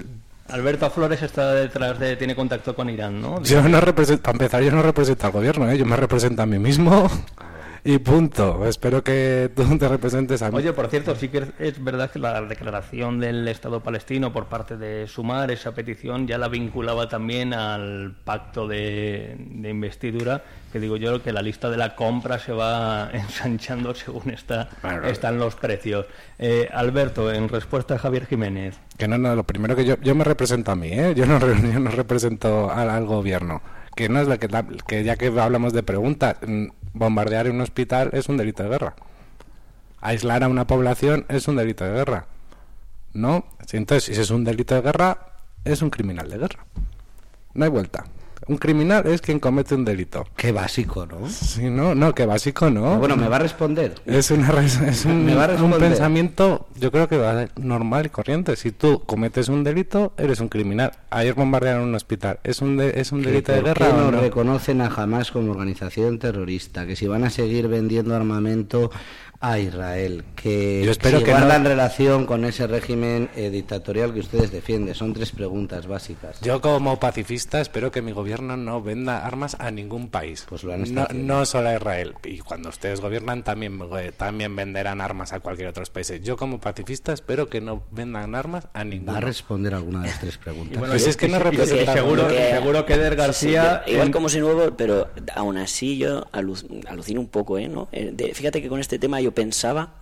Alberto 0.49 0.89
Flores 0.89 1.21
está 1.21 1.53
detrás 1.53 1.99
de, 1.99 2.15
tiene 2.15 2.35
contacto 2.35 2.75
con 2.75 2.89
Irán, 2.89 3.21
¿no? 3.21 3.41
Yo 3.43 3.61
no 3.67 3.79
represento, 3.79 4.23
para 4.23 4.35
empezar, 4.35 4.63
yo 4.63 4.71
no 4.71 4.81
represento 4.81 5.27
al 5.27 5.31
gobierno, 5.31 5.69
¿eh? 5.69 5.77
yo 5.77 5.85
me 5.85 5.95
represento 5.95 6.41
a 6.41 6.45
mí 6.45 6.57
mismo 6.57 7.09
y 7.83 7.97
punto. 7.99 8.65
Espero 8.65 9.03
que 9.03 9.49
tú 9.55 9.77
te 9.77 9.87
representes 9.87 10.41
a 10.41 10.49
mí. 10.49 10.57
Oye, 10.57 10.73
por 10.73 10.87
cierto, 10.87 11.15
sí 11.15 11.29
que 11.29 11.45
es 11.59 11.83
verdad 11.83 12.11
que 12.11 12.19
la 12.19 12.41
declaración 12.41 13.19
del 13.19 13.47
Estado 13.47 13.81
palestino 13.81 14.33
por 14.33 14.47
parte 14.47 14.77
de 14.77 15.07
Sumar, 15.07 15.51
esa 15.51 15.73
petición, 15.73 16.27
ya 16.27 16.37
la 16.37 16.47
vinculaba 16.47 17.07
también 17.07 17.53
al 17.53 18.15
pacto 18.23 18.67
de, 18.67 19.35
investidura, 19.69 20.43
que 20.71 20.79
digo 20.79 20.97
yo 20.97 21.21
que 21.21 21.31
la 21.31 21.41
lista 21.41 21.69
de 21.69 21.77
la 21.77 21.95
compra 21.95 22.39
se 22.39 22.51
va 22.51 23.09
ensanchando 23.13 23.93
según 23.93 24.31
está, 24.31 24.69
están 25.05 25.39
los 25.39 25.55
precios. 25.55 26.05
Eh, 26.37 26.69
Alberto, 26.71 27.31
en 27.31 27.49
respuesta 27.49 27.95
a 27.95 27.97
Javier 27.97 28.25
Jiménez. 28.25 28.79
Que 28.97 29.07
no, 29.07 29.17
no, 29.17 29.35
lo 29.35 29.43
primero 29.43 29.75
que 29.75 29.85
yo, 29.85 29.95
yo 30.01 30.15
me 30.15 30.23
represento 30.23 30.71
a 30.71 30.75
mí, 30.75 30.89
¿eh? 30.91 31.13
yo, 31.15 31.25
no, 31.25 31.39
yo 31.39 31.79
no 31.79 31.91
represento 31.91 32.69
al, 32.69 33.05
gobierno 33.05 33.61
que 33.95 34.09
no 34.09 34.21
es 34.21 34.27
la 34.27 34.37
que, 34.37 34.47
que 34.87 35.03
ya 35.03 35.17
que 35.17 35.27
hablamos 35.27 35.73
de 35.73 35.83
preguntas, 35.83 36.37
mm, 36.45 36.67
bombardear 36.93 37.49
un 37.49 37.61
hospital 37.61 38.09
es 38.13 38.29
un 38.29 38.37
delito 38.37 38.63
de 38.63 38.69
guerra. 38.69 38.95
Aislar 40.01 40.43
a 40.43 40.47
una 40.47 40.67
población 40.67 41.25
es 41.29 41.47
un 41.47 41.55
delito 41.55 41.83
de 41.85 41.91
guerra. 41.91 42.27
¿No? 43.13 43.45
Entonces, 43.71 44.15
si 44.15 44.21
es 44.21 44.29
un 44.29 44.43
delito 44.43 44.75
de 44.75 44.81
guerra, 44.81 45.33
es 45.63 45.81
un 45.81 45.89
criminal 45.89 46.29
de 46.29 46.37
guerra. 46.37 46.65
No 47.53 47.65
hay 47.65 47.71
vuelta. 47.71 48.05
Un 48.47 48.57
criminal 48.57 49.05
es 49.05 49.21
quien 49.21 49.39
comete 49.39 49.75
un 49.75 49.85
delito. 49.85 50.25
Qué 50.35 50.51
básico, 50.51 51.05
¿no? 51.05 51.29
Sí, 51.29 51.69
no, 51.69 51.93
no, 51.93 52.15
qué 52.15 52.25
básico, 52.25 52.69
¿no? 52.69 52.97
Bueno, 52.97 53.15
me 53.15 53.27
va 53.27 53.35
a 53.35 53.39
responder. 53.39 53.95
Es, 54.05 54.31
una, 54.31 54.49
es 54.63 55.05
un, 55.05 55.29
un, 55.29 55.71
pensamiento, 55.73 56.67
yo 56.79 56.91
creo 56.91 57.07
que 57.07 57.17
va 57.17 57.47
normal 57.57 58.07
y 58.07 58.09
corriente. 58.09 58.55
Si 58.55 58.71
tú 58.71 59.03
cometes 59.05 59.49
un 59.49 59.63
delito, 59.63 60.13
eres 60.17 60.39
un 60.39 60.49
criminal. 60.49 60.91
Ayer 61.09 61.33
bombardearon 61.33 61.89
un 61.89 61.95
hospital. 61.95 62.39
¿Es 62.43 62.61
un, 62.61 62.79
es 62.79 63.11
un 63.11 63.21
delito 63.21 63.51
de 63.51 63.61
guerra 63.61 63.89
no, 63.89 64.11
no 64.11 64.21
reconocen 64.21 64.81
a 64.81 64.89
jamás 64.89 65.31
como 65.31 65.51
organización 65.51 66.17
terrorista? 66.17 66.87
Que 66.87 66.95
si 66.95 67.07
van 67.07 67.25
a 67.25 67.29
seguir 67.29 67.67
vendiendo 67.67 68.15
armamento 68.15 68.91
a 69.41 69.57
Israel, 69.57 70.25
que 70.35 70.83
Yo 70.83 70.91
espero 70.91 71.23
que 71.23 71.31
guardan 71.31 71.63
relación 71.63 72.25
con 72.25 72.43
ese 72.43 72.67
régimen 72.67 73.29
eh, 73.35 73.49
dictatorial 73.49 74.13
que 74.13 74.19
ustedes 74.19 74.51
defienden. 74.51 74.95
Son 74.95 75.13
tres 75.13 75.31
preguntas 75.31 75.87
básicas. 75.87 76.41
Yo 76.41 76.59
como 76.59 76.99
pacifista 76.99 77.61
espero 77.61 77.89
que 77.91 78.01
mi 78.01 78.11
gobierno 78.11 78.57
no 78.57 78.81
venda 78.81 79.25
armas 79.25 79.55
a 79.59 79.71
ningún 79.71 80.09
país. 80.09 80.45
Pues 80.47 80.63
lo 80.63 80.73
han 80.73 80.93
no, 80.93 81.07
no, 81.13 81.45
solo 81.45 81.69
a 81.69 81.75
Israel. 81.75 82.15
Y 82.25 82.39
cuando 82.39 82.69
ustedes 82.69 82.99
gobiernan 82.99 83.43
también, 83.43 83.79
eh, 83.97 84.11
también 84.15 84.55
venderán 84.55 84.99
armas 84.99 85.31
a 85.31 85.39
cualquier 85.39 85.69
otro 85.69 85.83
país. 85.85 86.11
Yo 86.21 86.35
como 86.35 86.59
pacifista 86.59 87.13
espero 87.13 87.47
que 87.47 87.61
no 87.61 87.83
vendan 87.91 88.35
armas 88.35 88.67
a 88.73 88.83
ningún 88.83 89.13
Va 89.13 89.19
a 89.19 89.21
responder 89.21 89.73
alguna 89.73 90.01
de 90.01 90.07
las 90.07 90.19
tres 90.19 90.37
preguntas. 90.37 90.59
Bueno, 90.79 90.93
pues 90.93 91.07
es 91.07 91.17
que 91.17 91.27
no 91.27 91.39
representa... 91.39 91.93
Seguro, 91.93 92.27
que, 92.27 92.51
seguro 92.51 92.85
que 92.85 92.93
Eder 92.93 93.15
García... 93.15 93.83
igual 93.85 94.11
como 94.11 94.29
si 94.29 94.39
nuevo, 94.39 94.75
pero 94.77 95.09
aún 95.35 95.57
así 95.57 95.97
yo 95.97 96.27
alucino 96.31 97.19
un 97.19 97.27
poco, 97.27 97.57
¿eh? 97.57 97.67
¿no? 97.67 97.89
Eh, 97.91 98.31
fíjate 98.33 98.61
que 98.61 98.69
con 98.69 98.79
este 98.79 98.97
tema 98.97 99.19
yo 99.19 99.28
pensaba 99.33 100.01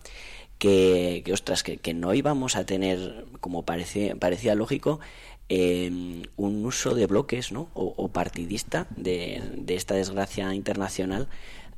que, 0.58 1.22
que 1.26 1.34
ostras, 1.34 1.64
que, 1.64 1.78
que, 1.78 1.94
no 1.94 2.14
íbamos 2.14 2.56
a 2.56 2.66
tener, 2.66 3.26
como 3.40 3.64
parecía, 3.64 4.16
parecía 4.16 4.56
lógico, 4.56 5.00
eh, 5.50 5.90
un 6.36 6.66
uso 6.66 6.94
de 6.94 7.06
bloques 7.06 7.52
¿no? 7.52 7.70
o, 7.74 8.08
partidista 8.10 8.88
de, 8.96 9.42
de, 9.56 9.76
esta 9.76 9.96
desgracia 9.96 10.54
internacional 10.54 11.30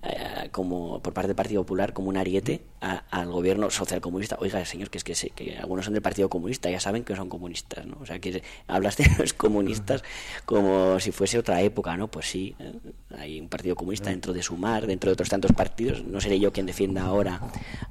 eh, 0.02 0.48
como 0.52 1.02
por 1.02 1.14
parte 1.14 1.28
del 1.28 1.36
Partido 1.36 1.64
Popular 1.64 1.92
como 1.92 2.08
un 2.08 2.16
ariete 2.16 2.62
al 2.80 3.30
gobierno 3.30 3.70
socialcomunista. 3.70 4.38
Oiga, 4.40 4.64
señor, 4.64 4.90
que 4.90 4.98
es 4.98 5.04
que, 5.04 5.14
que, 5.32 5.58
algunos 5.58 5.84
son 5.84 5.94
del 5.94 6.02
Partido 6.02 6.30
Comunista, 6.30 6.70
ya 6.70 6.80
saben 6.80 7.04
que 7.04 7.14
son 7.18 7.28
comunistas, 7.28 7.86
¿no? 7.86 7.98
O 8.00 8.06
sea, 8.06 8.20
que 8.20 8.42
hablas 8.68 8.96
de 8.96 9.10
los 9.18 9.34
comunistas 9.34 10.02
como 10.46 11.02
si 11.02 11.12
fuese 11.12 11.38
otra 11.38 11.62
época, 11.62 11.98
¿no? 11.98 12.08
Pues 12.08 12.28
sí, 12.28 12.56
eh, 12.60 12.74
hay 13.18 13.42
un 13.42 13.50
Partido 13.50 13.76
Comunista 13.76 14.10
dentro 14.10 14.32
de 14.32 14.42
Sumar, 14.42 14.88
dentro 14.88 15.10
de 15.10 15.14
otros 15.14 15.28
tantos 15.28 15.52
partidos. 15.52 16.06
No 16.06 16.22
seré 16.22 16.40
yo 16.40 16.54
quien 16.54 16.66
defienda 16.66 17.04
ahora 17.04 17.42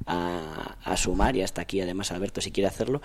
a, 0.06 0.96
Sumar 0.96 1.36
y 1.36 1.42
hasta 1.42 1.60
aquí, 1.60 1.80
además, 1.80 2.10
Alberto, 2.10 2.40
si 2.40 2.50
quiere 2.50 2.66
hacerlo, 2.66 3.02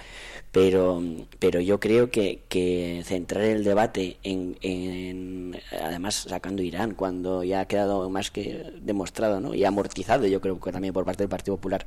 pero, 0.52 1.04
pero 1.38 1.60
yo 1.60 1.80
creo 1.80 2.10
que, 2.10 2.44
que 2.48 3.04
centrar 3.06 3.44
el 3.44 3.64
debate 3.64 4.18
en, 4.24 4.58
en, 4.62 5.60
además, 5.80 6.26
sacando 6.28 6.64
Irán, 6.64 6.96
cuando 6.96 7.44
ya 7.44 7.60
ha 7.60 7.68
quedado 7.68 8.10
más 8.10 8.32
que 8.32 8.74
demostrado 8.94 9.40
¿no? 9.40 9.54
y 9.54 9.66
amortizado, 9.66 10.28
yo 10.28 10.42
creo 10.42 10.60
que 10.60 10.72
también 10.72 10.94
por 10.94 11.06
parte 11.06 11.24
del 11.24 11.30
Partido 11.30 11.58
Popular, 11.58 11.86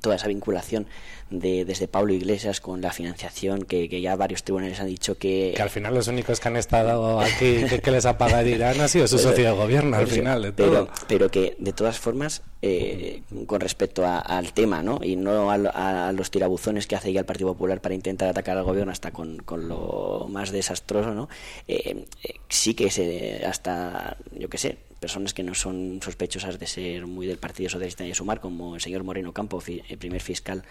toda 0.00 0.16
esa 0.16 0.28
vinculación 0.28 0.86
de, 1.30 1.64
desde 1.64 1.88
Pablo 1.88 2.12
Iglesias 2.12 2.60
con 2.60 2.80
la 2.80 2.92
financiación, 2.92 3.62
que, 3.62 3.88
ya 4.00 4.16
varios 4.16 4.44
tribunales 4.44 4.80
han 4.80 4.86
dicho 4.86 5.16
que... 5.16 5.52
Que 5.56 5.62
al 5.62 5.70
final 5.70 5.94
los 5.94 6.08
únicos 6.08 6.40
que 6.40 6.48
han 6.48 6.56
estado 6.56 7.20
aquí 7.20 7.64
que, 7.82 7.90
les 7.90 8.06
ha 8.06 8.18
pagado 8.18 8.46
Irán 8.48 8.80
ha 8.80 8.88
sido 8.88 9.06
su 9.06 9.18
socio 9.20 9.44
de 9.44 9.50
gobierno, 9.52 9.96
al 9.96 10.06
final. 10.06 10.52
pero, 10.54 10.88
pero 11.08 11.30
que, 11.30 11.56
de 11.58 11.72
todas 11.72 11.98
formas, 11.98 12.42
eh, 12.62 13.22
con 13.46 13.60
respecto 13.60 14.04
al 14.06 14.52
tema, 14.52 14.82
¿no? 14.82 15.00
Y 15.02 15.16
no 15.16 15.50
a, 15.50 16.12
los 16.12 16.30
tirabuzones 16.30 16.86
que 16.86 16.96
hace 16.96 17.12
ya 17.12 17.20
el 17.20 17.26
Partido 17.26 17.52
Popular 17.52 17.80
para 17.80 17.94
intentar 17.94 18.28
atacar 18.28 18.56
al 18.56 18.64
gobierno 18.64 18.92
hasta 18.92 19.10
con, 19.10 19.42
lo 19.46 20.26
más 20.30 20.50
desastroso, 20.50 21.14
¿no? 21.14 21.28
Eh, 21.68 22.06
eh, 22.22 22.34
sí 22.48 22.74
que 22.74 22.90
se, 22.90 23.44
hasta, 23.46 24.16
yo 24.32 24.48
qué 24.48 24.58
sé, 24.58 24.78
personas 25.04 25.34
que 25.34 25.42
no 25.42 25.54
son 25.54 26.00
sospechosas 26.02 26.58
de 26.58 26.66
ser 26.66 27.06
muy 27.06 27.26
del 27.26 27.36
Partido 27.36 27.68
Socialista 27.68 28.06
y 28.06 28.14
Sumar, 28.14 28.40
como 28.40 28.74
el 28.74 28.80
señor 28.80 29.04
Moreno 29.04 29.34
Campo, 29.34 29.62
el 29.66 29.98
primer 29.98 30.22
fiscal 30.22 30.64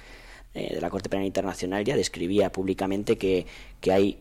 de 0.56 0.82
la 0.82 0.90
Corte 0.90 1.08
Penal 1.08 1.28
Internacional, 1.28 1.86
ya 1.86 1.96
describía 1.96 2.52
públicamente 2.52 3.16
que, 3.20 3.46
que 3.80 3.92
hay 3.92 4.18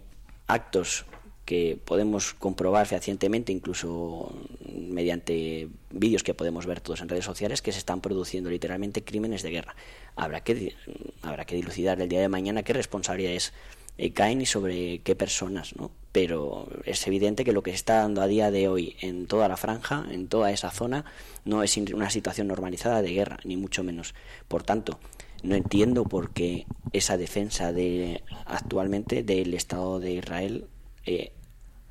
actos 0.49 1.07
que 1.47 1.79
podemos 1.83 2.35
comprobar 2.35 2.87
fehacientemente, 2.87 3.53
incluso 3.53 4.31
mediante 4.71 5.69
vídeos 5.91 6.23
que 6.23 6.35
podemos 6.35 6.67
ver 6.67 6.83
todos 6.83 7.01
en 7.01 7.09
redes 7.09 7.25
sociales, 7.25 7.63
que 7.63 7.73
se 7.73 7.79
están 7.79 8.03
produciendo 8.03 8.51
literalmente 8.51 9.03
crímenes 9.03 9.43
de 9.43 9.51
guerra. 9.51 9.75
Habrá 10.15 10.45
que, 10.45 10.75
habrá 11.23 11.47
que 11.47 11.57
dilucidar 11.57 11.99
el 12.03 12.09
día 12.11 12.21
de 12.21 12.29
mañana 12.29 12.63
qué 12.63 12.75
responsabilidades 12.75 13.55
eh, 13.99 14.13
caen 14.13 14.41
y 14.41 14.47
sobre 14.47 15.01
qué 15.01 15.15
personas, 15.15 15.77
¿no? 15.77 15.91
Pero 16.13 16.69
es 16.85 17.07
evidente 17.07 17.45
que 17.45 17.53
lo 17.53 17.63
que 17.63 17.71
se 17.71 17.77
está 17.77 17.97
dando 17.99 18.21
a 18.21 18.27
día 18.27 18.51
de 18.51 18.69
hoy 18.69 18.97
en 19.01 19.27
toda 19.27 19.49
la 19.49 19.57
franja, 19.57 20.07
en 20.11 20.29
toda 20.29 20.51
esa 20.51 20.71
zona, 20.71 21.05
no 21.45 21.63
es 21.63 21.77
una 21.77 22.11
situación 22.11 22.49
normalizada 22.49 23.01
de 23.03 23.13
guerra, 23.13 23.39
ni 23.45 23.57
mucho 23.57 23.83
menos. 23.83 24.15
Por 24.49 24.63
tanto, 24.63 24.99
no 25.43 25.55
entiendo 25.55 26.05
por 26.05 26.33
qué 26.33 26.67
esa 26.93 27.17
defensa 27.17 27.73
de 27.73 28.23
actualmente 28.45 29.23
del 29.23 29.55
Estado 29.55 30.01
de 30.01 30.13
Israel 30.13 30.67
eh, 31.07 31.33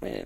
eh, 0.03 0.25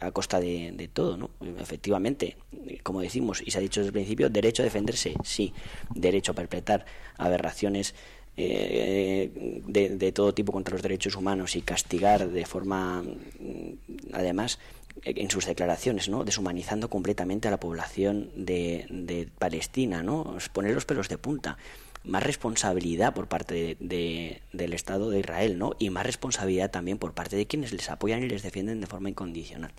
a, 0.00 0.10
costa 0.10 0.40
de, 0.40 0.90
todo, 0.92 1.16
¿no? 1.16 1.30
Efectivamente, 1.60 2.36
como 2.82 3.00
decimos 3.00 3.40
y 3.44 3.52
se 3.52 3.58
ha 3.58 3.60
dicho 3.60 3.80
desde 3.80 3.90
el 3.90 3.92
principio, 3.92 4.30
derecho 4.30 4.62
a 4.62 4.64
defenderse, 4.64 5.14
sí, 5.22 5.52
derecho 5.94 6.32
a 6.32 6.34
perpetrar 6.34 6.84
aberraciones 7.18 7.94
eh, 8.40 9.62
de, 9.66 10.12
todo 10.12 10.32
tipo 10.32 10.52
contra 10.52 10.72
los 10.72 10.82
derechos 10.82 11.16
humanos 11.16 11.56
y 11.56 11.62
castigar 11.62 12.28
de 12.28 12.46
forma, 12.46 13.02
mm, 13.02 14.12
además, 14.12 14.60
en 15.02 15.28
sus 15.28 15.46
declaraciones, 15.46 16.08
¿no? 16.08 16.22
deshumanizando 16.22 16.88
completamente 16.88 17.48
a 17.48 17.50
la 17.50 17.58
población 17.58 18.30
de, 18.36 18.86
de 18.90 19.28
Palestina, 19.38 20.04
¿no? 20.04 20.36
poner 20.52 20.74
los 20.74 20.84
pelos 20.84 21.08
de 21.08 21.18
punta 21.18 21.58
más 22.04 22.22
responsabilidad 22.22 23.12
por 23.12 23.26
parte 23.26 23.76
de, 23.80 24.40
del 24.52 24.72
Estado 24.72 25.10
de 25.10 25.18
Israel, 25.18 25.58
¿no? 25.58 25.72
Y 25.78 25.90
más 25.90 26.06
responsabilidad 26.06 26.70
también 26.70 26.96
por 26.96 27.12
parte 27.12 27.36
de 27.36 27.46
quienes 27.46 27.72
les 27.72 27.90
apoyan 27.90 28.22
y 28.22 28.28
les 28.28 28.42
defienden 28.42 28.80
de 28.80 28.86
forma 28.86 29.10
incondicional. 29.10 29.72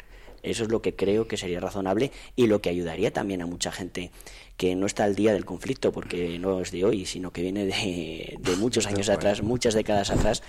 Eso 0.43 0.63
es 0.63 0.69
lo 0.69 0.82
que 0.82 0.95
creo 0.95 1.28
que 1.28 1.38
sería 1.38 1.60
razonable 1.60 2.12
y 2.36 2.48
lo 2.48 2.62
que 2.62 2.69
ayudaría 2.69 3.12
también 3.12 3.41
a 3.41 3.45
mucha 3.45 3.72
gente 3.72 4.12
que 4.60 4.76
no 4.76 4.88
está 4.88 5.06
al 5.06 5.15
día 5.15 5.32
del 5.32 5.45
conflicto, 5.45 5.93
porque 5.93 6.38
no 6.38 6.60
es 6.60 6.72
de 6.72 6.84
hoy, 6.84 7.06
sino 7.06 7.32
que 7.32 7.41
viene 7.41 7.65
de, 7.65 8.38
muchos 8.58 8.88
años 8.88 9.08
atrás, 9.08 9.41
muchas 9.41 9.74
décadas 9.74 10.10
atrás, 10.10 10.43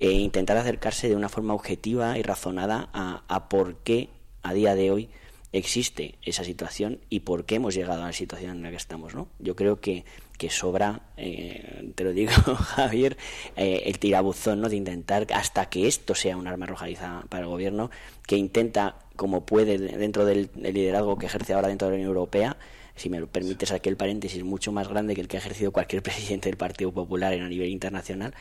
e 0.00 0.10
intentar 0.10 0.56
acercarse 0.56 1.08
de 1.08 1.14
una 1.14 1.28
forma 1.28 1.54
objetiva 1.54 2.18
y 2.18 2.22
razonada 2.22 2.90
a, 2.92 3.22
a 3.28 3.48
por 3.48 3.76
qué 3.84 4.08
a 4.42 4.52
día 4.52 4.74
de 4.74 4.90
hoy 4.90 5.10
existe 5.52 6.18
esa 6.22 6.42
situación 6.42 6.98
y 7.08 7.20
por 7.20 7.44
qué 7.44 7.56
hemos 7.56 7.74
llegado 7.74 8.02
a 8.02 8.06
la 8.06 8.12
situación 8.12 8.56
en 8.56 8.62
la 8.64 8.70
que 8.70 8.76
estamos. 8.76 9.14
¿no? 9.14 9.28
Yo 9.38 9.54
creo 9.54 9.80
que, 9.80 10.04
que 10.38 10.50
sobra, 10.50 11.02
eh, 11.16 11.92
te 11.94 12.02
lo 12.02 12.12
digo 12.12 12.32
Javier, 12.74 13.16
eh, 13.54 13.82
el 13.86 14.00
tirabuzón 14.00 14.60
¿no? 14.60 14.68
de 14.68 14.76
intentar 14.76 15.28
hasta 15.32 15.68
que 15.68 15.86
esto 15.86 16.16
sea 16.16 16.36
un 16.36 16.48
arma 16.48 16.64
arrojadiza 16.64 17.24
para 17.28 17.44
el 17.44 17.48
gobierno, 17.48 17.92
que 18.26 18.36
intenta, 18.36 18.96
como 19.14 19.44
puede, 19.46 19.78
dentro 19.78 20.24
del, 20.24 20.50
liderazgo 20.56 21.16
que 21.16 21.26
ejerce 21.26 21.52
ahora 21.52 21.68
dentro 21.68 21.86
de 21.86 21.92
la 21.92 21.96
Unión 21.96 22.08
Europea, 22.08 22.56
si 23.02 23.10
me 23.10 23.20
lo 23.20 23.26
permites 23.26 23.72
aquel 23.72 23.96
paréntesis 23.96 24.44
mucho 24.44 24.72
más 24.72 24.88
grande 24.88 25.14
que 25.14 25.20
el 25.20 25.28
que 25.28 25.36
ha 25.36 25.40
ejercido 25.40 25.72
cualquier 25.72 26.02
presidente 26.08 26.48
del 26.48 26.56
Partido 26.56 26.92
Popular 26.92 27.32
en 27.32 27.42
a 27.42 27.48
nivel 27.48 27.68
internacional, 27.68 28.34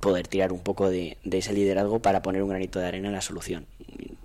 poder 0.00 0.28
tirar 0.28 0.52
un 0.52 0.60
poco 0.60 0.90
de, 0.90 1.16
de 1.24 1.38
ese 1.38 1.52
liderazgo 1.52 2.00
para 2.00 2.22
poner 2.22 2.42
un 2.42 2.48
granito 2.48 2.78
de 2.78 2.86
arena 2.86 3.08
en 3.08 3.14
la 3.14 3.20
solución. 3.20 3.66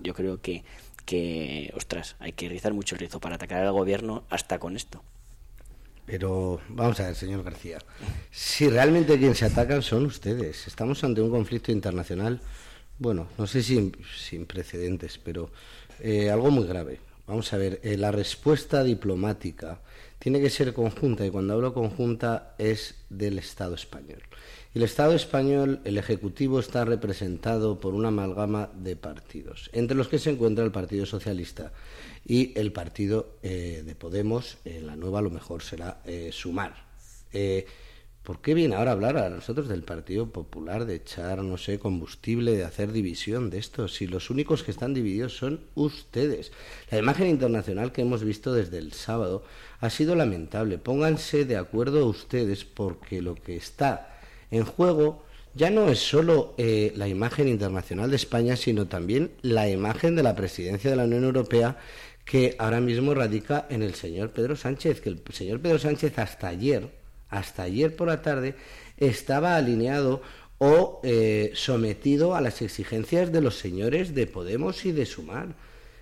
Yo 0.02 0.14
creo 0.14 0.42
que 0.42 0.64
que, 1.08 1.72
ostras, 1.76 2.18
hay 2.20 2.34
que 2.34 2.50
rizar 2.50 2.74
mucho 2.74 2.96
el 2.96 3.00
rizo 3.00 3.22
para 3.22 3.36
atacar 3.36 3.64
al 3.64 3.72
gobierno 3.72 4.26
hasta 4.30 4.60
con 4.60 4.76
esto. 4.76 5.02
Pero 6.06 6.60
vamos 6.68 7.00
a 7.00 7.08
ver, 7.08 7.16
señor 7.16 7.44
García, 7.44 7.80
si 8.30 8.70
realmente 8.70 9.18
quien 9.18 9.34
se 9.34 9.46
atacan 9.46 9.82
son 9.82 10.06
ustedes, 10.06 10.68
estamos 10.68 11.04
ante 11.04 11.22
un 11.22 11.32
conflicto 11.32 11.72
internacional, 11.72 12.42
bueno, 13.00 13.28
no 13.38 13.48
sé 13.48 13.64
si 13.64 13.92
sin 14.18 14.46
precedentes, 14.46 15.18
pero 15.18 15.50
eh, 16.02 16.30
algo 16.30 16.52
muy 16.52 16.68
grave. 16.68 17.00
Vamos 17.28 17.52
a 17.52 17.58
ver, 17.58 17.82
eh, 17.84 17.98
la 17.98 18.12
respuesta 18.12 18.86
diplomática 18.86 19.82
tiene 20.18 20.40
que 20.40 20.50
ser 20.50 20.74
conjunta 20.74 21.26
y 21.26 21.30
cuando 21.30 21.54
hablo 21.54 21.74
conjunta 21.74 22.56
es 22.58 22.96
del 23.10 23.38
Estado 23.38 23.76
español. 23.76 24.24
El 24.74 24.84
Estado 24.84 25.14
español, 25.14 25.82
el 25.84 25.98
Ejecutivo, 25.98 26.60
está 26.60 26.86
representado 26.86 27.82
por 27.82 27.94
una 27.94 28.08
amalgama 28.08 28.70
de 28.76 28.96
partidos, 28.96 29.70
entre 29.74 29.98
los 29.98 30.08
que 30.08 30.20
se 30.20 30.30
encuentra 30.30 30.64
el 30.64 30.72
Partido 30.72 31.06
Socialista 31.06 31.74
y 32.26 32.58
el 32.58 32.72
Partido 32.72 33.38
eh, 33.44 33.84
de 33.86 33.96
Podemos. 33.96 34.60
En 34.64 34.88
la 34.88 34.96
nueva 34.96 35.20
a 35.20 35.24
lo 35.24 35.30
mejor 35.30 35.64
será 35.64 36.02
eh, 36.06 36.30
Sumar. 36.32 36.88
¿Por 38.28 38.42
qué 38.42 38.54
viene 38.54 38.76
ahora 38.76 38.92
a 38.92 38.94
hablar 38.94 39.18
a 39.18 39.30
nosotros 39.30 39.70
del 39.70 39.84
Partido 39.84 40.34
Popular, 40.34 40.86
de 40.86 40.96
echar, 40.96 41.42
no 41.44 41.56
sé, 41.58 41.80
combustible, 41.80 42.58
de 42.58 42.66
hacer 42.66 42.92
división 42.92 43.50
de 43.50 43.58
esto? 43.58 43.88
Si 43.88 44.06
los 44.06 44.30
únicos 44.30 44.64
que 44.64 44.72
están 44.72 44.94
divididos 44.94 45.38
son 45.38 45.62
ustedes. 45.76 46.52
La 46.92 46.98
imagen 46.98 47.28
internacional 47.28 47.94
que 47.94 48.02
hemos 48.02 48.26
visto 48.26 48.52
desde 48.52 48.80
el 48.80 48.92
sábado 48.92 49.46
ha 49.80 49.90
sido 49.90 50.14
lamentable. 50.14 50.78
Pónganse 50.78 51.46
de 51.46 51.56
acuerdo 51.56 52.06
ustedes 52.06 52.66
porque 52.66 53.22
lo 53.22 53.36
que 53.36 53.56
está 53.56 54.20
en 54.52 54.66
juego 54.66 55.24
ya 55.54 55.70
no 55.70 55.88
es 55.88 56.00
solo 56.00 56.54
eh, 56.58 56.92
la 56.98 57.08
imagen 57.08 57.48
internacional 57.48 58.10
de 58.10 58.18
España, 58.18 58.58
sino 58.58 58.90
también 58.90 59.32
la 59.42 59.70
imagen 59.70 60.18
de 60.18 60.24
la 60.24 60.36
presidencia 60.36 60.90
de 60.90 60.98
la 60.98 61.06
Unión 61.06 61.24
Europea 61.24 61.78
que 62.26 62.58
ahora 62.60 62.82
mismo 62.82 63.14
radica 63.14 63.68
en 63.70 63.84
el 63.84 63.96
señor 63.96 64.32
Pedro 64.32 64.58
Sánchez, 64.58 65.00
que 65.00 65.08
el 65.08 65.22
señor 65.32 65.62
Pedro 65.62 65.80
Sánchez 65.80 66.20
hasta 66.20 66.50
ayer, 66.50 67.07
hasta 67.30 67.64
ayer 67.64 67.96
por 67.96 68.08
la 68.08 68.22
tarde, 68.22 68.56
estaba 68.98 69.56
alineado 69.56 70.22
o 70.60 71.02
eh, 71.04 71.52
sometido 71.54 72.36
a 72.36 72.42
las 72.42 72.62
exigencias 72.62 73.32
de 73.32 73.42
los 73.42 73.60
señores 73.60 74.16
de 74.16 74.28
Podemos 74.28 74.86
y 74.86 74.92
de 74.92 75.06
Sumar. 75.06 75.56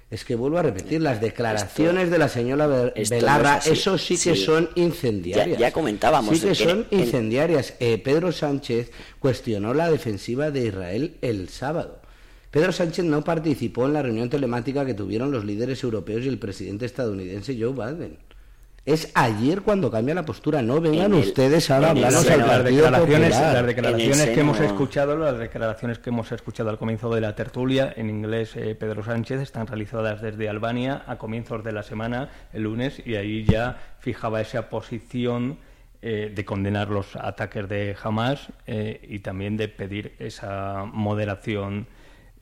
Es 0.09 0.23
que 0.23 0.35
vuelvo 0.35 0.59
a 0.59 0.61
repetir, 0.61 1.01
las 1.01 1.19
declaraciones 1.19 2.11
de 2.11 2.19
la 2.19 2.29
señora 2.29 2.67
Belarra, 2.67 3.59
eso 3.65 3.97
sí 3.97 4.17
que 4.17 4.35
son 4.35 4.69
incendiarias. 4.75 5.57
Ya, 5.57 5.71
comentábamos. 5.71 6.37
Sí 6.37 6.47
que, 6.47 6.55
son 6.55 6.85
incendiarias. 6.91 7.73
Eh, 7.79 7.97
Pedro 7.97 8.31
Sánchez 8.31 8.91
cuestionó 9.19 9.73
la 9.73 9.89
defensiva 9.89 10.51
de 10.51 10.67
Israel 10.67 11.17
el 11.21 11.49
sábado. 11.49 12.01
Pedro 12.51 12.71
Sánchez 12.71 13.03
no 13.03 13.23
participó 13.23 13.87
en 13.87 13.93
la 13.93 14.03
reunión 14.03 14.29
telemática 14.29 14.85
que 14.85 14.93
tuvieron 14.93 15.31
los 15.31 15.43
líderes 15.43 15.83
europeos 15.83 16.23
y 16.23 16.29
el 16.29 16.37
presidente 16.37 16.85
estadounidense 16.85 17.57
Joe 17.59 17.73
Biden. 17.73 18.17
Es 18.85 19.11
ayer 19.15 19.63
cuando 19.63 19.89
cambia 19.89 20.13
la 20.13 20.25
postura. 20.25 20.61
No 20.61 20.79
vengan 20.79 21.15
ustedes 21.15 21.71
ahora 21.71 21.87
a 21.87 21.91
hablarnos 21.91 22.29
al 22.29 22.39
las 22.39 22.63
declaraciones, 22.63 23.31
las 23.31 23.65
declaraciones 23.65 24.29
que 24.29 24.39
hemos 24.39 24.59
escuchado, 24.59 25.17
las 25.17 25.39
declaraciones 25.39 25.97
que 25.97 26.11
hemos 26.11 26.31
escuchado 26.31 26.69
al 26.69 26.77
comienzo 26.77 27.13
de 27.13 27.19
la 27.19 27.33
tertulia 27.35 27.91
en 27.95 28.11
inglés 28.11 28.55
eh, 28.55 28.75
Pedro 28.75 29.03
Sánchez 29.03 29.41
están 29.41 29.65
realizadas 29.65 30.21
desde 30.21 30.49
Albania 30.49 31.03
a 31.07 31.17
comienzos 31.17 31.63
de 31.63 31.71
la 31.71 31.81
semana, 31.81 32.29
el 32.53 32.61
lunes, 32.61 33.01
y 33.03 33.15
ahí 33.15 33.43
ya 33.43 33.75
fijaba 33.97 34.39
esa 34.39 34.69
posición 34.69 35.57
eh, 36.03 36.31
de 36.35 36.45
condenar 36.45 36.89
los 36.89 37.15
ataques 37.15 37.67
de 37.67 37.95
Hamas 38.03 38.49
eh, 38.67 39.01
y 39.09 39.17
también 39.17 39.57
de 39.57 39.67
pedir 39.67 40.13
esa 40.19 40.85
moderación 40.85 41.87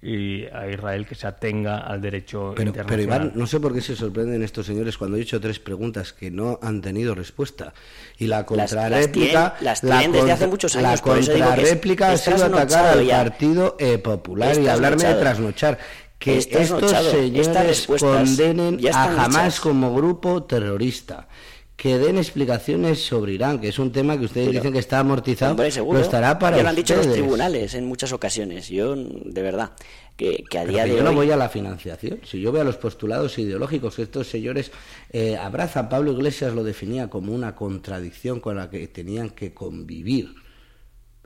y 0.03 0.45
a 0.47 0.69
Israel 0.69 1.05
que 1.05 1.15
se 1.15 1.25
atenga 1.25 1.77
al 1.77 2.01
derecho 2.01 2.53
pero, 2.55 2.67
internacional. 2.67 2.87
Pero 2.87 3.01
Iván, 3.01 3.31
no 3.35 3.47
sé 3.47 3.59
por 3.61 3.73
qué 3.73 3.79
se 3.79 3.95
sorprenden 3.95 4.43
estos 4.43 4.65
señores 4.65 4.97
cuando 4.97 5.15
he 5.15 5.21
hecho 5.21 5.39
tres 5.39 5.59
preguntas 5.59 6.11
que 6.11 6.29
no 6.29 6.59
han 6.61 6.81
tenido 6.81 7.15
respuesta. 7.15 7.73
Y 8.17 8.27
la 8.27 8.45
contrarréplica... 8.45 9.55
Las, 9.61 9.79
tienen, 9.79 10.11
desde 10.11 10.33
hace 10.33 10.47
muchos 10.47 10.75
años. 10.75 10.91
La 10.91 10.97
contrarréplica 10.97 12.11
ha 12.11 12.17
sido 12.17 12.45
atacar 12.45 12.97
al 12.97 13.07
Partido 13.07 13.77
eh, 13.79 13.97
Popular 13.97 14.59
y 14.59 14.67
hablarme 14.67 15.05
de 15.05 15.13
trasnochar. 15.13 15.79
Que 16.19 16.37
estos 16.37 16.69
señores 17.11 17.87
condenen 17.99 18.79
a 18.93 19.25
Hamas 19.25 19.59
como 19.59 19.93
grupo 19.93 20.43
terrorista 20.43 21.27
que 21.75 21.97
den 21.97 22.17
explicaciones 22.17 23.03
sobre 23.03 23.33
Irán, 23.33 23.59
que 23.59 23.69
es 23.69 23.79
un 23.79 23.91
tema 23.91 24.17
que 24.17 24.25
ustedes 24.25 24.51
dicen 24.51 24.71
que 24.71 24.79
está 24.79 24.99
amortizado, 24.99 25.51
Hombre, 25.51 25.71
seguro. 25.71 25.99
lo 25.99 26.05
estará 26.05 26.37
para 26.37 26.57
ya 26.57 26.63
lo 26.63 26.69
han 26.69 26.75
dicho 26.75 26.95
los 26.95 27.11
tribunales 27.11 27.73
en 27.73 27.85
muchas 27.85 28.11
ocasiones. 28.13 28.69
Yo, 28.69 28.95
de 28.95 29.41
verdad, 29.41 29.71
que, 30.15 30.43
que 30.49 30.59
a 30.59 30.61
Pero 30.61 30.73
día 30.73 30.83
que 30.83 30.89
de 30.91 30.95
yo 30.97 31.03
hoy... 31.03 31.09
no 31.09 31.15
voy 31.15 31.31
a 31.31 31.37
la 31.37 31.49
financiación. 31.49 32.19
Si 32.23 32.39
yo 32.39 32.51
veo 32.51 32.61
a 32.61 32.65
los 32.65 32.77
postulados 32.77 33.37
ideológicos 33.39 33.95
que 33.95 34.03
estos 34.03 34.27
señores 34.27 34.71
eh, 35.11 35.35
abrazan, 35.35 35.89
Pablo 35.89 36.11
Iglesias 36.13 36.53
lo 36.53 36.63
definía 36.63 37.09
como 37.09 37.33
una 37.33 37.55
contradicción 37.55 38.39
con 38.39 38.55
la 38.57 38.69
que 38.69 38.87
tenían 38.87 39.31
que 39.31 39.53
convivir. 39.53 40.35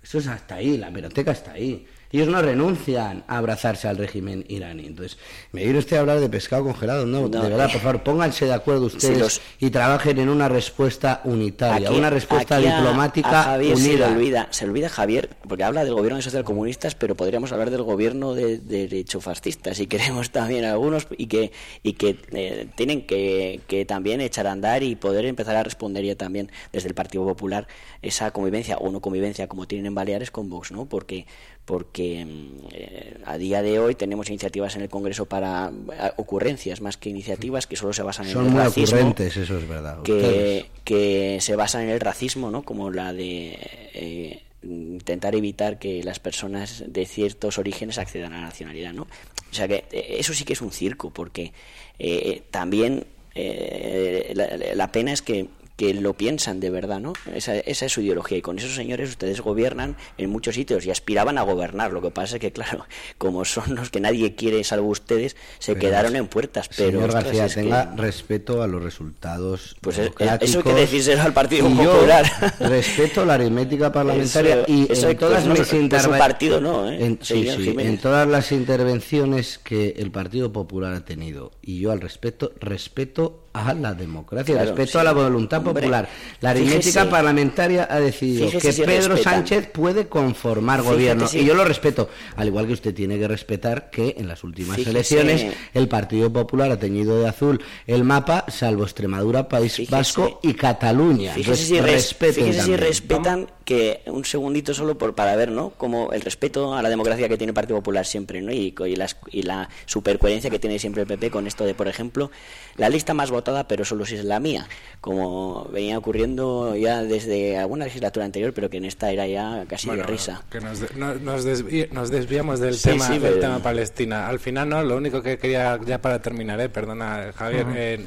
Eso 0.02 0.20
es 0.20 0.28
hasta 0.28 0.56
ahí, 0.56 0.78
la 0.78 0.90
meroteca 0.90 1.32
está 1.32 1.52
ahí. 1.52 1.86
Ellos 2.18 2.30
no 2.30 2.42
renuncian 2.42 3.24
a 3.28 3.38
abrazarse 3.38 3.88
al 3.88 3.96
régimen 3.96 4.44
iraní. 4.48 4.88
Entonces, 4.88 5.20
me 5.52 5.64
viene 5.64 5.78
usted 5.78 5.98
a 5.98 6.00
hablar 6.00 6.20
de 6.20 6.28
pescado 6.28 6.64
congelado. 6.64 7.06
No, 7.06 7.22
No, 7.22 7.30
de 7.30 7.50
verdad, 7.50 7.68
eh, 7.70 7.74
por 7.74 7.82
favor, 7.82 8.02
pónganse 8.02 8.46
de 8.46 8.54
acuerdo 8.54 8.88
ustedes 8.88 9.20
los- 9.20 9.42
y 9.60 9.70
trabajen 9.70 10.18
en 10.18 10.28
una 10.30 10.50
respuesta 10.50 11.22
unitaria, 11.26 11.90
Aquí- 11.90 11.98
una 12.00 12.10
respuesta 12.10 12.56
aquí 12.58 12.66
a- 12.66 12.76
diplomática 12.78 13.40
a 13.42 13.44
Javier 13.44 13.78
Se 13.78 13.84
le, 13.84 13.90
unida. 13.94 14.08
olvida, 14.08 14.48
se 14.50 14.66
le 14.66 14.72
olvida 14.72 14.90
Javier, 14.90 15.30
porque 15.48 15.64
habla 15.64 15.86
del 15.86 15.94
gobierno 15.94 16.16
de 16.18 16.24
socialcomunistas, 16.24 16.96
pero 16.96 17.14
podríamos 17.14 17.52
hablar 17.52 17.70
del 17.70 17.84
gobierno 17.84 18.34
de, 18.34 18.58
de 18.58 18.88
derecho 18.88 19.22
fascista, 19.22 19.76
si 19.76 19.86
queremos 19.86 20.32
también 20.32 20.66
algunos, 20.66 21.06
y 21.20 21.28
que, 21.28 21.52
y 21.84 21.94
que 21.94 22.18
eh, 22.32 22.68
tienen 22.76 23.06
que, 23.06 23.60
que 23.68 23.86
también 23.86 24.22
echar 24.22 24.48
a 24.48 24.54
andar 24.54 24.82
y 24.82 24.96
poder 24.96 25.26
empezar 25.26 25.56
a 25.56 25.62
responder 25.62 26.04
ya 26.04 26.16
también 26.16 26.52
desde 26.74 26.88
el 26.90 26.96
Partido 26.96 27.26
Popular 27.26 27.68
esa 28.02 28.32
convivencia 28.32 28.78
o 28.78 28.90
no 28.92 29.02
convivencia 29.02 29.46
como 29.48 29.68
tienen 29.68 29.86
en 29.86 29.94
Baleares 29.94 30.32
con 30.32 30.50
Vox, 30.50 30.72
¿no? 30.72 30.86
Porque, 30.86 31.28
porque 31.68 32.26
mm, 32.26 32.68
eh, 32.72 33.18
a 33.26 33.38
día 33.38 33.62
de 33.62 33.78
hoy 33.78 33.94
tenemos 33.94 34.30
iniciativas 34.30 34.78
en 34.78 34.84
el 34.84 34.90
Congreso 34.90 35.26
para 35.26 35.70
eh, 35.70 36.12
ocurrencias 36.16 36.80
más 36.80 36.96
que 36.96 37.10
iniciativas 37.10 37.68
que 37.68 37.76
solo 37.76 37.92
se 37.92 38.04
basan 38.04 38.26
en 38.28 38.32
Son 38.32 38.46
el 38.46 38.52
muy 38.52 38.62
racismo 38.62 38.96
ocurrentes, 38.98 39.36
eso 39.36 39.58
es 39.58 39.68
verdad. 39.68 40.02
que, 40.02 40.68
que 40.86 41.40
se 41.42 41.58
basan 41.58 41.84
en 41.84 41.90
el 41.90 42.00
racismo, 42.00 42.50
¿no? 42.50 42.64
Como 42.64 42.90
la 42.90 43.12
de 43.12 43.60
eh, 43.94 44.44
intentar 44.64 45.36
evitar 45.36 45.78
que 45.78 46.02
las 46.04 46.20
personas 46.20 46.86
de 46.88 47.06
ciertos 47.06 47.58
orígenes 47.58 47.98
accedan 47.98 48.32
a 48.32 48.38
la 48.40 48.46
nacionalidad, 48.46 48.94
¿no? 48.94 49.04
O 49.52 49.54
sea 49.54 49.68
que 49.68 49.84
eso 49.92 50.34
sí 50.34 50.46
que 50.46 50.54
es 50.54 50.62
un 50.62 50.72
circo, 50.72 51.12
porque 51.12 51.52
eh, 52.00 52.44
también 52.50 53.08
eh, 53.36 54.32
la, 54.36 54.48
la 54.74 54.92
pena 54.94 55.12
es 55.12 55.22
que 55.22 55.48
que 55.78 55.94
lo 55.94 56.16
piensan 56.16 56.60
de 56.60 56.70
verdad, 56.72 57.00
¿no? 57.00 57.14
Esa, 57.34 57.56
esa 57.56 57.86
es 57.86 57.92
su 57.94 58.02
ideología 58.02 58.38
y 58.40 58.42
con 58.42 58.58
esos 58.58 58.74
señores 58.76 59.10
ustedes 59.12 59.42
gobiernan 59.42 59.96
en 60.18 60.30
muchos 60.30 60.56
sitios 60.56 60.86
y 60.86 60.92
aspiraban 60.92 61.38
a 61.38 61.44
gobernar. 61.44 61.94
Lo 61.94 62.02
que 62.02 62.10
pasa 62.12 62.36
es 62.38 62.42
que, 62.42 62.52
claro, 62.52 62.86
como 63.20 63.46
son 63.46 63.76
los 63.76 63.90
que 63.92 64.00
nadie 64.02 64.36
quiere 64.36 64.64
salvo 64.64 64.88
ustedes, 64.90 65.36
se 65.60 65.74
Pero, 65.76 65.82
quedaron 65.88 66.16
en 66.16 66.28
puertas. 66.28 66.68
Pero, 66.76 66.92
Señor 67.00 67.04
ostras, 67.10 67.24
García, 67.26 67.48
que- 67.48 67.54
tenga 67.62 67.96
respeto 67.96 68.62
a 68.64 68.68
los 68.68 68.84
resultados. 68.84 69.76
Pues 69.82 70.00
es- 70.00 70.12
eso 70.42 70.58
hay 70.60 70.64
que 70.64 70.74
decírselo 70.74 71.22
al 71.22 71.34
Partido 71.34 71.70
Popular. 71.70 72.26
respeto 72.60 73.24
la 73.24 73.36
aritmética 73.36 73.92
parlamentaria 73.92 74.62
Eso- 74.62 74.66
y 74.68 74.92
eso 74.92 75.10
en 75.10 75.18
todas 75.18 75.44
pues 75.46 75.72
no, 75.72 75.80
mis 75.80 76.02
su 76.04 76.10
partido 76.10 76.60
no, 76.60 76.90
¿eh? 76.92 77.06
en, 77.06 77.20
sí, 77.22 77.48
sí, 77.56 77.76
en 77.78 77.98
todas 78.00 78.28
las 78.28 78.52
intervenciones 78.52 79.60
que 79.60 79.90
el 79.98 80.12
Partido 80.12 80.52
Popular 80.52 80.94
ha 80.94 81.06
tenido 81.06 81.52
y 81.62 81.80
yo 81.80 81.92
al 81.92 82.02
respeto, 82.02 82.52
respeto 82.60 83.47
a 83.66 83.74
la 83.74 83.94
democracia, 83.94 84.56
Claro, 84.56 84.70
respeto 84.72 84.92
sí. 84.94 84.98
a 85.00 85.04
la 85.04 85.14
voluntad 85.14 85.60
Hombre, 85.60 85.74
popular. 85.82 86.10
La 86.42 86.50
aritmética 86.52 87.02
fíjese- 87.02 87.10
parlamentaria 87.10 87.88
ha 87.90 88.00
decidido 88.00 88.50
que 88.60 88.72
si 88.72 88.82
Pedro 88.84 89.10
respetan. 89.16 89.34
Sánchez 89.34 89.70
puede 89.72 90.08
conformar 90.08 90.80
Fíjate 90.82 90.96
gobierno 90.96 91.28
si- 91.28 91.40
y 91.40 91.46
yo 91.46 91.54
lo 91.56 91.64
respeto, 91.66 92.10
al 92.36 92.48
igual 92.48 92.68
que 92.68 92.74
usted 92.74 92.94
tiene 92.94 93.18
que 93.18 93.28
respetar 93.28 93.90
que 93.90 94.16
en 94.18 94.28
las 94.28 94.44
últimas 94.44 94.78
Fíjese- 94.78 94.90
elecciones 94.92 95.46
el 95.74 95.88
Partido 95.88 96.32
Popular 96.32 96.72
ha 96.72 96.78
teñido 96.80 97.20
de 97.20 97.28
azul 97.28 97.62
el 97.86 98.04
mapa, 98.04 98.46
salvo 98.50 98.84
Extremadura, 98.84 99.48
País 99.48 99.74
Fíjese- 99.74 99.92
Vasco 99.92 100.40
y 100.44 100.54
Cataluña. 100.54 101.34
Fíjese 101.34 101.40
Entonces, 101.40 101.68
si, 101.68 101.80
res- 101.82 102.64
si 102.66 102.76
respetan 102.76 103.48
que 103.68 104.00
un 104.06 104.24
segundito 104.24 104.74
solo 104.74 104.98
por 104.98 105.14
para 105.14 105.36
ver, 105.36 105.52
¿no? 105.52 105.72
Como 105.72 106.14
el 106.14 106.22
respeto 106.22 106.74
a 106.74 106.82
la 106.82 106.88
democracia 106.88 107.28
que 107.28 107.36
tiene 107.36 107.50
el 107.52 107.54
Partido 107.54 107.78
Popular 107.80 108.06
siempre, 108.06 108.42
¿no? 108.42 108.54
Y, 108.54 108.74
y, 108.86 108.96
las- 108.96 109.18
y 109.30 109.42
la 109.42 109.68
supercoherencia 109.86 110.50
que 110.50 110.58
tiene 110.58 110.80
siempre 110.80 111.02
el 111.02 111.08
PP 111.10 111.30
con 111.32 111.48
esto 111.48 111.66
de, 111.66 111.74
por 111.74 111.90
ejemplo, 111.90 112.32
la 112.78 112.88
lista 112.88 113.14
más 113.14 113.30
votada, 113.30 113.68
pero 113.68 113.84
solo 113.84 114.06
si 114.06 114.16
es 114.16 114.24
la 114.24 114.40
mía, 114.40 114.70
como 115.02 115.66
venía 115.66 115.98
ocurriendo 115.98 116.78
ya 116.78 117.04
desde 117.04 117.58
alguna 117.58 117.84
legislatura 117.84 118.26
anterior, 118.26 118.54
pero 118.54 118.70
que 118.70 118.78
en 118.78 118.86
esta 118.86 119.12
era 119.12 119.28
ya 119.28 119.66
casi 119.68 119.88
Bueno, 119.88 120.04
de 120.04 120.08
risa. 120.08 120.42
Que 120.50 120.62
nos, 120.62 120.80
de- 120.80 120.90
no- 120.96 121.16
nos, 121.16 121.46
desvi- 121.46 121.90
nos 121.92 122.10
desviamos 122.10 122.62
del 122.62 122.76
Sí, 122.76 122.92
tema 122.92 123.06
sí, 123.06 123.14
del 123.20 123.22
pero- 123.34 123.40
tema 123.42 123.60
Palestina. 123.60 124.30
Al 124.30 124.40
final, 124.40 124.70
no, 124.70 124.82
lo 124.82 124.96
único 124.96 125.22
que 125.22 125.38
quería, 125.38 125.78
ya 125.86 126.02
para 126.02 126.22
terminar, 126.22 126.62
eh, 126.62 126.70
perdona, 126.70 127.34
Javier, 127.36 127.66
eh, 127.76 128.06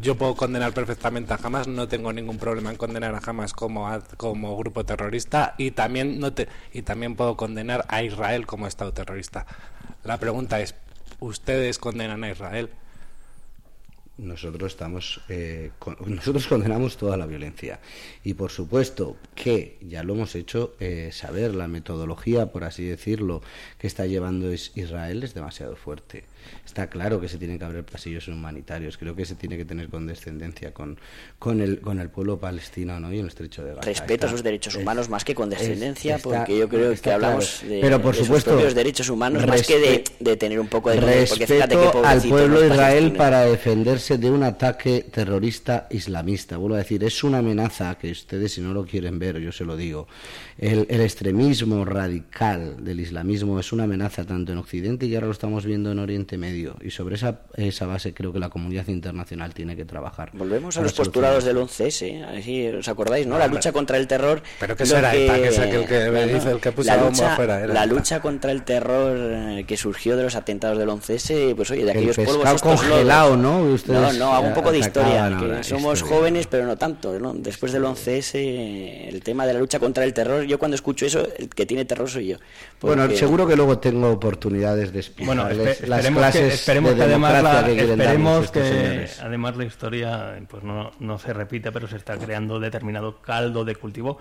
yo 0.00 0.16
puedo 0.16 0.34
condenar 0.34 0.72
perfectamente 0.72 1.32
a 1.32 1.38
Hamas, 1.42 1.68
no 1.68 1.88
tengo 1.88 2.12
ningún 2.12 2.38
problema 2.38 2.70
en 2.70 2.76
condenar 2.76 3.14
a 3.14 3.20
Hamas 3.24 3.52
como, 3.52 3.88
como 4.16 4.56
grupo 4.56 4.84
terrorista 4.84 5.54
y 5.58 5.72
también, 5.72 6.20
no 6.20 6.32
te, 6.32 6.48
y 6.72 6.82
también 6.82 7.16
puedo 7.16 7.36
condenar 7.36 7.84
a 7.88 8.02
Israel 8.02 8.46
como 8.46 8.66
Estado 8.66 8.92
terrorista. 8.92 9.46
La 10.04 10.18
pregunta 10.18 10.60
es, 10.60 10.74
¿ustedes 11.20 11.78
condenan 11.78 12.24
a 12.24 12.30
Israel? 12.30 12.70
Nosotros 14.22 14.72
estamos, 14.72 15.20
eh, 15.28 15.70
con- 15.80 15.96
nosotros 16.06 16.46
condenamos 16.46 16.96
toda 16.96 17.16
la 17.16 17.26
violencia 17.26 17.80
y 18.22 18.34
por 18.34 18.50
supuesto 18.52 19.16
que 19.34 19.78
ya 19.82 20.04
lo 20.04 20.14
hemos 20.14 20.34
hecho 20.36 20.74
eh, 20.78 21.10
saber 21.12 21.54
la 21.56 21.66
metodología, 21.66 22.46
por 22.52 22.62
así 22.62 22.84
decirlo, 22.84 23.42
que 23.78 23.88
está 23.88 24.06
llevando 24.06 24.52
is- 24.52 24.70
Israel 24.76 25.24
es 25.24 25.34
demasiado 25.34 25.74
fuerte. 25.74 26.24
Está 26.66 26.88
claro 26.88 27.20
que 27.20 27.28
se 27.28 27.38
tienen 27.38 27.58
que 27.58 27.64
abrir 27.64 27.84
pasillos 27.84 28.26
humanitarios. 28.28 28.96
Creo 28.98 29.14
que 29.14 29.24
se 29.24 29.34
tiene 29.36 29.56
que 29.56 29.64
tener 29.64 29.88
condescendencia 29.88 30.72
con, 30.74 30.98
con 31.38 31.60
el 31.60 31.80
con 31.80 32.00
el 32.00 32.08
pueblo 32.10 32.38
palestino, 32.40 32.98
¿no? 32.98 33.12
Y 33.12 33.18
el 33.20 33.26
estrecho 33.28 33.62
de 33.64 33.70
Gaza. 33.74 33.82
Respeto 33.86 34.26
a 34.26 34.30
sus 34.30 34.42
derechos 34.42 34.74
es- 34.74 34.80
humanos 34.82 35.08
más 35.08 35.24
que 35.24 35.34
condescendencia, 35.36 36.16
es- 36.16 36.24
está- 36.24 36.38
porque 36.38 36.58
yo 36.58 36.68
creo 36.68 36.94
que 36.94 37.10
hablamos 37.12 37.58
claro. 37.60 37.74
de, 37.74 37.80
Pero 37.80 38.02
por 38.02 38.16
de 38.16 38.24
sus 38.24 38.42
propios 38.44 38.74
derechos 38.74 39.08
humanos 39.08 39.46
más 39.46 39.62
que 39.66 39.78
de, 39.78 40.04
de 40.18 40.36
tener 40.36 40.58
un 40.60 40.66
poco 40.68 40.90
de 40.90 40.96
porque 41.28 41.46
fíjate 41.46 41.76
Respeto 41.76 42.04
al 42.04 42.22
pueblo 42.22 42.60
de 42.60 42.68
Israel 42.68 43.12
para 43.12 43.42
defenderse 43.44 44.11
de 44.18 44.30
un 44.30 44.42
ataque 44.42 45.06
terrorista 45.10 45.86
islamista. 45.90 46.56
Vuelvo 46.56 46.76
a 46.76 46.78
decir, 46.78 47.02
es 47.04 47.24
una 47.24 47.38
amenaza 47.38 47.96
que 47.96 48.10
ustedes, 48.10 48.52
si 48.52 48.60
no 48.60 48.72
lo 48.72 48.84
quieren 48.84 49.18
ver, 49.18 49.38
yo 49.38 49.52
se 49.52 49.64
lo 49.64 49.76
digo. 49.76 50.06
El, 50.58 50.86
el 50.88 51.00
extremismo 51.00 51.84
radical 51.84 52.84
del 52.84 53.00
islamismo 53.00 53.58
es 53.58 53.72
una 53.72 53.84
amenaza 53.84 54.24
tanto 54.24 54.52
en 54.52 54.58
Occidente 54.58 55.06
y 55.06 55.14
ahora 55.14 55.26
lo 55.26 55.32
estamos 55.32 55.64
viendo 55.64 55.92
en 55.92 55.98
Oriente 55.98 56.38
Medio. 56.38 56.76
Y 56.82 56.90
sobre 56.90 57.16
esa, 57.16 57.40
esa 57.56 57.86
base 57.86 58.14
creo 58.14 58.32
que 58.32 58.38
la 58.38 58.48
comunidad 58.48 58.88
internacional 58.88 59.54
tiene 59.54 59.76
que 59.76 59.84
trabajar. 59.84 60.30
Volvemos 60.34 60.76
a 60.76 60.82
los 60.82 60.92
postulados 60.92 61.44
del 61.44 61.56
11S, 61.56 62.24
así 62.24 62.66
os 62.68 62.88
acordáis, 62.88 63.26
¿no? 63.26 63.34
No, 63.34 63.38
la 63.38 63.46
lucha 63.46 63.72
contra 63.72 63.96
el 63.96 64.06
terror. 64.06 64.42
Pero 64.60 64.74
era 64.74 65.14
ETA, 65.14 65.34
que 65.36 65.48
es 65.48 65.58
aquel 65.58 65.86
que 65.86 66.10
no. 66.10 66.26
dice 66.26 66.50
el 66.50 66.60
que 66.60 66.72
puso 66.72 66.88
la 66.94 67.08
lucha, 67.08 67.32
afuera, 67.32 67.60
era 67.60 67.72
la 67.72 67.86
lucha 67.86 68.20
contra 68.20 68.52
el 68.52 68.62
terror 68.62 69.16
eh, 69.16 69.64
que 69.66 69.76
surgió 69.76 70.16
de 70.16 70.24
los 70.24 70.36
atentados 70.36 70.78
del 70.78 70.88
11S, 70.88 71.54
pues 71.54 71.70
oye, 71.70 71.84
de 71.84 71.92
El 71.92 71.96
aquellos 71.96 72.16
polvos 72.16 72.36
pescado 72.36 72.56
estos 72.56 72.80
congelado, 72.80 73.36
lodos. 73.36 73.88
¿no? 73.88 73.91
No, 74.00 74.12
no, 74.14 74.32
hago 74.34 74.46
un 74.48 74.54
poco 74.54 74.72
de 74.72 74.78
historia, 74.78 75.28
que 75.38 75.64
somos 75.64 75.98
historia. 75.98 76.16
jóvenes, 76.16 76.46
pero 76.46 76.66
no 76.66 76.76
tanto, 76.76 77.18
¿no? 77.18 77.32
Después 77.34 77.72
del 77.72 77.84
11S, 77.84 78.34
el 79.08 79.22
tema 79.22 79.46
de 79.46 79.54
la 79.54 79.60
lucha 79.60 79.78
contra 79.78 80.04
el 80.04 80.12
terror, 80.14 80.42
yo 80.44 80.58
cuando 80.58 80.74
escucho 80.74 81.06
eso, 81.06 81.26
el 81.38 81.48
que 81.48 81.66
tiene 81.66 81.84
terror 81.84 82.08
soy 82.08 82.28
yo. 82.28 82.36
Bueno, 82.80 83.08
seguro 83.10 83.46
que 83.46 83.56
luego 83.56 83.78
tengo 83.78 84.10
oportunidades 84.10 84.92
de 84.92 85.04
Bueno, 85.24 85.42
explicarles 85.48 85.82
espe- 85.82 85.86
las 85.88 85.98
esperemos 86.00 86.18
clases 86.20 86.40
que, 86.48 86.54
esperemos 86.54 86.90
de 86.90 86.96
que 86.96 87.02
además, 87.02 87.42
la- 87.42 87.64
que 87.64 87.80
esperemos 87.82 88.50
que 88.50 88.62
señores. 88.62 89.20
además 89.20 89.56
la 89.56 89.64
historia 89.64 90.42
pues 90.48 90.62
no, 90.62 90.90
no 91.00 91.18
se 91.18 91.32
repita, 91.32 91.70
pero 91.72 91.86
se 91.88 91.96
está 91.96 92.16
creando 92.16 92.58
determinado 92.60 93.20
caldo 93.22 93.64
de 93.64 93.74
cultivo 93.76 94.18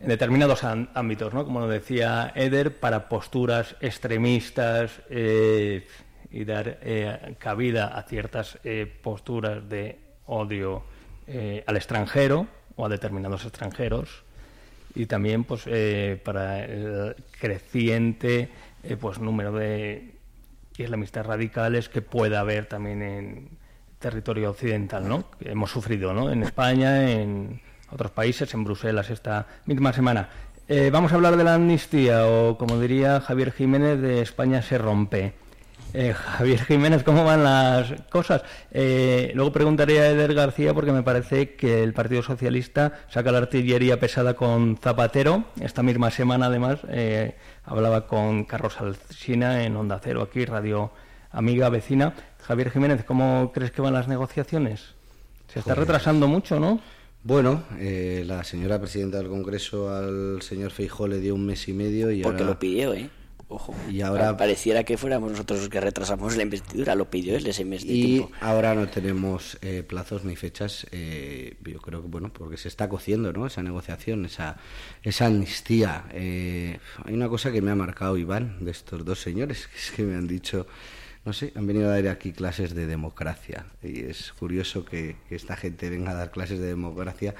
en 0.00 0.08
determinados 0.08 0.62
ámbitos, 0.64 1.32
¿no? 1.32 1.44
Como 1.44 1.60
lo 1.60 1.68
decía 1.68 2.32
Eder, 2.34 2.78
para 2.78 3.08
posturas 3.08 3.76
extremistas 3.80 4.90
eh, 5.08 5.86
y 6.34 6.44
dar 6.44 6.78
eh, 6.82 7.36
cabida 7.38 7.86
a 7.96 8.02
ciertas 8.02 8.58
eh, 8.64 8.92
posturas 9.02 9.68
de 9.68 10.00
odio 10.26 10.82
eh, 11.28 11.62
al 11.64 11.76
extranjero 11.76 12.48
o 12.74 12.84
a 12.84 12.88
determinados 12.88 13.44
extranjeros 13.44 14.24
y 14.96 15.06
también 15.06 15.44
pues 15.44 15.62
para 16.22 16.64
el 16.64 17.16
creciente 17.40 18.48
pues 19.00 19.18
número 19.18 19.52
de 19.52 20.14
islamistas 20.76 21.24
radicales 21.24 21.88
que 21.88 22.02
pueda 22.02 22.40
haber 22.40 22.66
también 22.66 23.02
en 23.02 23.48
territorio 23.98 24.50
occidental, 24.50 25.08
¿no? 25.08 25.24
Hemos 25.40 25.72
sufrido, 25.72 26.14
¿no? 26.14 26.30
En 26.30 26.44
España, 26.44 27.10
en 27.10 27.60
otros 27.90 28.12
países, 28.12 28.54
en 28.54 28.62
Bruselas 28.62 29.10
esta 29.10 29.46
misma 29.66 29.92
semana. 29.92 30.28
Vamos 30.92 31.10
a 31.10 31.16
hablar 31.16 31.36
de 31.36 31.44
la 31.44 31.54
amnistía 31.54 32.28
o, 32.28 32.56
como 32.56 32.78
diría 32.78 33.20
Javier 33.20 33.50
Jiménez, 33.50 34.00
de 34.00 34.20
España 34.20 34.62
se 34.62 34.78
rompe. 34.78 35.43
Eh, 35.96 36.12
Javier 36.12 36.58
Jiménez, 36.64 37.04
¿cómo 37.04 37.24
van 37.24 37.44
las 37.44 37.94
cosas? 38.10 38.42
Eh, 38.72 39.30
luego 39.36 39.52
preguntaré 39.52 40.00
a 40.00 40.10
Eder 40.10 40.34
García 40.34 40.74
porque 40.74 40.90
me 40.90 41.04
parece 41.04 41.54
que 41.54 41.84
el 41.84 41.92
Partido 41.92 42.20
Socialista 42.20 43.04
saca 43.08 43.30
la 43.30 43.38
artillería 43.38 44.00
pesada 44.00 44.34
con 44.34 44.76
Zapatero. 44.76 45.44
Esta 45.60 45.84
misma 45.84 46.10
semana, 46.10 46.46
además, 46.46 46.80
eh, 46.88 47.36
hablaba 47.62 48.08
con 48.08 48.42
Carlos 48.44 48.80
Alsina 48.80 49.62
en 49.62 49.76
Onda 49.76 50.00
Cero, 50.02 50.22
aquí, 50.22 50.44
Radio 50.44 50.90
Amiga 51.30 51.68
Vecina. 51.68 52.12
Javier 52.42 52.72
Jiménez, 52.72 53.04
¿cómo 53.04 53.52
crees 53.54 53.70
que 53.70 53.80
van 53.80 53.94
las 53.94 54.08
negociaciones? 54.08 54.94
Se 55.46 55.60
está 55.60 55.76
retrasando 55.76 56.26
mucho, 56.26 56.58
¿no? 56.58 56.80
Bueno, 57.22 57.62
eh, 57.78 58.24
la 58.26 58.42
señora 58.42 58.80
presidenta 58.80 59.18
del 59.18 59.28
Congreso 59.28 59.94
al 59.94 60.42
señor 60.42 60.72
Feijó 60.72 61.06
le 61.06 61.20
dio 61.20 61.36
un 61.36 61.46
mes 61.46 61.68
y 61.68 61.72
medio 61.72 62.10
y 62.10 62.20
Porque 62.22 62.42
ahora... 62.42 62.54
lo 62.54 62.58
pidió, 62.58 62.92
¿eh? 62.94 63.08
Ojo. 63.48 63.74
Y 63.90 64.00
ahora- 64.00 64.36
Pareciera 64.36 64.84
que 64.84 64.96
fuéramos 64.96 65.30
nosotros 65.30 65.60
los 65.60 65.68
que 65.68 65.80
retrasamos 65.80 66.36
la 66.36 66.42
investidura, 66.44 66.94
lo 66.94 67.10
pidió 67.10 67.36
él 67.36 67.46
ese 67.46 67.64
mes 67.64 67.86
de 67.86 67.92
Y 67.92 68.04
tiempo. 68.16 68.30
ahora 68.40 68.74
no 68.74 68.88
tenemos 68.88 69.58
eh, 69.62 69.82
plazos 69.86 70.24
ni 70.24 70.34
fechas. 70.34 70.86
eh, 70.92 71.56
yo 71.64 71.80
creo 71.80 72.00
que, 72.02 72.08
bueno, 72.08 72.32
porque 72.32 72.56
se 72.56 72.68
está 72.68 72.88
cociendo, 72.88 73.32
¿no? 73.32 73.46
Esa 73.46 73.62
negociación, 73.62 74.24
esa, 74.24 74.56
esa 75.02 75.26
amnistía. 75.26 76.04
Eh, 76.12 76.78
hay 77.04 77.14
una 77.14 77.28
cosa 77.28 77.52
que 77.52 77.60
me 77.62 77.70
ha 77.70 77.74
marcado 77.76 78.16
Iván 78.16 78.64
de 78.64 78.70
estos 78.70 79.04
dos 79.04 79.20
señores, 79.20 79.66
que 79.68 79.76
es 79.78 79.90
que 79.90 80.02
me 80.04 80.16
han 80.16 80.26
dicho, 80.26 80.66
no 81.24 81.32
sé, 81.32 81.52
han 81.56 81.66
venido 81.66 81.86
a 81.90 81.94
dar 82.00 82.08
aquí 82.08 82.32
clases 82.32 82.74
de 82.74 82.86
democracia. 82.86 83.66
Y 83.82 84.00
es 84.00 84.32
curioso 84.32 84.84
que, 84.84 85.16
que 85.28 85.36
esta 85.36 85.56
gente 85.56 85.88
venga 85.90 86.10
a 86.10 86.14
dar 86.14 86.30
clases 86.30 86.58
de 86.60 86.66
democracia 86.66 87.34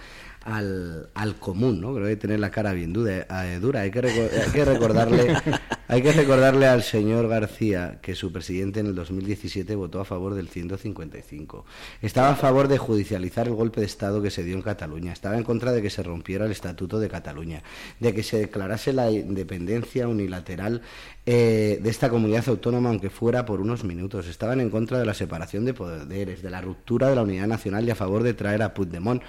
al, 0.45 1.09
al 1.15 1.37
común, 1.37 1.81
¿no? 1.81 1.95
Creo 1.95 2.07
que 2.07 2.17
tener 2.17 2.39
la 2.39 2.51
cara 2.51 2.73
bien 2.73 2.93
dura. 2.93 3.27
eh, 3.47 3.59
dura. 3.61 3.81
Hay, 3.81 3.91
que 3.91 4.01
hay 4.01 4.53
que 4.53 4.65
recordarle, 4.65 5.35
hay 5.89 6.03
que 6.03 6.13
recordarle 6.13 6.67
al 6.67 6.83
señor 6.83 7.29
García 7.29 7.99
que 8.03 8.15
su 8.15 8.31
presidente 8.31 8.81
en 8.81 8.87
el 8.87 8.95
2017 8.95 9.75
votó 9.75 10.01
a 10.01 10.05
favor 10.05 10.35
del 10.35 10.49
155. 10.49 11.65
Estaba 12.03 12.31
a 12.31 12.37
favor 12.37 12.69
de 12.69 12.77
judicializar 12.77 13.49
el 13.49 13.55
golpe 13.55 13.81
de 13.81 13.87
Estado 13.87 14.21
que 14.21 14.31
se 14.31 14.45
dio 14.45 14.55
en 14.55 14.63
Cataluña. 14.63 15.13
Estaba 15.15 15.39
en 15.39 15.45
contra 15.45 15.73
de 15.73 15.81
que 15.81 15.89
se 15.89 16.03
rompiera 16.03 16.45
el 16.45 16.53
Estatuto 16.53 17.01
de 17.01 17.09
Cataluña, 17.09 17.63
de 17.99 18.15
que 18.15 18.23
se 18.23 18.37
declarase 18.39 18.93
la 18.93 19.11
independencia 19.11 20.09
unilateral 20.09 20.83
eh, 21.25 21.79
de 21.83 21.89
esta 21.89 22.11
comunidad 22.11 22.47
autónoma, 22.49 22.91
aunque 22.91 23.09
fuera 23.09 23.47
por 23.47 23.63
unos 23.63 23.83
minutos. 23.83 24.27
Estaban 24.27 24.61
en 24.61 24.69
contra 24.69 24.99
de 24.99 25.07
la 25.07 25.15
separación 25.15 25.65
de 25.65 25.73
poderes, 25.73 26.43
de 26.43 26.51
la 26.51 26.61
ruptura 26.61 27.09
de 27.09 27.17
la 27.17 27.23
unidad 27.23 27.47
nacional 27.47 27.87
y 27.87 27.91
a 27.91 27.95
favor 27.95 28.23
de 28.23 28.35
traer 28.35 28.63
a 28.63 28.75
Puigdemont 28.75 29.23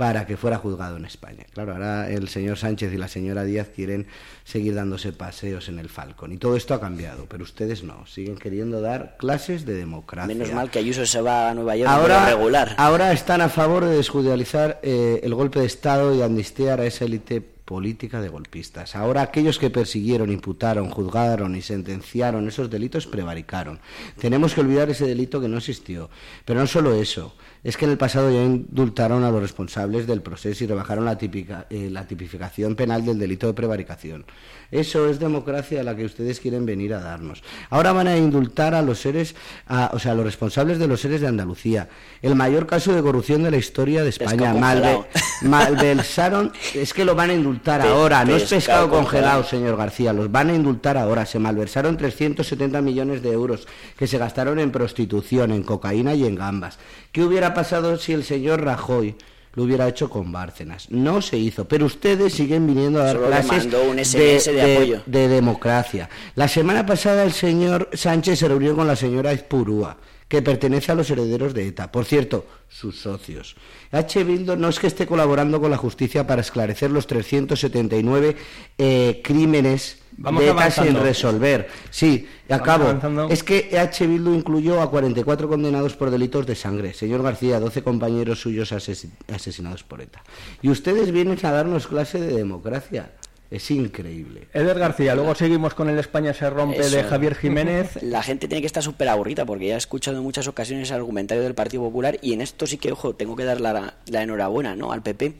para 0.00 0.24
que 0.24 0.38
fuera 0.38 0.56
juzgado 0.56 0.96
en 0.96 1.04
España. 1.04 1.44
Claro, 1.52 1.74
ahora 1.74 2.08
el 2.08 2.30
señor 2.30 2.56
Sánchez 2.56 2.90
y 2.94 2.96
la 2.96 3.06
señora 3.06 3.44
Díaz 3.44 3.68
quieren 3.68 4.06
seguir 4.44 4.74
dándose 4.74 5.12
paseos 5.12 5.68
en 5.68 5.78
el 5.78 5.90
Falcon. 5.90 6.32
Y 6.32 6.38
todo 6.38 6.56
esto 6.56 6.72
ha 6.72 6.80
cambiado, 6.80 7.26
pero 7.28 7.44
ustedes 7.44 7.82
no. 7.84 8.06
Siguen 8.06 8.38
queriendo 8.38 8.80
dar 8.80 9.18
clases 9.18 9.66
de 9.66 9.74
democracia. 9.74 10.34
Menos 10.34 10.54
mal 10.54 10.70
que 10.70 10.78
Ayuso 10.78 11.04
se 11.04 11.20
va 11.20 11.50
a 11.50 11.54
Nueva 11.54 11.76
York 11.76 11.90
Ahora, 11.90 12.24
regular. 12.24 12.74
ahora 12.78 13.12
están 13.12 13.42
a 13.42 13.50
favor 13.50 13.84
de 13.84 13.94
desjudicializar 13.98 14.80
eh, 14.82 15.20
el 15.22 15.34
golpe 15.34 15.60
de 15.60 15.66
Estado 15.66 16.14
y 16.14 16.22
amnistiar 16.22 16.80
a 16.80 16.86
esa 16.86 17.04
élite 17.04 17.42
política 17.70 18.20
de 18.20 18.28
golpistas. 18.28 18.96
Ahora 18.96 19.22
aquellos 19.22 19.58
que 19.60 19.70
persiguieron, 19.70 20.32
imputaron, 20.32 20.90
juzgaron 20.90 21.54
y 21.54 21.62
sentenciaron 21.62 22.48
esos 22.48 22.68
delitos 22.68 23.06
prevaricaron. 23.06 23.78
Tenemos 24.18 24.54
que 24.54 24.62
olvidar 24.62 24.90
ese 24.90 25.06
delito 25.06 25.40
que 25.40 25.46
no 25.46 25.58
existió. 25.58 26.10
Pero 26.44 26.58
no 26.58 26.66
solo 26.66 26.94
eso, 26.94 27.36
es 27.62 27.76
que 27.76 27.84
en 27.84 27.90
el 27.90 27.98
pasado 27.98 28.30
ya 28.30 28.42
indultaron 28.42 29.24
a 29.24 29.30
los 29.30 29.42
responsables 29.42 30.06
del 30.06 30.22
proceso 30.22 30.64
y 30.64 30.66
rebajaron 30.66 31.04
la, 31.04 31.18
típica, 31.18 31.66
eh, 31.70 31.90
la 31.90 32.06
tipificación 32.06 32.74
penal 32.74 33.04
del 33.04 33.18
delito 33.18 33.46
de 33.46 33.54
prevaricación. 33.54 34.24
Eso 34.70 35.08
es 35.08 35.18
democracia 35.18 35.80
a 35.80 35.84
la 35.84 35.96
que 35.96 36.04
ustedes 36.04 36.38
quieren 36.40 36.64
venir 36.66 36.94
a 36.94 37.00
darnos. 37.00 37.42
Ahora 37.70 37.92
van 37.92 38.06
a 38.08 38.16
indultar 38.16 38.74
a 38.74 38.82
los 38.82 39.00
seres, 39.00 39.34
a- 39.66 39.90
o 39.92 39.98
sea, 39.98 40.12
a 40.12 40.14
los 40.14 40.24
responsables 40.24 40.78
de 40.78 40.86
los 40.86 41.00
seres 41.00 41.20
de 41.20 41.26
Andalucía. 41.26 41.88
El 42.22 42.34
mayor 42.36 42.66
caso 42.66 42.92
de 42.94 43.02
corrupción 43.02 43.42
de 43.42 43.50
la 43.50 43.56
historia 43.56 44.02
de 44.04 44.10
España. 44.10 44.54
Malve- 44.54 45.04
malversaron, 45.42 46.52
es 46.74 46.94
que 46.94 47.04
lo 47.04 47.14
van 47.14 47.30
a 47.30 47.34
indultar 47.34 47.82
Pe- 47.82 47.88
ahora, 47.88 48.24
no 48.24 48.34
es 48.36 48.42
pescado 48.42 48.58
pescado 48.58 48.90
congelado, 48.90 49.02
congelado. 49.42 49.44
señor 49.44 49.76
García, 49.76 50.12
los 50.12 50.30
van 50.30 50.50
a 50.50 50.54
indultar 50.54 50.96
ahora. 50.96 51.26
Se 51.26 51.38
malversaron 51.38 51.96
370 51.96 52.80
millones 52.80 53.22
de 53.22 53.32
euros 53.32 53.66
que 53.98 54.06
se 54.06 54.18
gastaron 54.18 54.58
en 54.58 54.70
prostitución, 54.70 55.50
en 55.52 55.62
cocaína 55.62 56.14
y 56.14 56.26
en 56.26 56.34
gambas. 56.36 56.78
¿Qué 57.12 57.22
hubiera 57.22 57.54
pasado 57.54 57.96
si 57.98 58.12
el 58.12 58.24
señor 58.24 58.62
Rajoy 58.64 59.16
lo 59.54 59.64
hubiera 59.64 59.88
hecho 59.88 60.08
con 60.08 60.30
Bárcenas? 60.32 60.90
No 60.90 61.22
se 61.22 61.38
hizo, 61.38 61.66
pero 61.66 61.86
ustedes 61.86 62.32
siguen 62.34 62.66
viniendo 62.66 63.00
a 63.00 63.04
dar 63.04 63.16
Solo 63.16 63.26
clases 63.28 63.64
un 63.66 64.04
SMS 64.04 64.44
de 64.46 64.74
apoyo. 64.76 65.02
de 65.06 65.28
democracia. 65.28 66.08
La 66.34 66.48
semana 66.48 66.86
pasada 66.86 67.24
el 67.24 67.32
señor 67.32 67.88
Sánchez 67.92 68.38
se 68.38 68.48
reunió 68.48 68.74
con 68.76 68.86
la 68.86 68.96
señora 68.96 69.32
Izpurúa, 69.32 69.96
que 70.28 70.42
pertenece 70.42 70.92
a 70.92 70.94
los 70.94 71.10
herederos 71.10 71.54
de 71.54 71.66
ETA. 71.66 71.90
Por 71.90 72.04
cierto, 72.04 72.46
sus 72.68 73.00
socios. 73.00 73.56
H. 73.90 74.22
Bildo 74.24 74.56
no 74.56 74.68
es 74.68 74.78
que 74.78 74.86
esté 74.86 75.06
colaborando 75.06 75.60
con 75.60 75.70
la 75.70 75.76
justicia 75.76 76.26
para 76.26 76.40
esclarecer 76.40 76.90
los 76.90 77.06
379 77.08 78.36
eh, 78.78 79.20
crímenes 79.24 79.99
Vamos 80.22 80.44
avanzando. 80.44 80.92
sin 80.92 81.00
resolver. 81.00 81.68
Sí, 81.90 82.28
acabo. 82.48 82.94
Es 83.30 83.42
que 83.42 83.76
H. 83.78 84.06
Bildu 84.06 84.34
incluyó 84.34 84.80
a 84.82 84.90
44 84.90 85.48
condenados 85.48 85.96
por 85.96 86.10
delitos 86.10 86.46
de 86.46 86.54
sangre. 86.54 86.92
Señor 86.94 87.22
García, 87.22 87.58
12 87.58 87.82
compañeros 87.82 88.40
suyos 88.40 88.72
asesi- 88.72 89.10
asesinados 89.32 89.82
por 89.82 90.00
ETA. 90.02 90.22
Y 90.62 90.68
ustedes 90.68 91.10
vienen 91.10 91.38
a 91.42 91.50
darnos 91.50 91.86
clase 91.86 92.20
de 92.20 92.34
democracia. 92.36 93.12
Es 93.50 93.68
increíble. 93.72 94.46
Eder 94.54 94.78
García, 94.78 95.16
luego 95.16 95.34
seguimos 95.34 95.74
con 95.74 95.88
el 95.88 95.98
España 95.98 96.32
se 96.32 96.48
rompe 96.48 96.88
de. 96.88 97.02
Javier 97.02 97.34
Jiménez. 97.34 97.98
La 98.02 98.22
gente 98.22 98.46
tiene 98.46 98.60
que 98.60 98.66
estar 98.68 98.80
súper 98.82 99.08
aburrida 99.08 99.44
porque 99.44 99.66
ya 99.66 99.74
he 99.74 99.78
escuchado 99.78 100.18
en 100.18 100.22
muchas 100.22 100.46
ocasiones 100.46 100.88
el 100.90 100.96
argumentario 100.98 101.42
del 101.42 101.54
Partido 101.56 101.82
Popular 101.82 102.16
y 102.22 102.32
en 102.32 102.42
esto 102.42 102.68
sí 102.68 102.76
que, 102.78 102.92
ojo, 102.92 103.16
tengo 103.16 103.34
que 103.34 103.42
dar 103.42 103.60
la, 103.60 103.94
la 104.06 104.22
enhorabuena 104.22 104.76
¿no? 104.76 104.92
al 104.92 105.02
PP 105.02 105.34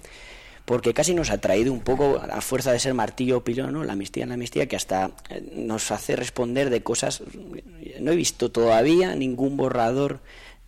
porque 0.70 0.94
casi 0.94 1.14
nos 1.14 1.30
ha 1.30 1.38
traído 1.38 1.72
un 1.72 1.80
poco 1.80 2.22
a 2.22 2.40
fuerza 2.40 2.70
de 2.70 2.78
ser 2.78 2.94
martillo 2.94 3.38
o 3.38 3.40
pilón, 3.42 3.72
¿no? 3.72 3.82
la 3.82 3.94
amnistía, 3.94 4.24
la 4.24 4.34
amnistía, 4.34 4.68
que 4.68 4.76
hasta 4.76 5.10
eh, 5.28 5.42
nos 5.56 5.90
hace 5.90 6.14
responder 6.14 6.70
de 6.70 6.80
cosas. 6.84 7.24
No 7.98 8.12
he 8.12 8.14
visto 8.14 8.52
todavía 8.52 9.16
ningún 9.16 9.56
borrador 9.56 10.20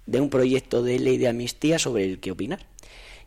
de 0.06 0.20
un 0.20 0.28
proyecto 0.28 0.82
de 0.82 0.98
ley 0.98 1.18
de 1.18 1.28
amnistía 1.28 1.78
sobre 1.78 2.04
el 2.04 2.18
que 2.18 2.32
opinar. 2.32 2.66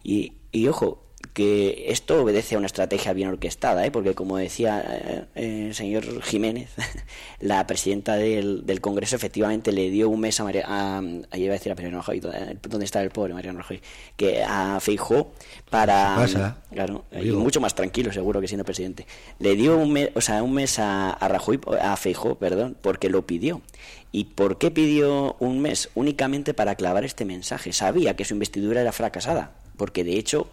Y, 0.03 0.33
y 0.51 0.67
ojo, 0.67 1.04
que 1.35 1.91
esto 1.91 2.21
obedece 2.23 2.55
a 2.55 2.57
una 2.57 2.67
estrategia 2.67 3.11
bien 3.11 3.27
orquestada, 3.27 3.85
¿eh? 3.85 3.91
porque 3.91 4.13
como 4.15 4.37
decía 4.37 4.81
eh, 4.89 5.25
eh, 5.35 5.65
el 5.67 5.75
señor 5.75 6.21
Jiménez, 6.23 6.69
la 7.41 7.67
presidenta 7.67 8.15
del, 8.15 8.65
del 8.65 8.79
Congreso 8.79 9.17
efectivamente 9.17 9.73
le 9.73 9.89
dio 9.89 10.07
un 10.09 10.21
mes 10.21 10.39
a 10.39 10.45
María, 10.45 10.63
a, 10.65 10.99
a- 10.99 11.37
iba 11.37 11.49
a 11.53 11.57
decir 11.57 11.73
a 11.73 11.75
Mariano 11.75 11.97
Rajoy, 11.97 12.21
eh, 12.33 12.55
¿dónde 12.69 12.85
está 12.85 13.03
el 13.03 13.09
pobre 13.09 13.33
Mariano 13.33 13.59
Rajoy? 13.59 13.81
Que 14.15 14.43
a 14.43 14.79
Feijó 14.79 15.33
para, 15.69 16.15
casa. 16.17 16.57
claro, 16.71 17.03
y 17.11 17.31
mucho 17.31 17.59
más 17.59 17.75
tranquilo 17.75 18.13
seguro 18.13 18.39
que 18.39 18.47
siendo 18.47 18.63
presidente, 18.63 19.05
le 19.39 19.55
dio 19.57 19.77
un 19.77 19.91
mes, 19.91 20.11
o 20.15 20.21
sea, 20.21 20.41
un 20.41 20.53
mes 20.53 20.79
a, 20.79 21.09
a 21.11 21.27
Rajoy, 21.27 21.59
a 21.81 21.97
Feijó, 21.97 22.35
perdón, 22.35 22.77
porque 22.81 23.09
lo 23.09 23.27
pidió. 23.27 23.61
¿Y 24.13 24.23
por 24.23 24.57
qué 24.57 24.71
pidió 24.71 25.35
un 25.41 25.59
mes? 25.59 25.89
Únicamente 25.95 26.53
para 26.53 26.75
clavar 26.75 27.03
este 27.03 27.25
mensaje. 27.25 27.73
Sabía 27.73 28.15
que 28.15 28.23
su 28.23 28.33
investidura 28.35 28.79
era 28.79 28.93
fracasada, 28.93 29.51
porque 29.75 30.05
de 30.05 30.17
hecho 30.17 30.47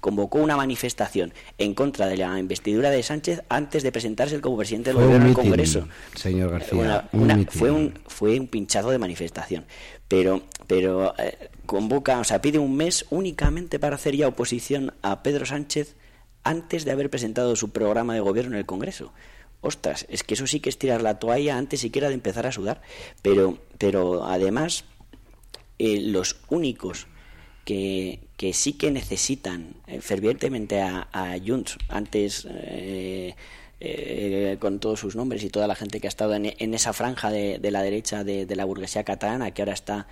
convocó 0.00 0.38
una 0.38 0.56
manifestación 0.56 1.32
en 1.58 1.74
contra 1.74 2.06
de 2.06 2.16
la 2.16 2.38
investidura 2.38 2.90
de 2.90 3.02
Sánchez 3.02 3.42
antes 3.48 3.82
de 3.82 3.92
presentarse 3.92 4.40
como 4.40 4.56
presidente 4.56 4.90
del 4.90 4.96
Fue 4.96 5.04
gobierno 5.06 5.28
al 5.28 5.34
Congreso. 5.34 5.88
señor 6.16 6.50
García, 6.50 6.78
Una- 6.78 7.08
un 7.12 7.20
una- 7.22 7.46
fue 7.50 7.70
un 7.70 7.94
fue 8.06 8.38
un 8.40 8.48
pinchazo 8.48 8.90
de 8.90 8.98
manifestación, 8.98 9.64
pero 10.08 10.42
pero 10.66 11.14
eh, 11.18 11.50
convoca, 11.66 12.18
o 12.18 12.24
sea, 12.24 12.40
pide 12.40 12.58
un 12.58 12.76
mes 12.76 13.06
únicamente 13.10 13.78
para 13.78 13.96
hacer 13.96 14.16
ya 14.16 14.28
oposición 14.28 14.94
a 15.02 15.22
Pedro 15.22 15.44
Sánchez 15.46 15.96
antes 16.42 16.84
de 16.84 16.92
haber 16.92 17.10
presentado 17.10 17.54
su 17.56 17.70
programa 17.70 18.14
de 18.14 18.20
gobierno 18.20 18.52
en 18.54 18.58
el 18.60 18.66
Congreso. 18.66 19.12
Ostras, 19.60 20.06
es 20.08 20.22
que 20.22 20.32
eso 20.34 20.46
sí 20.46 20.60
que 20.60 20.70
es 20.70 20.78
tirar 20.78 21.02
la 21.02 21.18
toalla 21.18 21.58
antes 21.58 21.80
siquiera 21.80 22.08
de 22.08 22.14
empezar 22.14 22.46
a 22.46 22.52
sudar. 22.52 22.80
Pero, 23.20 23.58
pero 23.76 24.24
además, 24.24 24.84
eh, 25.78 26.00
los 26.00 26.36
únicos 26.48 27.06
que, 27.64 28.20
que 28.36 28.52
sí 28.52 28.74
que 28.74 28.90
necesitan 28.90 29.74
eh, 29.86 30.00
fervientemente 30.00 30.80
a, 30.80 31.08
a 31.12 31.36
Junts. 31.44 31.78
Antes 31.88 32.46
eh, 32.50 33.34
eh, 33.80 34.56
con 34.60 34.78
todos 34.78 35.00
sus 35.00 35.16
nombres 35.16 35.42
y 35.42 35.50
toda 35.50 35.66
la 35.66 35.74
gente 35.74 36.00
que 36.00 36.06
ha 36.06 36.08
estado 36.08 36.34
en, 36.34 36.54
en 36.58 36.74
esa 36.74 36.92
franja 36.92 37.30
de, 37.30 37.58
de 37.58 37.70
la 37.70 37.82
derecha 37.82 38.24
de, 38.24 38.44
de 38.46 38.56
la 38.56 38.64
burguesía 38.64 39.04
catalana 39.04 39.52
que 39.52 39.62
ahora 39.62 39.72
está 39.72 40.06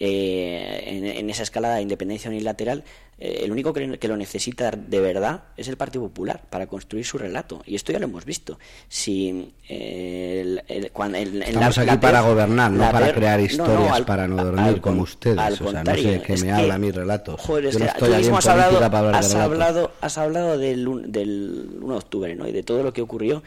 eh, 0.00 0.82
en, 0.86 1.04
en 1.06 1.30
esa 1.30 1.42
escalada 1.42 1.76
de 1.76 1.82
independencia 1.82 2.30
unilateral, 2.30 2.84
eh, 3.18 3.40
el 3.42 3.50
único 3.50 3.72
que, 3.72 3.98
que 3.98 4.06
lo 4.08 4.16
necesita 4.16 4.70
de 4.70 5.00
verdad 5.00 5.42
es 5.56 5.66
el 5.68 5.76
Partido 5.76 6.04
Popular 6.04 6.40
para 6.48 6.68
construir 6.68 7.04
su 7.04 7.18
relato. 7.18 7.62
Y 7.66 7.74
esto 7.74 7.90
ya 7.92 7.98
lo 7.98 8.04
hemos 8.04 8.24
visto. 8.24 8.58
Si 8.88 9.52
eh, 9.68 10.40
el- 10.42 10.62
el- 10.68 10.90
cuando- 10.92 11.18
el- 11.18 11.42
Estamos 11.42 11.76
la- 11.76 11.82
aquí 11.82 11.90
la 11.92 12.00
para 12.00 12.20
peor- 12.20 12.30
gobernar, 12.32 12.70
no 12.70 12.90
para 12.92 13.06
peor- 13.06 13.14
crear 13.16 13.40
historias 13.40 13.80
no, 13.80 13.94
al- 13.94 14.04
para 14.04 14.28
no 14.28 14.38
al 14.38 14.44
dormir 14.46 14.72
con- 14.74 14.80
como 14.92 15.02
ustedes. 15.02 15.38
al 15.38 15.54
O 15.54 15.70
sea, 15.70 15.82
no 15.84 15.94
sé 15.94 16.22
qué 16.24 16.32
es 16.34 16.40
me 16.42 16.46
que- 16.46 16.52
habla 16.52 16.78
mi 16.78 16.90
relato. 16.92 17.36
Joder, 17.36 17.64
Yo 17.72 17.78
no 17.80 17.84
que 17.86 17.90
estoy 17.90 18.12
en 18.24 18.34
has 18.34 18.46
hablado, 18.46 18.78
para 18.78 18.98
hablar 18.98 19.12
de 19.12 19.18
has 19.18 19.34
hablado, 19.34 19.90
has 20.00 20.18
hablado 20.18 20.58
del, 20.58 20.84
del 21.10 21.68
1 21.80 21.92
de 21.94 21.98
octubre 21.98 22.34
¿no? 22.36 22.46
y 22.46 22.52
de 22.52 22.62
todo 22.62 22.82
lo 22.84 22.92
que 22.92 23.02
ocurrió 23.02 23.42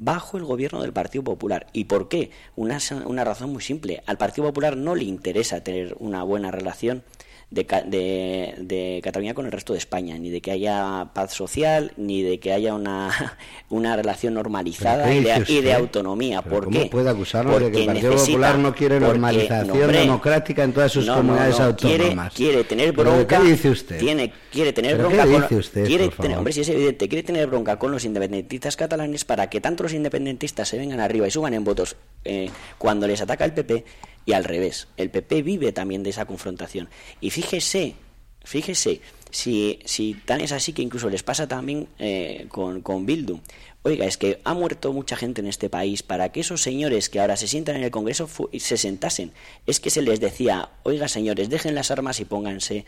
bajo 0.00 0.38
el 0.38 0.44
gobierno 0.44 0.80
del 0.80 0.94
Partido 0.94 1.22
Popular. 1.22 1.66
¿Y 1.74 1.84
por 1.84 2.08
qué? 2.08 2.30
Una, 2.56 2.78
una 3.04 3.22
razón 3.22 3.52
muy 3.52 3.62
simple. 3.62 4.02
Al 4.06 4.16
Partido 4.16 4.46
Popular 4.48 4.76
no 4.76 4.94
le 4.94 5.04
interesa 5.04 5.62
tener 5.62 5.94
una 5.98 6.22
buena 6.22 6.50
relación 6.50 7.04
de, 7.50 8.54
de, 8.58 9.00
Cataluña 9.02 9.34
con 9.34 9.44
el 9.44 9.52
resto 9.52 9.72
de 9.72 9.78
España, 9.80 10.16
ni 10.18 10.30
de 10.30 10.40
que 10.40 10.52
haya 10.52 11.08
paz 11.12 11.32
social, 11.32 11.92
ni 11.96 12.22
de 12.22 12.38
que 12.38 12.52
haya 12.52 12.74
una, 12.74 13.36
una 13.68 13.96
relación 13.96 14.34
normalizada 14.34 15.12
y 15.12 15.22
de, 15.60 15.72
autonomía. 15.72 16.42
¿Por 16.42 16.64
¿Cómo 16.64 16.88
puede 16.88 17.10
acusarlo 17.10 17.58
de 17.58 17.70
que 17.72 17.80
el 17.80 17.86
Partido 17.86 18.16
Popular 18.16 18.58
no 18.58 18.74
quiere 18.74 19.00
normalización 19.00 19.92
democrática 19.92 20.62
en 20.62 20.72
todas 20.72 20.92
sus 20.92 21.08
comunidades 21.08 21.58
autónomas? 21.58 22.32
Quiere, 22.34 22.64
tener 22.64 22.92
bronca. 22.92 23.38
¿Qué 23.38 23.50
dice 23.50 23.70
usted? 23.70 23.98
Tiene, 23.98 24.32
quiere 24.52 24.72
tener 24.72 24.96
bronca 24.96 25.26
con, 25.26 25.62
quiere 25.84 26.10
hombre, 26.36 26.52
si 26.52 26.60
es 26.60 26.68
evidente, 26.68 27.08
quiere 27.08 27.22
tener 27.24 27.46
bronca 27.48 27.78
con 27.78 27.90
los 27.90 28.04
independentistas 28.04 28.76
catalanes 28.76 29.24
para 29.24 29.50
que 29.50 29.60
tanto 29.60 29.82
los 29.82 29.92
independentistas 29.92 30.68
se 30.68 30.78
vengan 30.78 31.00
arriba 31.00 31.26
y 31.26 31.30
suban 31.30 31.54
en 31.54 31.64
votos 31.64 31.96
eh, 32.24 32.50
cuando 32.78 33.06
les 33.06 33.20
ataca 33.20 33.44
el 33.44 33.52
PP 33.52 33.84
y 34.30 34.32
al 34.32 34.44
revés. 34.44 34.86
El 34.96 35.10
PP 35.10 35.42
vive 35.42 35.72
también 35.72 36.04
de 36.04 36.10
esa 36.10 36.24
confrontación. 36.24 36.88
Y 37.20 37.30
fíjese, 37.30 37.96
fíjese, 38.44 39.00
si, 39.30 39.80
si 39.84 40.14
tan 40.14 40.40
es 40.40 40.52
así 40.52 40.72
que 40.72 40.82
incluso 40.82 41.10
les 41.10 41.24
pasa 41.24 41.48
también 41.48 41.88
eh, 41.98 42.46
con, 42.48 42.80
con 42.80 43.06
Bildu. 43.06 43.40
Oiga, 43.82 44.04
es 44.06 44.16
que 44.16 44.40
ha 44.44 44.54
muerto 44.54 44.92
mucha 44.92 45.16
gente 45.16 45.40
en 45.40 45.48
este 45.48 45.68
país 45.68 46.04
para 46.04 46.30
que 46.30 46.40
esos 46.40 46.62
señores 46.62 47.08
que 47.08 47.18
ahora 47.18 47.36
se 47.36 47.48
sientan 47.48 47.74
en 47.76 47.82
el 47.82 47.90
Congreso 47.90 48.28
se 48.56 48.76
sentasen. 48.76 49.32
Es 49.66 49.80
que 49.80 49.90
se 49.90 50.02
les 50.02 50.20
decía, 50.20 50.70
oiga 50.84 51.08
señores, 51.08 51.50
dejen 51.50 51.74
las 51.74 51.90
armas 51.90 52.20
y 52.20 52.24
pónganse 52.24 52.84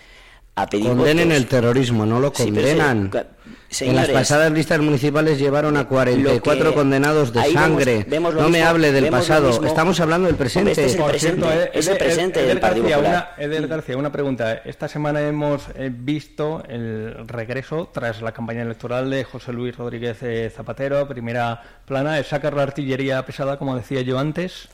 a 0.54 0.66
pedir 0.66 0.88
Condenen 0.88 1.32
el 1.32 1.46
terrorismo, 1.46 2.04
no 2.04 2.20
lo 2.20 2.32
condenan. 2.32 3.10
en 3.80 3.96
las 3.96 4.08
pasadas 4.10 4.52
listas 4.52 4.80
municipales 4.80 5.38
llevaron 5.38 5.78
a 5.78 5.88
44 5.88 6.74
condenados 6.74 7.32
de 7.32 7.42
sangre. 7.52 8.06
no 8.10 8.48
me 8.50 8.62
hable 8.62 8.92
del 8.92 9.08
pasado, 9.08 9.64
estamos 9.64 9.98
hablando 10.00 10.26
del 10.26 10.36
presente. 10.36 10.72
Este 10.72 10.86
es 10.86 10.94
el 10.96 11.04
presente, 11.04 11.70
es 11.72 11.88
el 11.88 11.96
presente 11.96 12.42
del 12.42 12.60
Partido 12.60 12.88
Popular. 12.88 13.34
Una, 13.38 13.66
García, 13.66 13.96
una 13.96 14.12
pregunta. 14.12 14.52
Esta 14.64 14.88
semana 14.88 15.22
hemos 15.22 15.68
eh, 15.74 15.90
visto 15.90 16.62
el 16.68 17.26
regreso, 17.26 17.88
tras 17.92 18.20
la 18.20 18.32
campaña 18.32 18.62
electoral 18.62 19.08
de 19.08 19.24
José 19.24 19.52
Luis 19.52 19.76
Rodríguez 19.76 20.22
eh, 20.22 20.52
Zapatero, 20.54 21.08
primera 21.08 21.62
plana, 21.86 22.18
el 22.18 22.24
sacar 22.26 22.52
la 22.52 22.64
artillería 22.64 23.24
pesada, 23.24 23.58
como 23.58 23.74
decía 23.74 24.02
yo 24.02 24.18
antes. 24.18 24.68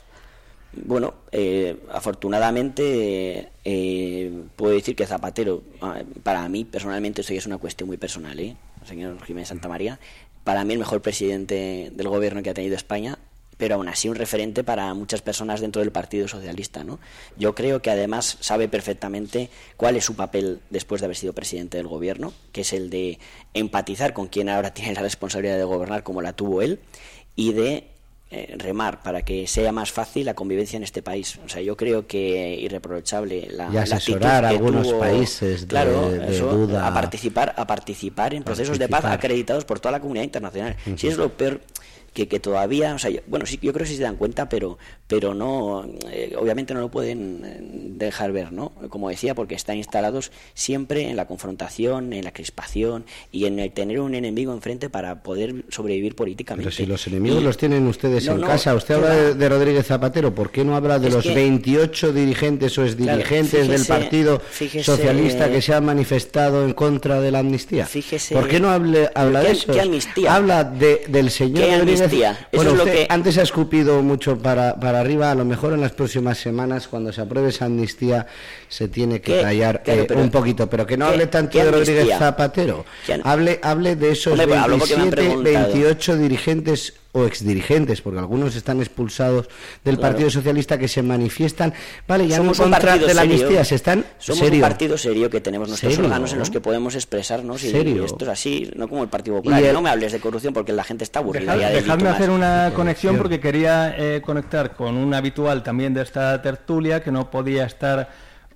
Bueno, 0.73 1.15
eh, 1.31 1.77
afortunadamente 1.91 3.49
eh, 3.65 4.43
puedo 4.55 4.73
decir 4.73 4.95
que 4.95 5.07
Zapatero, 5.07 5.63
ah, 5.81 6.01
para 6.23 6.47
mí 6.47 6.63
personalmente, 6.63 7.21
esto 7.21 7.33
ya 7.33 7.39
es 7.39 7.47
una 7.47 7.57
cuestión 7.57 7.87
muy 7.87 7.97
personal, 7.97 8.39
¿eh? 8.39 8.55
señor 8.85 9.23
Jiménez 9.25 9.49
Santamaría, 9.49 9.99
para 10.43 10.63
mí 10.63 10.73
el 10.73 10.79
mejor 10.79 11.01
presidente 11.01 11.91
del 11.93 12.07
gobierno 12.07 12.43
que 12.43 12.51
ha 12.51 12.53
tenido 12.53 12.75
España, 12.75 13.17
pero 13.57 13.75
aún 13.75 13.89
así 13.89 14.07
un 14.07 14.15
referente 14.15 14.63
para 14.63 14.93
muchas 14.93 15.21
personas 15.21 15.59
dentro 15.59 15.81
del 15.81 15.91
Partido 15.91 16.29
Socialista. 16.29 16.85
¿no? 16.85 16.97
Yo 17.35 17.55
creo 17.55 17.81
que 17.81 17.91
además 17.91 18.37
sabe 18.39 18.69
perfectamente 18.69 19.49
cuál 19.75 19.97
es 19.97 20.05
su 20.05 20.15
papel 20.15 20.61
después 20.69 21.01
de 21.01 21.05
haber 21.05 21.17
sido 21.17 21.33
presidente 21.33 21.75
del 21.77 21.87
gobierno, 21.87 22.31
que 22.53 22.61
es 22.61 22.71
el 22.71 22.89
de 22.89 23.19
empatizar 23.53 24.13
con 24.13 24.27
quien 24.27 24.47
ahora 24.47 24.73
tiene 24.73 24.93
la 24.93 25.01
responsabilidad 25.01 25.57
de 25.57 25.65
gobernar 25.65 26.03
como 26.03 26.21
la 26.21 26.33
tuvo 26.33 26.61
él 26.61 26.79
y 27.35 27.51
de 27.51 27.87
eh, 28.31 28.55
remar 28.59 29.01
para 29.01 29.23
que 29.23 29.47
sea 29.47 29.71
más 29.71 29.91
fácil 29.91 30.25
la 30.25 30.35
convivencia 30.35 30.77
en 30.77 30.83
este 30.83 31.01
país. 31.01 31.39
O 31.43 31.49
sea, 31.49 31.61
yo 31.61 31.75
creo 31.75 32.05
que 32.05 32.55
irreprochable 32.61 33.47
la, 33.51 33.69
y 33.73 33.77
asesorar 33.77 34.45
a 34.45 34.49
algunos 34.49 34.93
países 34.93 35.61
de, 35.61 35.67
claro, 35.67 36.11
duda. 36.11 36.87
a 36.87 36.93
participar 36.93 37.55
a 37.57 37.65
participar 37.65 38.35
en 38.35 38.43
procesos 38.43 38.77
de 38.77 38.87
paz 38.87 39.05
acreditados 39.05 39.65
por 39.65 39.79
toda 39.79 39.93
la 39.93 39.99
comunidad 39.99 40.25
internacional. 40.25 40.75
Si 40.95 41.07
es 41.07 41.17
lo 41.17 41.29
peor 41.29 41.61
que, 42.19 42.27
que 42.27 42.39
todavía, 42.41 42.95
o 42.95 42.99
sea, 42.99 43.11
bueno, 43.27 43.45
sí, 43.45 43.57
yo 43.61 43.71
creo 43.71 43.85
que 43.85 43.91
sí 43.91 43.95
se 43.95 44.03
dan 44.03 44.17
cuenta, 44.17 44.49
pero, 44.49 44.77
pero 45.07 45.33
no, 45.33 45.85
eh, 46.11 46.35
obviamente 46.37 46.73
no 46.73 46.81
lo 46.81 46.91
pueden 46.91 47.41
eh, 47.45 47.57
dejar 47.61 48.33
ver, 48.33 48.51
¿no? 48.51 48.73
Como 48.89 49.09
decía, 49.09 49.35
porque 49.35 49.55
están 49.55 49.77
instalados 49.77 50.31
siempre 50.53 51.09
en 51.09 51.15
la 51.15 51.27
confrontación, 51.27 52.11
en 52.11 52.25
la 52.25 52.33
crispación 52.33 53.05
y 53.31 53.45
en 53.45 53.59
el 53.59 53.71
tener 53.71 54.01
un 54.01 54.15
enemigo 54.15 54.53
enfrente 54.53 54.89
para 54.89 55.23
poder 55.23 55.63
sobrevivir 55.69 56.15
políticamente. 56.15 56.69
Pero 56.69 56.75
si 56.75 56.85
los 56.85 57.07
enemigos 57.07 57.41
los 57.41 57.57
tienen 57.57 57.87
ustedes 57.87 58.27
en 58.27 58.41
casa, 58.41 58.75
usted 58.75 58.95
habla 58.95 59.33
de, 59.33 59.49
Rodríguez 59.49 59.87
Zapatero, 59.87 60.35
¿por 60.35 60.51
qué 60.51 60.65
no 60.65 60.75
habla 60.75 60.99
de 60.99 61.09
los 61.09 61.25
28 61.25 62.11
dirigentes 62.11 62.77
o 62.77 62.83
exdirigentes 62.83 63.67
del 63.67 63.85
Partido 63.85 64.41
Socialista 64.83 65.49
que 65.49 65.61
se 65.61 65.73
han 65.73 65.85
manifestado 65.85 66.65
en 66.65 66.73
contra 66.73 67.21
de 67.21 67.31
la 67.31 67.39
amnistía? 67.39 67.85
Fíjese, 67.85 68.35
¿Por 68.35 68.47
qué 68.49 68.59
no 68.59 68.69
hable, 68.69 69.09
habla 69.15 69.41
de 69.41 69.51
eso? 69.51 69.71
Habla 70.27 70.65
de, 70.65 71.05
del 71.07 71.31
señor 71.31 71.63
bueno, 72.51 72.73
usted 72.73 73.05
antes 73.09 73.37
ha 73.37 73.43
escupido 73.43 74.01
mucho 74.01 74.37
para, 74.37 74.75
para 74.79 74.99
arriba. 74.99 75.31
A 75.31 75.35
lo 75.35 75.45
mejor 75.45 75.73
en 75.73 75.81
las 75.81 75.91
próximas 75.91 76.37
semanas, 76.37 76.87
cuando 76.87 77.11
se 77.11 77.21
apruebe 77.21 77.49
esa 77.49 77.65
amnistía, 77.65 78.27
se 78.67 78.87
tiene 78.87 79.21
que 79.21 79.41
callar 79.41 79.81
eh, 79.85 80.07
un 80.15 80.29
poquito. 80.29 80.69
Pero 80.69 80.85
que 80.85 80.97
no 80.97 81.05
hable 81.05 81.27
tanto 81.27 81.57
de 81.57 81.71
Rodríguez 81.71 82.09
Zapatero. 82.17 82.85
Hable, 83.23 83.59
hable 83.61 83.95
de 83.95 84.11
esos 84.11 84.37
27, 84.37 85.37
28 85.37 86.17
dirigentes 86.17 86.93
o 87.11 87.25
exdirigentes, 87.25 88.01
porque 88.01 88.19
algunos 88.19 88.55
están 88.55 88.79
expulsados 88.79 89.49
del 89.83 89.97
Partido 89.97 90.29
Socialista 90.29 90.77
que 90.77 90.87
se 90.87 91.01
manifiestan, 91.01 91.73
vale, 92.07 92.27
ya 92.27 92.37
no 92.37 92.51
en 92.51 92.57
contra 92.57 92.97
de 92.97 93.13
la 93.13 93.23
amnistía, 93.23 93.65
se 93.65 93.75
están 93.75 94.05
Somos 94.19 94.49
un 94.49 94.61
partido 94.61 94.97
serio 94.97 95.29
que 95.29 95.41
tenemos 95.41 95.69
nuestros 95.69 95.97
órganos 95.97 96.33
en 96.33 96.39
los 96.39 96.51
que 96.51 96.61
podemos 96.61 96.95
expresarnos 96.95 97.63
y, 97.63 97.69
esto 97.69 98.25
es 98.25 98.29
así, 98.29 98.69
no 98.75 98.87
como 98.87 99.03
el 99.03 99.09
Partido 99.09 99.37
Popular. 99.37 99.73
no 99.73 99.81
me 99.81 99.89
hables 99.89 100.11
de 100.11 100.19
corrupción 100.19 100.53
porque 100.53 100.71
la 100.73 100.83
gente 100.83 101.03
está 101.03 101.19
aburrida 101.19 101.55
Dejadme 101.55 102.09
hacer 102.09 102.29
una 102.29 102.71
conexión 102.75 103.17
porque 103.17 103.39
quería 103.39 103.95
eh, 103.97 104.21
conectar 104.21 104.75
con 104.75 104.95
un 104.95 105.13
habitual 105.13 105.63
también 105.63 105.93
de 105.93 106.03
esta 106.03 106.41
tertulia 106.41 107.01
que 107.01 107.11
no 107.11 107.31
podía 107.31 107.65
estar 107.65 108.09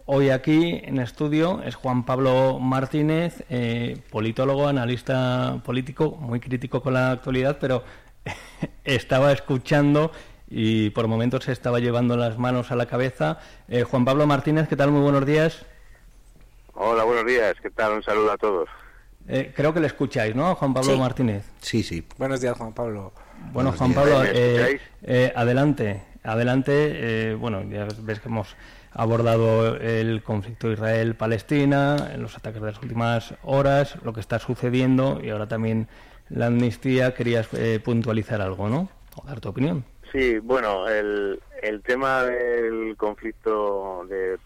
hoy 0.06 0.30
aquí 0.30 0.82
en 0.84 1.00
estudio. 1.00 1.62
Es 1.64 1.76
Juan 1.76 2.06
Pablo 2.06 2.60
Martínez, 2.60 3.44
eh, 3.50 3.98
politólogo, 4.10 4.68
analista 4.68 5.62
político, 5.64 6.18
muy 6.20 6.40
crítico 6.40 6.82
con 6.82 6.94
la 6.94 7.12
actualidad, 7.12 7.58
pero 7.60 7.84
estaba 8.84 9.32
escuchando 9.32 10.12
y 10.50 10.92
por 10.92 11.08
momentos 11.08 11.46
se 11.46 11.52
estaba 11.52 11.80
llevando 11.80 12.16
las 12.16 12.38
manos 12.38 12.72
a 12.72 12.76
la 12.76 12.86
cabeza. 12.86 13.40
Eh, 13.68 13.84
Juan 13.84 14.06
Pablo 14.06 14.28
Martínez, 14.28 14.68
¿qué 14.68 14.76
tal? 14.76 14.92
Muy 14.92 15.02
buenos 15.02 15.26
días. 15.26 15.66
Hola, 16.76 17.04
buenos 17.04 17.26
días. 17.26 17.56
¿Qué 17.62 17.70
tal? 17.70 17.94
Un 17.94 18.04
saludo 18.04 18.32
a 18.32 18.38
todos. 18.38 18.70
Eh, 19.28 19.52
creo 19.56 19.74
que 19.74 19.80
le 19.80 19.88
escucháis, 19.88 20.36
¿no? 20.36 20.54
Juan 20.56 20.74
Pablo 20.74 20.98
Martínez. 20.98 21.46
Sí, 21.62 21.82
sí. 21.82 22.06
Buenos 22.18 22.42
días, 22.42 22.58
Juan 22.58 22.74
Pablo. 22.74 23.14
Bueno, 23.52 23.72
Juan 23.72 23.94
Pablo, 23.94 24.22
eh, 24.26 25.34
adelante. 25.36 26.02
Adelante. 26.24 27.36
bueno, 27.36 27.64
ya 27.64 27.88
ves 28.02 28.20
que 28.20 28.30
hemos 28.30 28.56
abordado 28.94 29.76
el 29.78 30.22
conflicto 30.24 30.72
Israel-Palestina, 30.72 32.14
los 32.18 32.38
ataques 32.38 32.62
de 32.62 32.68
las 32.68 32.82
últimas 32.82 33.34
horas, 33.42 33.98
lo 34.04 34.14
que 34.14 34.20
está 34.20 34.40
sucediendo 34.40 35.20
y 35.24 35.30
ahora 35.32 35.48
también 35.48 35.88
la 36.30 36.48
amnistía, 36.48 37.14
querías 37.14 37.48
eh, 37.54 37.80
puntualizar 37.84 38.42
algo, 38.42 38.70
¿no? 38.70 38.90
O 39.16 39.26
dar 39.26 39.40
tu 39.40 39.50
opinión. 39.50 39.86
Sí, 40.12 40.40
bueno, 40.40 40.88
el, 40.88 41.42
el 41.62 41.82
tema 41.82 42.24
del 42.24 42.96
conflicto 42.98 44.06
de 44.08 44.38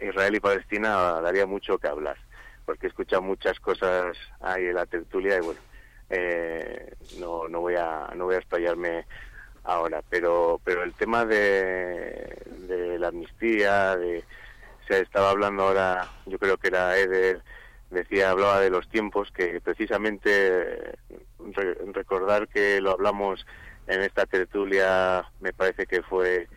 Israel 0.00 0.34
y 0.34 0.40
Palestina 0.40 1.20
daría 1.20 1.46
mucho 1.46 1.78
que 1.78 1.88
hablar, 1.88 2.16
porque 2.64 2.86
he 2.86 2.88
escuchado 2.88 3.22
muchas 3.22 3.60
cosas 3.60 4.16
ahí 4.40 4.66
en 4.66 4.74
la 4.74 4.86
tertulia 4.86 5.36
y 5.36 5.40
bueno, 5.40 5.60
eh, 6.08 6.94
no, 7.18 7.48
no 7.48 7.60
voy 7.60 7.74
a 7.76 8.10
no 8.16 8.24
voy 8.24 8.36
a 8.36 8.38
explayarme 8.38 9.04
ahora, 9.64 10.02
pero 10.08 10.60
pero 10.64 10.82
el 10.82 10.94
tema 10.94 11.24
de, 11.24 12.36
de 12.66 12.98
la 12.98 13.08
amnistía, 13.08 13.96
de 13.96 14.24
se 14.88 15.00
estaba 15.00 15.30
hablando 15.30 15.64
ahora, 15.64 16.08
yo 16.26 16.38
creo 16.38 16.56
que 16.56 16.68
era 16.68 16.96
Eder 16.98 17.42
decía, 17.90 18.30
hablaba 18.30 18.60
de 18.60 18.70
los 18.70 18.88
tiempos, 18.88 19.30
que 19.32 19.60
precisamente 19.60 20.96
recordar 21.92 22.48
que 22.48 22.80
lo 22.80 22.92
hablamos 22.92 23.46
en 23.86 24.02
esta 24.02 24.26
tertulia, 24.26 25.24
me 25.40 25.52
parece 25.52 25.86
que 25.86 26.02
fue 26.02 26.48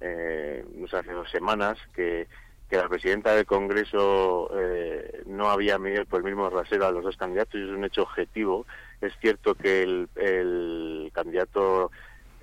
eh, 0.00 0.64
hace 0.92 1.12
dos 1.12 1.30
semanas, 1.30 1.78
que, 1.94 2.26
que 2.68 2.76
la 2.76 2.88
presidenta 2.88 3.34
del 3.34 3.46
Congreso 3.46 4.50
eh, 4.58 5.22
no 5.26 5.50
había 5.50 5.78
medido 5.78 6.04
por 6.06 6.20
el 6.20 6.24
mismo 6.24 6.50
rasero 6.50 6.86
a 6.86 6.92
los 6.92 7.04
dos 7.04 7.16
candidatos 7.16 7.54
y 7.54 7.64
es 7.64 7.70
un 7.70 7.84
hecho 7.84 8.02
objetivo. 8.02 8.66
Es 9.00 9.12
cierto 9.20 9.54
que 9.54 9.82
el, 9.82 10.08
el 10.16 11.10
candidato 11.14 11.90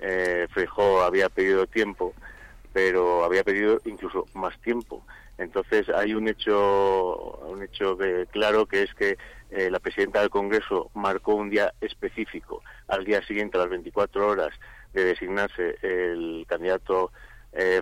eh, 0.00 0.46
había 1.02 1.28
pedido 1.28 1.66
tiempo, 1.66 2.14
pero 2.72 3.24
había 3.24 3.44
pedido 3.44 3.80
incluso 3.84 4.26
más 4.34 4.58
tiempo. 4.60 5.04
Entonces 5.38 5.88
hay 5.88 6.14
un 6.14 6.28
hecho, 6.28 7.38
un 7.46 7.62
hecho 7.62 7.96
claro 8.30 8.66
que 8.66 8.82
es 8.82 8.94
que 8.94 9.16
eh, 9.50 9.70
la 9.70 9.78
presidenta 9.78 10.20
del 10.20 10.30
Congreso 10.30 10.90
marcó 10.94 11.34
un 11.34 11.48
día 11.48 11.72
específico, 11.80 12.62
al 12.88 13.04
día 13.04 13.24
siguiente, 13.24 13.56
a 13.56 13.60
las 13.60 13.70
24 13.70 14.26
horas 14.26 14.50
de 14.92 15.04
designarse 15.04 15.76
el 15.82 16.44
candidato 16.48 17.12
eh, 17.52 17.80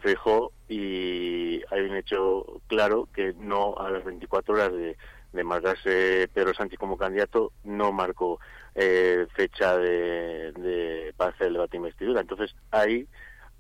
y 0.69 1.63
hay 1.71 1.81
un 1.83 1.97
hecho 1.97 2.61
claro 2.67 3.09
que 3.13 3.35
no 3.39 3.77
a 3.79 3.91
las 3.91 4.05
24 4.05 4.55
horas 4.55 4.73
de, 4.73 4.97
de 5.33 5.45
marcarse 5.45 6.29
Pedro 6.33 6.55
Sánchez 6.55 6.79
como 6.79 6.97
candidato, 6.97 7.53
no 7.65 7.93
marcó 7.93 8.39
eh, 8.75 9.27
fecha 9.35 9.77
de, 9.77 10.53
de 10.53 11.15
para 11.17 11.31
hacer 11.31 11.53
debate 11.53 11.73
de 11.73 11.77
investidura. 11.79 12.21
Entonces 12.21 12.55
ahí 12.71 13.09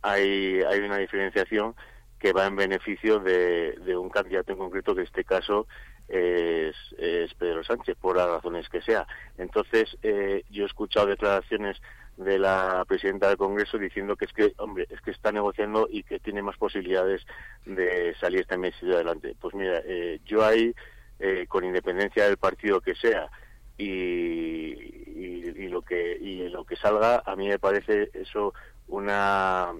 hay, 0.02 0.62
hay 0.62 0.80
una 0.80 0.98
diferenciación 0.98 1.74
que 2.18 2.32
va 2.32 2.46
en 2.46 2.56
beneficio 2.56 3.18
de, 3.18 3.72
de 3.84 3.96
un 3.96 4.08
candidato 4.08 4.52
en 4.52 4.58
concreto, 4.58 4.94
que 4.94 5.02
en 5.02 5.06
este 5.06 5.24
caso 5.24 5.66
es, 6.08 7.34
Pedro 7.38 7.64
Sánchez, 7.64 7.96
por 8.00 8.16
las 8.16 8.28
razones 8.28 8.68
que 8.68 8.80
sea. 8.82 9.06
Entonces, 9.38 9.96
eh, 10.02 10.44
yo 10.50 10.64
he 10.64 10.66
escuchado 10.66 11.06
declaraciones 11.06 11.80
de 12.16 12.38
la 12.38 12.84
presidenta 12.88 13.28
del 13.28 13.36
Congreso 13.36 13.76
diciendo 13.78 14.16
que 14.16 14.24
es 14.24 14.32
que, 14.32 14.52
hombre, 14.58 14.86
es 14.88 15.00
que 15.02 15.10
está 15.10 15.32
negociando 15.32 15.86
y 15.90 16.02
que 16.02 16.18
tiene 16.18 16.42
más 16.42 16.56
posibilidades 16.56 17.22
de 17.66 18.14
salir 18.20 18.40
esta 18.40 18.54
investidura 18.54 18.96
adelante. 18.96 19.36
Pues 19.38 19.54
mira, 19.54 19.82
eh, 19.84 20.20
yo 20.24 20.44
ahí, 20.44 20.74
eh, 21.18 21.46
con 21.48 21.64
independencia 21.64 22.24
del 22.24 22.38
partido 22.38 22.80
que 22.80 22.94
sea 22.94 23.28
y, 23.76 23.84
y, 23.84 25.68
lo 25.68 25.82
que 25.82 26.16
y 26.16 26.48
lo 26.48 26.64
que 26.64 26.76
salga, 26.76 27.22
a 27.26 27.36
mí 27.36 27.48
me 27.48 27.58
parece 27.58 28.10
eso 28.14 28.54
una 28.88 29.72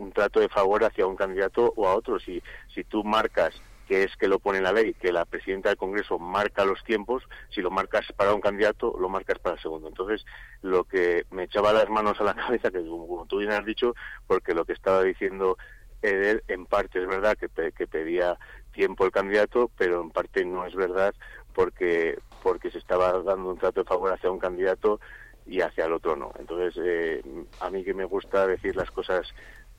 un 0.00 0.12
trato 0.12 0.40
de 0.40 0.48
favor 0.48 0.84
hacia 0.84 1.06
un 1.06 1.16
candidato 1.16 1.72
o 1.76 1.86
a 1.86 1.94
otro. 1.94 2.18
Si, 2.18 2.42
si 2.74 2.84
tú 2.84 3.04
marcas 3.04 3.54
que 3.86 4.04
es 4.04 4.16
que 4.16 4.28
lo 4.28 4.38
pone 4.38 4.58
en 4.58 4.64
la 4.64 4.72
ley, 4.72 4.94
que 4.94 5.12
la 5.12 5.24
presidenta 5.24 5.68
del 5.68 5.76
Congreso 5.76 6.16
marca 6.16 6.64
los 6.64 6.82
tiempos, 6.84 7.24
si 7.52 7.60
lo 7.60 7.72
marcas 7.72 8.06
para 8.16 8.32
un 8.32 8.40
candidato, 8.40 8.96
lo 9.00 9.08
marcas 9.08 9.40
para 9.40 9.56
el 9.56 9.62
segundo. 9.62 9.88
Entonces, 9.88 10.24
lo 10.62 10.84
que 10.84 11.26
me 11.32 11.42
echaba 11.44 11.72
las 11.72 11.88
manos 11.88 12.20
a 12.20 12.24
la 12.24 12.34
cabeza, 12.46 12.70
que 12.70 12.86
como 12.86 13.26
tú 13.26 13.38
bien 13.38 13.50
has 13.50 13.64
dicho, 13.64 13.94
porque 14.28 14.54
lo 14.54 14.64
que 14.64 14.74
estaba 14.74 15.02
diciendo 15.02 15.56
Eder, 16.02 16.44
en 16.46 16.66
parte 16.66 17.00
es 17.00 17.08
verdad 17.08 17.36
que, 17.36 17.48
que 17.72 17.86
pedía 17.88 18.38
tiempo 18.72 19.04
el 19.04 19.10
candidato, 19.10 19.72
pero 19.76 20.00
en 20.00 20.10
parte 20.10 20.44
no 20.44 20.64
es 20.64 20.74
verdad 20.76 21.12
porque, 21.52 22.16
porque 22.44 22.70
se 22.70 22.78
estaba 22.78 23.12
dando 23.22 23.50
un 23.50 23.58
trato 23.58 23.80
de 23.80 23.88
favor 23.88 24.12
hacia 24.12 24.30
un 24.30 24.38
candidato 24.38 25.00
y 25.46 25.62
hacia 25.62 25.86
el 25.86 25.92
otro 25.92 26.16
no. 26.16 26.32
Entonces, 26.38 26.80
eh, 26.82 27.22
a 27.60 27.70
mí 27.70 27.82
que 27.82 27.94
me 27.94 28.04
gusta 28.04 28.46
decir 28.46 28.76
las 28.76 28.90
cosas 28.90 29.26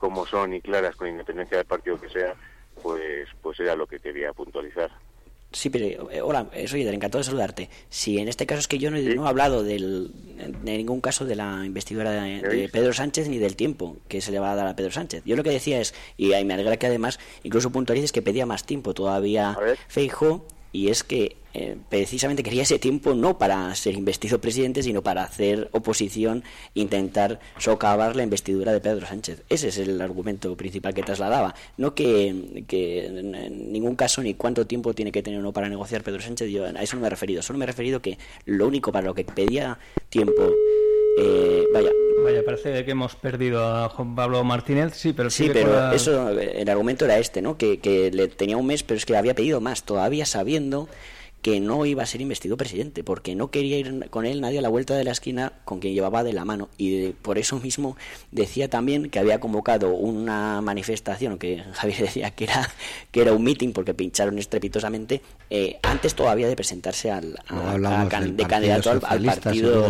como 0.01 0.25
son 0.25 0.53
y 0.55 0.61
claras, 0.61 0.95
con 0.95 1.07
independencia 1.07 1.57
del 1.57 1.67
partido 1.67 2.01
que 2.01 2.09
sea, 2.09 2.33
pues, 2.81 3.29
pues 3.39 3.59
era 3.59 3.75
lo 3.75 3.85
que 3.85 3.99
quería 3.99 4.33
puntualizar. 4.33 4.89
Sí, 5.51 5.69
pero 5.69 6.09
eh, 6.09 6.21
hola, 6.21 6.47
soy 6.65 6.81
Eder, 6.81 6.95
encantado 6.95 7.19
de 7.19 7.25
saludarte. 7.25 7.69
Si 7.89 8.17
en 8.17 8.27
este 8.27 8.47
caso 8.47 8.61
es 8.61 8.67
que 8.67 8.79
yo 8.79 8.89
no, 8.89 8.97
he 8.97 9.29
hablado 9.29 9.63
del, 9.63 10.11
de 10.63 10.77
ningún 10.77 11.01
caso 11.01 11.25
de 11.25 11.35
la 11.35 11.63
investidura 11.65 12.11
de, 12.11 12.69
Pedro 12.71 12.93
Sánchez 12.93 13.27
ni 13.27 13.37
del 13.37 13.55
tiempo 13.55 13.97
que 14.07 14.21
se 14.21 14.31
le 14.31 14.39
va 14.39 14.53
a 14.53 14.55
dar 14.55 14.67
a 14.67 14.75
Pedro 14.75 14.91
Sánchez. 14.91 15.23
Yo 15.25 15.35
lo 15.35 15.43
que 15.43 15.51
decía 15.51 15.79
es, 15.79 15.93
y 16.17 16.33
ahí 16.33 16.45
me 16.45 16.55
alegra 16.55 16.77
que 16.77 16.87
además 16.87 17.19
incluso 17.43 17.69
puntualices 17.69 18.11
que 18.11 18.21
pedía 18.21 18.45
más 18.45 18.65
tiempo 18.65 18.93
todavía 18.93 19.55
Feijo 19.87 20.47
y 20.71 20.89
es 20.89 21.03
que 21.03 21.37
eh, 21.53 21.77
precisamente 21.89 22.43
quería 22.43 22.63
ese 22.63 22.79
tiempo 22.79 23.13
no 23.13 23.37
para 23.37 23.73
ser 23.75 23.95
investido 23.95 24.39
presidente, 24.39 24.83
sino 24.83 25.01
para 25.01 25.23
hacer 25.23 25.69
oposición, 25.73 26.43
intentar 26.73 27.39
socavar 27.57 28.15
la 28.15 28.23
investidura 28.23 28.71
de 28.71 28.79
Pedro 28.79 29.05
Sánchez. 29.05 29.43
Ese 29.49 29.67
es 29.67 29.77
el 29.77 30.01
argumento 30.01 30.55
principal 30.55 30.93
que 30.93 31.03
trasladaba. 31.03 31.53
No 31.77 31.93
que, 31.93 32.27
en 32.27 33.71
ningún 33.71 33.95
caso 33.95 34.21
ni 34.21 34.33
cuánto 34.35 34.65
tiempo 34.65 34.93
tiene 34.93 35.11
que 35.11 35.21
tener 35.21 35.39
uno 35.39 35.51
para 35.51 35.67
negociar 35.67 36.03
Pedro 36.03 36.21
Sánchez, 36.21 36.49
yo 36.49 36.65
a 36.65 36.69
eso 36.69 36.95
no 36.95 37.01
me 37.01 37.07
he 37.07 37.09
referido. 37.09 37.41
Solo 37.41 37.59
me 37.59 37.65
he 37.65 37.67
referido 37.67 38.01
que 38.01 38.17
lo 38.45 38.67
único 38.67 38.91
para 38.91 39.07
lo 39.07 39.13
que 39.13 39.25
pedía 39.25 39.77
tiempo 40.09 40.53
eh, 41.17 41.65
vaya. 41.73 41.91
Vaya, 42.23 42.45
parece 42.45 42.85
que 42.85 42.91
hemos 42.91 43.15
perdido 43.15 43.65
a 43.65 43.89
Juan 43.89 44.13
Pablo 44.15 44.43
Martínez, 44.43 44.93
sí, 44.93 45.11
pero 45.11 45.31
sí, 45.31 45.49
pero 45.51 45.91
eso, 45.91 46.29
el 46.29 46.69
argumento 46.69 47.05
era 47.05 47.17
este, 47.17 47.41
¿no? 47.41 47.57
Que, 47.57 47.79
que 47.79 48.11
le 48.11 48.27
tenía 48.27 48.57
un 48.57 48.67
mes, 48.67 48.83
pero 48.83 48.97
es 48.97 49.05
que 49.05 49.17
había 49.17 49.33
pedido 49.33 49.59
más, 49.59 49.83
todavía 49.83 50.25
sabiendo 50.27 50.87
que 51.41 51.59
no 51.59 51.85
iba 51.85 52.03
a 52.03 52.05
ser 52.05 52.21
investido 52.21 52.55
presidente, 52.57 53.03
porque 53.03 53.35
no 53.35 53.49
quería 53.49 53.77
ir 53.77 54.09
con 54.09 54.25
él 54.25 54.41
nadie 54.41 54.59
a 54.59 54.61
la 54.61 54.69
vuelta 54.69 54.95
de 54.95 55.03
la 55.03 55.11
esquina 55.11 55.53
con 55.65 55.79
quien 55.79 55.93
llevaba 55.93 56.23
de 56.23 56.33
la 56.33 56.45
mano. 56.45 56.69
Y 56.77 57.09
por 57.09 57.37
eso 57.37 57.59
mismo 57.59 57.97
decía 58.31 58.69
también 58.69 59.09
que 59.09 59.19
había 59.19 59.39
convocado 59.39 59.89
una 59.93 60.61
manifestación, 60.61 61.37
que 61.37 61.63
Javier 61.73 62.01
decía 62.01 62.31
que 62.31 62.43
era, 62.45 62.69
que 63.11 63.21
era 63.21 63.33
un 63.33 63.43
meeting 63.43 63.73
porque 63.73 63.93
pincharon 63.93 64.37
estrepitosamente, 64.37 65.21
eh, 65.49 65.79
antes 65.81 66.13
todavía 66.13 66.47
de 66.47 66.55
presentarse 66.55 67.09
al, 67.09 67.33
de 67.33 68.45
candidato 68.45 68.91
al, 68.91 68.99
partido, 68.99 69.89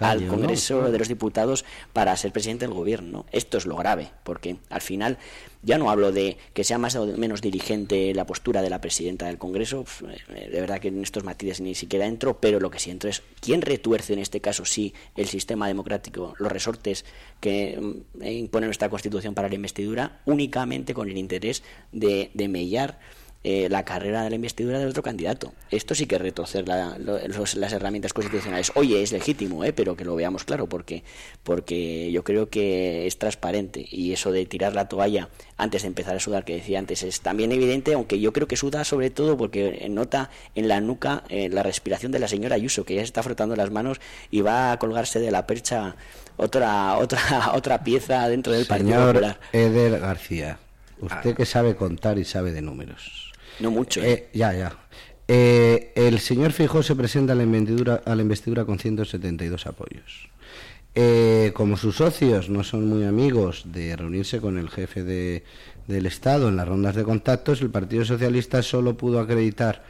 al 0.00 0.26
Congreso 0.26 0.90
de 0.90 0.98
los 0.98 1.08
Diputados 1.08 1.64
para 1.92 2.16
ser 2.16 2.32
presidente 2.32 2.66
del 2.66 2.74
gobierno. 2.74 3.26
Esto 3.32 3.58
es 3.58 3.66
lo 3.66 3.76
grave, 3.76 4.10
porque 4.22 4.56
al 4.70 4.80
final 4.80 5.18
ya 5.64 5.78
no 5.78 5.90
hablo 5.90 6.12
de 6.12 6.36
que 6.52 6.64
sea 6.64 6.78
más 6.78 6.94
o 6.96 7.06
menos 7.06 7.40
dirigente 7.40 8.14
la 8.14 8.26
postura 8.26 8.62
de 8.62 8.70
la 8.70 8.80
presidenta 8.80 9.26
del 9.26 9.38
Congreso, 9.38 9.84
eh, 10.28 10.48
de 10.50 10.60
verdad 10.60 10.80
que 10.80 10.88
en 10.88 11.02
estos 11.02 11.24
matices 11.24 11.60
ni 11.60 11.74
siquiera 11.74 12.06
entro, 12.06 12.38
pero 12.38 12.60
lo 12.60 12.70
que 12.70 12.78
siento 12.78 13.08
es 13.08 13.22
quién 13.40 13.62
retuerce 13.62 14.12
en 14.12 14.18
este 14.18 14.40
caso 14.40 14.64
sí 14.64 14.94
el 15.16 15.26
sistema 15.26 15.66
democrático, 15.66 16.34
los 16.38 16.52
resortes 16.52 17.04
que 17.40 17.78
mm, 17.80 18.24
impone 18.24 18.66
nuestra 18.66 18.90
Constitución 18.90 19.34
para 19.34 19.48
la 19.48 19.54
investidura, 19.54 20.20
únicamente 20.26 20.94
con 20.94 21.08
el 21.10 21.18
interés 21.18 21.62
de, 21.92 22.30
de 22.34 22.48
mellar 22.48 22.98
eh, 23.46 23.68
la 23.68 23.84
carrera 23.84 24.22
de 24.22 24.30
la 24.30 24.36
investidura 24.36 24.78
del 24.78 24.88
otro 24.88 25.02
candidato. 25.02 25.52
Esto 25.70 25.94
sí 25.94 26.06
que 26.06 26.16
retorcer 26.16 26.66
las 26.66 27.72
herramientas 27.74 28.14
constitucionales. 28.14 28.72
Oye, 28.74 29.02
es 29.02 29.12
legítimo, 29.12 29.64
¿eh? 29.64 29.74
pero 29.74 29.96
que 29.96 30.06
lo 30.06 30.16
veamos 30.16 30.44
claro, 30.44 30.66
porque, 30.66 31.04
porque 31.42 32.10
yo 32.10 32.24
creo 32.24 32.48
que 32.48 33.06
es 33.06 33.18
transparente 33.18 33.84
y 33.90 34.12
eso 34.14 34.32
de 34.32 34.46
tirar 34.46 34.74
la 34.74 34.88
toalla 34.88 35.28
antes 35.58 35.82
de 35.82 35.88
empezar 35.88 36.16
a 36.16 36.20
sudar, 36.20 36.46
que 36.46 36.54
decía 36.54 36.78
antes, 36.78 37.02
es 37.02 37.20
también 37.20 37.52
evidente, 37.52 37.92
aunque 37.92 38.18
yo 38.18 38.32
creo 38.32 38.48
que 38.48 38.56
suda 38.56 38.82
sobre 38.82 39.10
todo 39.10 39.36
porque 39.36 39.88
nota 39.90 40.30
en 40.54 40.66
la 40.66 40.80
nuca 40.80 41.24
eh, 41.28 41.50
la 41.50 41.62
respiración 41.62 42.12
de 42.12 42.20
la 42.20 42.28
señora 42.28 42.56
Ayuso, 42.56 42.84
que 42.86 42.94
ya 42.94 43.02
se 43.02 43.06
está 43.06 43.22
frotando 43.22 43.56
las 43.56 43.70
manos 43.70 44.00
y 44.30 44.40
va 44.40 44.72
a 44.72 44.78
colgarse 44.78 45.20
de 45.20 45.30
la 45.30 45.46
percha 45.46 45.96
otra 46.38 46.96
otra 46.96 47.52
otra 47.54 47.84
pieza 47.84 48.26
dentro 48.28 48.54
del 48.54 48.66
Partido 48.66 49.06
Popular. 49.06 49.38
Eder 49.52 50.00
García, 50.00 50.58
usted 50.98 51.36
que 51.36 51.44
sabe 51.44 51.76
contar 51.76 52.18
y 52.18 52.24
sabe 52.24 52.52
de 52.52 52.62
números. 52.62 53.23
No 53.60 53.70
mucho. 53.70 54.02
¿eh? 54.02 54.12
¿eh? 54.12 54.28
ya, 54.32 54.52
ya. 54.52 54.76
Eh, 55.26 55.92
el 55.94 56.18
señor 56.20 56.52
Fijó 56.52 56.82
se 56.82 56.94
presenta 56.94 57.32
a 57.32 57.36
la 57.36 57.44
investidura, 57.44 58.02
a 58.04 58.14
la 58.14 58.22
investidura 58.22 58.64
con 58.64 58.78
172 58.78 59.66
apoyos. 59.66 60.28
Eh, 60.96 61.50
como 61.54 61.76
sus 61.76 61.96
socios 61.96 62.48
no 62.48 62.62
son 62.62 62.88
muy 62.88 63.04
amigos 63.04 63.64
de 63.66 63.96
reunirse 63.96 64.40
con 64.40 64.58
el 64.58 64.70
jefe 64.70 65.02
de, 65.02 65.42
del 65.88 66.06
Estado 66.06 66.48
en 66.48 66.56
las 66.56 66.68
rondas 66.68 66.94
de 66.94 67.02
contactos, 67.02 67.62
el 67.62 67.70
Partido 67.70 68.04
Socialista 68.04 68.62
solo 68.62 68.96
pudo 68.96 69.18
acreditar 69.18 69.82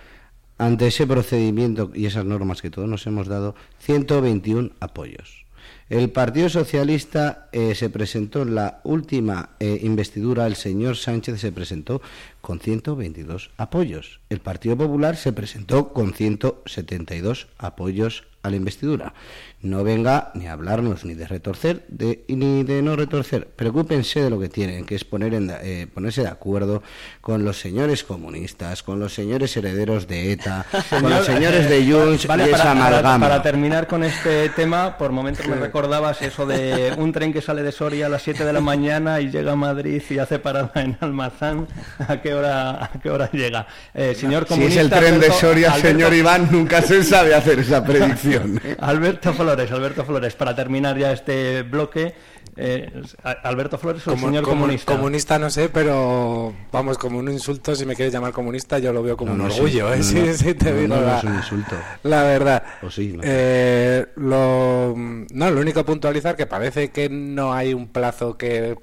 ante 0.57 0.87
ese 0.87 1.07
procedimiento 1.07 1.91
y 1.95 2.07
esas 2.07 2.25
normas 2.25 2.63
que 2.63 2.71
todos 2.71 2.89
nos 2.89 3.07
hemos 3.07 3.27
dado 3.27 3.55
121 3.81 4.71
apoyos. 4.81 5.45
El 5.91 6.11
Partido 6.11 6.49
Socialista 6.49 7.49
se 7.53 7.91
presentó 7.91 8.43
en 8.43 8.55
la 8.55 8.81
última 8.85 9.51
investidura, 9.61 10.47
el 10.47 10.57
señor 10.57 10.97
Sánchez 10.97 11.41
se 11.41 11.53
presentó 11.53 12.01
con 12.41 12.61
122 12.61 13.51
apoyos. 13.57 14.21
El 14.31 14.41
Partido 14.41 14.77
Popular 14.77 15.17
se 15.17 15.33
presentó 15.33 15.93
con 15.93 16.15
172 16.15 17.49
apoyos 17.59 18.25
a 18.45 18.51
la 18.51 18.57
investidura. 18.57 19.15
No 19.63 19.83
venga 19.83 20.31
ni 20.35 20.47
a 20.47 20.53
hablarnos 20.53 21.07
ni 21.07 21.15
de 21.15 21.27
retorcer 21.27 21.87
de, 21.89 22.25
ni 22.29 22.63
de 22.63 22.83
no 22.83 22.95
retorcer. 22.95 23.47
Preocúpense 23.47 24.21
de 24.21 24.29
lo 24.29 24.39
que 24.39 24.51
tienen, 24.51 24.85
que 24.85 24.95
es 24.95 25.05
poner 25.05 25.33
en, 25.33 25.51
eh, 25.63 25.87
ponerse 25.93 26.21
de 26.21 26.29
acuerdo 26.29 26.83
con 27.23 27.47
los 27.47 27.59
señores 27.59 28.05
comunistas, 28.05 28.83
con 28.83 29.01
los 29.01 29.15
señores 29.15 29.57
herederos 29.57 30.07
de 30.07 30.33
ETA, 30.33 30.67
con 30.91 31.09
los 31.09 31.25
señores 31.25 31.71
de 31.71 31.91
Junts 31.91 32.27
vale, 32.27 32.49
para, 32.49 33.03
Para, 33.19 33.43
terminar 33.43 33.87
con 33.87 34.05
este 34.05 34.51
tema, 34.51 34.99
por 34.99 35.11
momentos 35.13 35.49
me 35.49 35.57
recordabas 35.75 36.23
eso 36.23 36.47
de 36.47 36.95
un 36.99 37.11
tren 37.11 37.33
que 37.33 37.43
sale 37.43 37.65
de 37.65 37.73
Soria 37.73 38.07
a 38.07 38.09
las 38.09 38.23
7 38.23 38.45
de 38.45 38.53
la 38.53 38.61
mañana 38.61 39.21
y 39.21 39.29
llega 39.29 39.51
a 39.51 39.57
Madrid 39.57 40.01
y 40.09 40.19
hace 40.19 40.39
parada 40.39 40.71
en 40.77 40.97
Almazán. 41.01 41.67
¿A 41.99 42.19
qué 42.19 42.33
hora, 42.33 42.85
a 42.85 42.91
qué 43.03 43.11
hora 43.11 43.29
llega? 43.33 43.67
Eh, 43.93 44.15
señor 44.15 44.47
comunista, 44.47 44.73
si 44.73 44.79
es 44.79 44.85
el 44.85 45.01
tren 45.01 45.19
de 45.19 45.33
Soria, 45.33 45.73
señor 45.73 46.15
Iván, 46.15 46.49
nunca 46.53 46.81
se 46.81 47.03
sabe 47.03 47.35
hacer 47.35 47.59
esa 47.59 47.83
predicción. 47.85 48.61
Alberto 48.79 49.35
Flores, 49.35 49.73
Alberto 49.73 50.05
Flores, 50.05 50.37
para 50.37 50.55
terminar 50.55 50.97
ya 50.97 51.11
este 51.11 51.63
bloque. 51.63 52.15
Eh, 52.57 53.03
Alberto 53.23 53.79
Flores, 53.79 54.07
un 54.07 54.19
señor 54.19 54.45
comunista. 54.45 54.95
Comunista 54.95 55.39
no 55.39 55.51
sé, 55.51 55.69
pero 55.69 56.55
vamos, 56.71 56.99
como 56.99 57.19
un 57.19 57.31
insulto, 57.31 57.75
si 57.75 57.85
me 57.85 57.97
quieres 57.97 58.13
llamar 58.13 58.33
comunista, 58.33 58.79
yo 58.79 58.93
lo 58.93 59.03
veo 59.03 59.17
como 59.17 59.33
un 59.33 59.41
orgullo. 59.41 59.93
¿eh? 59.93 60.03
Sí, 60.03 60.35
sí, 60.35 60.55
te 60.55 60.73
digo 60.73 60.97
la, 60.97 61.19
es 61.19 61.25
un 61.25 61.35
insulto. 61.35 61.77
La 62.05 62.23
verdad. 62.23 62.63
O 62.83 62.91
sí, 62.91 63.19
eh, 63.23 64.07
lo, 64.17 64.95
no, 64.97 65.51
lo 65.51 65.61
único 65.61 65.81
a 65.81 65.85
puntualizar 65.85 66.37
que 66.37 66.47
parece 66.47 66.91
que 66.91 67.09
no 67.09 67.53
hay 67.53 67.75
un 67.75 67.89
plazo 67.89 68.37
que 68.37 68.77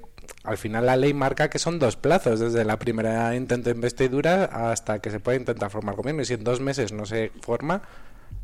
al 0.44 0.58
final 0.58 0.86
la 0.86 0.96
ley 0.96 1.14
marca 1.14 1.48
que 1.48 1.58
son 1.58 1.78
dos 1.78 1.96
plazos, 1.96 2.40
desde 2.40 2.64
la 2.64 2.78
primera 2.78 3.34
intento 3.36 3.70
de 3.70 3.76
investidura 3.76 4.44
hasta 4.44 4.98
que 4.98 5.10
se 5.10 5.20
pueda 5.20 5.38
intentar 5.38 5.70
formar 5.70 5.94
gobierno. 5.94 6.22
Y 6.22 6.24
si 6.24 6.34
en 6.34 6.44
dos 6.44 6.60
meses 6.60 6.92
no 6.92 7.06
se 7.06 7.32
forma, 7.40 7.82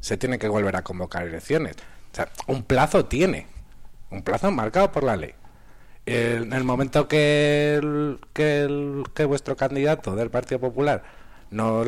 se 0.00 0.16
tiene 0.16 0.38
que 0.38 0.48
volver 0.48 0.76
a 0.76 0.82
convocar 0.82 1.26
elecciones. 1.26 1.76
O 2.12 2.16
sea, 2.16 2.28
un 2.46 2.62
plazo 2.62 3.04
tiene, 3.06 3.46
un 4.10 4.22
plazo 4.22 4.50
marcado 4.50 4.92
por 4.92 5.04
la 5.04 5.16
ley. 5.16 5.34
En 6.06 6.52
el 6.54 6.64
momento 6.64 7.06
que, 7.06 7.74
el, 7.74 8.18
que, 8.32 9.04
que 9.14 9.24
vuestro 9.26 9.56
candidato 9.56 10.16
del 10.16 10.30
Partido 10.30 10.58
Popular 10.58 11.02
no 11.50 11.84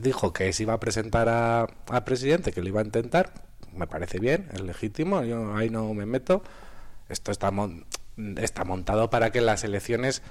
dijo 0.00 0.32
que 0.32 0.52
se 0.52 0.64
iba 0.64 0.74
a 0.74 0.80
presentar 0.80 1.28
a, 1.28 2.04
presidente, 2.04 2.52
que 2.52 2.60
lo 2.60 2.68
iba 2.68 2.80
a 2.80 2.84
intentar, 2.84 3.32
me 3.72 3.86
parece 3.86 4.18
bien, 4.18 4.48
es 4.52 4.60
legítimo, 4.60 5.22
yo 5.22 5.54
ahí 5.54 5.70
no 5.70 5.94
me 5.94 6.06
meto. 6.06 6.42
Esto 7.08 7.30
está 7.30 7.52
está 8.36 8.64
montado 8.64 9.10
para 9.10 9.30
que 9.30 9.40
las 9.40 9.64
elecciones 9.64 10.22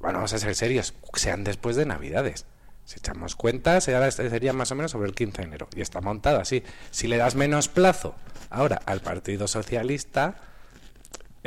bueno, 0.00 0.18
vamos 0.18 0.32
a 0.32 0.38
ser 0.38 0.54
serios, 0.54 0.94
sean 1.14 1.44
después 1.44 1.76
de 1.76 1.86
Navidades. 1.86 2.46
Si 2.84 2.98
echamos 2.98 3.34
cuentas, 3.34 3.84
sería 3.84 4.52
más 4.52 4.70
o 4.70 4.76
menos 4.76 4.92
sobre 4.92 5.08
el 5.08 5.14
15 5.14 5.38
de 5.38 5.48
enero. 5.48 5.68
Y 5.74 5.80
está 5.80 6.00
montado 6.00 6.38
así. 6.38 6.62
Si 6.90 7.08
le 7.08 7.16
das 7.16 7.34
menos 7.34 7.68
plazo 7.68 8.14
ahora 8.48 8.80
al 8.86 9.00
Partido 9.00 9.48
Socialista, 9.48 10.36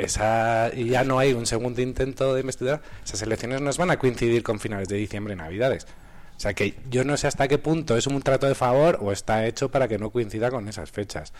esa, 0.00 0.70
y 0.74 0.88
ya 0.88 1.04
no 1.04 1.18
hay 1.18 1.32
un 1.32 1.46
segundo 1.46 1.80
intento 1.80 2.34
de 2.34 2.40
investidura, 2.40 2.80
esas 3.04 3.22
elecciones 3.22 3.60
no 3.60 3.70
van 3.72 3.90
a 3.90 3.98
coincidir 3.98 4.42
con 4.42 4.60
finales 4.60 4.88
de 4.88 4.96
diciembre 4.96 5.34
y 5.34 5.36
Navidades. 5.36 5.86
O 6.36 6.40
sea 6.40 6.54
que 6.54 6.74
yo 6.88 7.04
no 7.04 7.16
sé 7.16 7.26
hasta 7.26 7.48
qué 7.48 7.58
punto 7.58 7.96
es 7.96 8.06
un 8.06 8.22
trato 8.22 8.46
de 8.46 8.54
favor 8.54 8.98
o 9.02 9.12
está 9.12 9.46
hecho 9.46 9.70
para 9.70 9.88
que 9.88 9.98
no 9.98 10.10
coincida 10.10 10.50
con 10.50 10.68
esas 10.68 10.90
fechas 10.90 11.32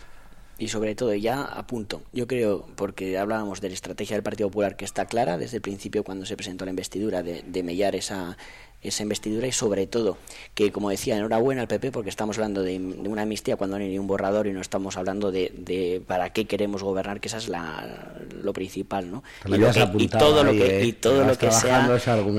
y 0.61 0.67
sobre 0.67 0.93
todo 0.93 1.15
ya 1.15 1.41
a 1.41 1.65
punto. 1.65 2.03
Yo 2.13 2.27
creo, 2.27 2.67
porque 2.75 3.17
hablábamos 3.17 3.61
de 3.61 3.69
la 3.69 3.73
estrategia 3.73 4.15
del 4.15 4.21
Partido 4.21 4.47
Popular 4.49 4.75
que 4.75 4.85
está 4.85 5.07
clara 5.07 5.39
desde 5.39 5.57
el 5.57 5.61
principio 5.61 6.03
cuando 6.03 6.27
se 6.27 6.37
presentó 6.37 6.65
la 6.65 6.69
investidura, 6.69 7.23
de, 7.23 7.41
de 7.41 7.63
mellar 7.63 7.95
esa, 7.95 8.37
esa 8.81 9.03
investidura 9.03 9.47
y 9.47 9.51
sobre 9.51 9.87
todo 9.87 10.17
que, 10.55 10.71
como 10.71 10.89
decía, 10.89 11.17
enhorabuena 11.17 11.61
al 11.61 11.67
PP 11.67 11.91
porque 11.91 12.09
estamos 12.09 12.37
hablando 12.37 12.63
de, 12.63 12.77
una 12.77 13.23
amnistía 13.23 13.55
cuando 13.55 13.77
no 13.77 13.83
hay 13.83 13.91
ni 13.91 13.99
un 13.99 14.07
borrador 14.07 14.47
y 14.47 14.53
no 14.53 14.61
estamos 14.61 14.97
hablando 14.97 15.31
de, 15.31 16.01
para 16.07 16.31
qué 16.31 16.45
queremos 16.45 16.83
gobernar, 16.83 17.19
que 17.19 17.27
esa 17.27 17.37
es 17.37 17.47
la, 17.47 18.13
lo 18.41 18.53
principal, 18.53 19.11
¿no? 19.11 19.23
Y, 19.45 20.07
todo 20.07 20.43
lo 20.43 20.51
que, 20.51 20.85
y 20.85 20.93
todo 20.93 21.23
lo 21.23 21.37
que 21.37 21.51
se 21.51 21.71
ha, 21.71 21.89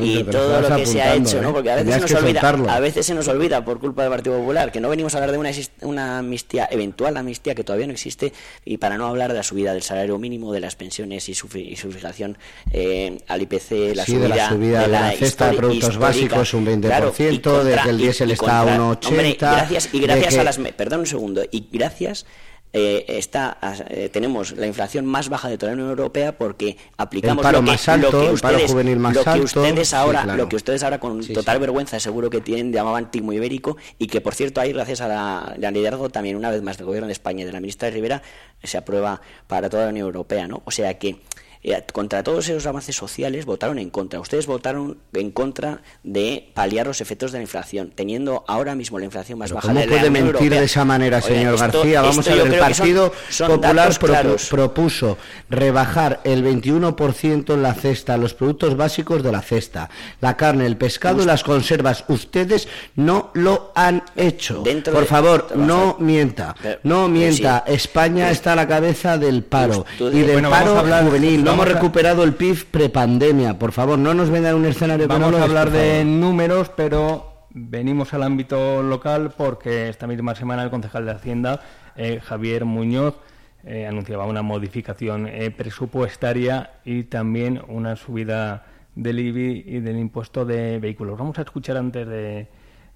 y 0.03 0.25
todo 0.25 0.61
lo 0.61 0.77
que 0.77 0.87
se 0.87 1.03
ha 1.03 1.15
hecho, 1.15 1.41
¿no? 1.41 1.51
¿eh? 1.51 1.53
Porque 1.53 1.71
a 1.71 1.77
veces, 1.77 1.95
se 1.95 2.01
nos 2.01 2.23
olvida, 2.23 2.75
a 2.75 2.81
veces 2.81 3.07
se 3.07 3.15
nos 3.15 3.29
olvida 3.29 3.65
por 3.65 3.79
culpa 3.79 4.03
del 4.03 4.11
Partido 4.11 4.39
Popular 4.39 4.73
que 4.73 4.81
no 4.81 4.89
venimos 4.89 5.15
a 5.15 5.19
hablar 5.19 5.33
de 5.33 5.39
una, 5.39 5.51
una 5.83 6.19
amnistía, 6.19 6.69
eventual 6.71 7.17
amnistía 7.17 7.55
que 7.55 7.65
todavía 7.65 7.87
no 7.87 7.93
existe 7.93 8.33
y 8.65 8.79
para 8.79 8.99
no 8.99 9.07
hablar 9.07 9.31
de 9.31 9.39
la 9.39 9.43
subida 9.43 9.73
del 9.73 9.83
salario 9.83 10.19
mínimo, 10.19 10.53
de 10.53 10.61
las 10.61 10.77
pensiones 10.77 11.29
y 11.29 11.35
su, 11.35 11.49
y 11.57 11.77
su 11.77 11.91
fijación 11.91 12.39
eh, 12.73 13.19
al 13.29 13.43
IPC, 13.43 13.95
la 13.95 14.05
subida, 14.05 14.23
de 14.23 14.29
la 14.29 14.49
subida 14.49 14.81
de 14.83 14.89
la, 14.89 15.13
cesta 15.13 15.51
de 15.51 15.57
productos 15.57 15.97
básicos 15.99 16.32
es 16.41 16.55
un 16.55 16.67
20%, 16.67 17.63
de 17.63 17.77
que 17.77 17.91
el 17.91 17.99
diésel 17.99 18.31
está 18.31 18.63
a 18.63 18.79
1,80. 18.79 19.11
y 19.11 19.37
gracias, 19.37 19.89
y 19.93 20.01
gracias 20.01 20.39
a 20.39 20.45
las... 20.45 20.59
Perdón 20.59 21.01
un 21.01 21.07
segundo. 21.07 21.43
Y 21.51 21.69
gracias... 21.71 22.25
Eh, 22.75 23.19
está, 23.19 23.59
eh, 23.91 24.09
tenemos 24.11 24.53
la 24.53 24.67
inflación 24.67 25.05
más 25.05 25.29
baja 25.29 25.51
de 25.51 25.59
toda 25.59 25.73
la 25.73 25.75
Unión 25.75 25.91
Europea 25.91 26.39
porque 26.39 26.79
aplicamos 26.97 27.45
lo, 27.45 27.61
que, 27.61 27.61
más 27.61 27.87
alto, 27.87 28.11
lo 28.11 28.21
que 28.29 28.33
ustedes, 28.33 28.71
juvenil 28.71 28.99
más 28.99 29.15
lo 29.15 29.25
que 29.25 29.41
ustedes 29.41 29.93
ahora, 29.93 30.25
lo 30.25 30.49
que 30.49 30.57
ustedes 30.57 30.83
ahora 30.83 30.99
con 30.99 31.21
total 31.21 31.59
vergüenza 31.61 32.01
seguro 32.01 32.31
que 32.31 32.41
tienen 32.41 32.73
llamaban 32.73 33.11
timo 33.11 33.35
ibérico 33.35 33.77
y 33.99 34.07
que 34.07 34.23
por 34.23 34.35
cierto 34.35 34.63
ahí 34.63 34.73
gracias 34.73 35.03
a 35.03 35.09
la, 35.09 35.71
liderazgo 35.71 36.09
también 36.09 36.35
una 36.35 36.51
vez 36.51 36.63
más 36.63 36.79
del 36.79 36.87
gobierno 36.87 37.09
de 37.09 37.13
España 37.13 37.43
y 37.43 37.45
de 37.45 37.53
la 37.53 37.61
ministra 37.61 37.89
de 37.89 37.95
Rivera 37.95 38.23
se 38.63 38.79
aprueba 38.79 39.21
para 39.49 39.69
toda 39.69 39.85
la 39.85 39.91
Unión 39.91 40.07
Europea, 40.07 40.49
¿no? 40.49 40.63
O 40.65 40.71
sea 40.71 40.99
que 40.99 41.19
eh, 41.65 41.85
contra 41.93 42.25
todos 42.25 42.49
esos 42.49 42.67
avances 42.67 42.97
sociales 42.97 43.45
votaron 43.45 43.79
en 43.79 43.91
contra. 43.91 44.19
Ustedes 44.19 44.47
votaron 44.47 44.99
en 45.13 45.31
contra 45.31 45.83
de 46.03 46.51
paliar 46.55 46.89
los 46.89 47.01
efectos 47.01 47.31
de 47.31 47.39
la 47.39 47.43
inflación, 47.43 47.93
teniendo 47.95 48.45
ahora 48.49 48.75
mismo 48.75 48.99
la 48.99 49.05
inflación 49.05 49.39
más 49.39 49.53
baja 49.53 49.69
¿cómo 49.69 49.79
de 49.79 49.87
la 49.87 49.93
puede 49.93 50.11
mentir 50.11 50.51
de 50.51 50.65
esa 50.65 50.85
manera, 50.85 51.21
señor 51.21 51.57
García? 51.57 52.03
Vamos 52.03 52.27
a 52.27 52.35
ver, 52.35 52.47
el 52.49 52.59
Partido 52.59 53.13
Popular 53.47 53.93
propuso 54.51 55.19
rebajar 55.49 56.21
el 56.25 56.45
21% 56.45 57.55
en 57.55 57.63
la 57.63 57.75
cesta, 57.75 58.17
los 58.17 58.35
productos 58.35 58.77
básicos 58.77 59.23
de 59.23 59.31
la 59.31 59.43
cesta, 59.43 59.89
la 60.21 60.37
carne, 60.37 60.67
el 60.67 60.77
pescado 60.77 61.23
y 61.23 61.27
las 61.27 61.45
conservas. 61.45 62.05
Ustedes 62.09 62.67
no 62.97 63.31
lo 63.35 63.71
han 63.77 64.03
hecho. 64.17 64.65
Por 64.93 65.07
favor, 65.07 65.57
no 65.57 65.97
mienta, 66.01 66.57
no 66.83 67.09
mienta. 67.09 67.63
España 67.69 68.31
está 68.31 68.55
a 68.55 68.57
la 68.57 68.67
cabeza 68.67 69.17
del 69.17 69.45
paro 69.45 69.87
y 70.01 70.23
del 70.23 70.43
paro 70.43 70.83
juvenil 71.05 71.52
hemos 71.53 71.69
recuperado 71.69 72.25
el 72.25 72.35
PIB 72.35 72.65
prepandemia. 72.71 73.59
Por 73.59 73.73
favor, 73.73 73.99
no 73.99 74.15
nos 74.15 74.31
vendan 74.31 74.55
un 74.55 74.65
escenario 74.65 75.07
Vamos 75.09 75.35
a 75.35 75.45
hablar 75.45 75.71
de 75.71 76.05
números, 76.05 76.71
pero 76.75 77.47
venimos 77.51 78.15
al 78.15 78.23
ámbito 78.23 78.83
local 78.83 79.33
porque 79.37 79.89
esta 79.89 80.07
misma 80.07 80.35
semana 80.35 80.63
el 80.63 80.71
concejal 80.71 81.05
de 81.05 81.13
Hacienda, 81.13 81.61
eh, 81.97 82.21
Javier 82.23 82.65
Muñoz, 82.65 83.17
eh, 83.65 83.87
anunciaba 83.87 84.27
una 84.27 84.43
modificación 84.43 85.29
eh, 85.29 85.51
presupuestaria 85.51 86.71
y 86.85 87.05
también 87.05 87.63
una 87.69 87.97
subida 87.97 88.67
del 88.95 89.21
IBI 89.21 89.65
y 89.67 89.81
del 89.81 89.99
impuesto 89.99 90.45
de 90.45 90.79
vehículos. 90.79 91.19
Vamos 91.19 91.39
a 91.39 91.43
escuchar 91.43 91.77
antes 91.77 92.07
de 92.07 92.49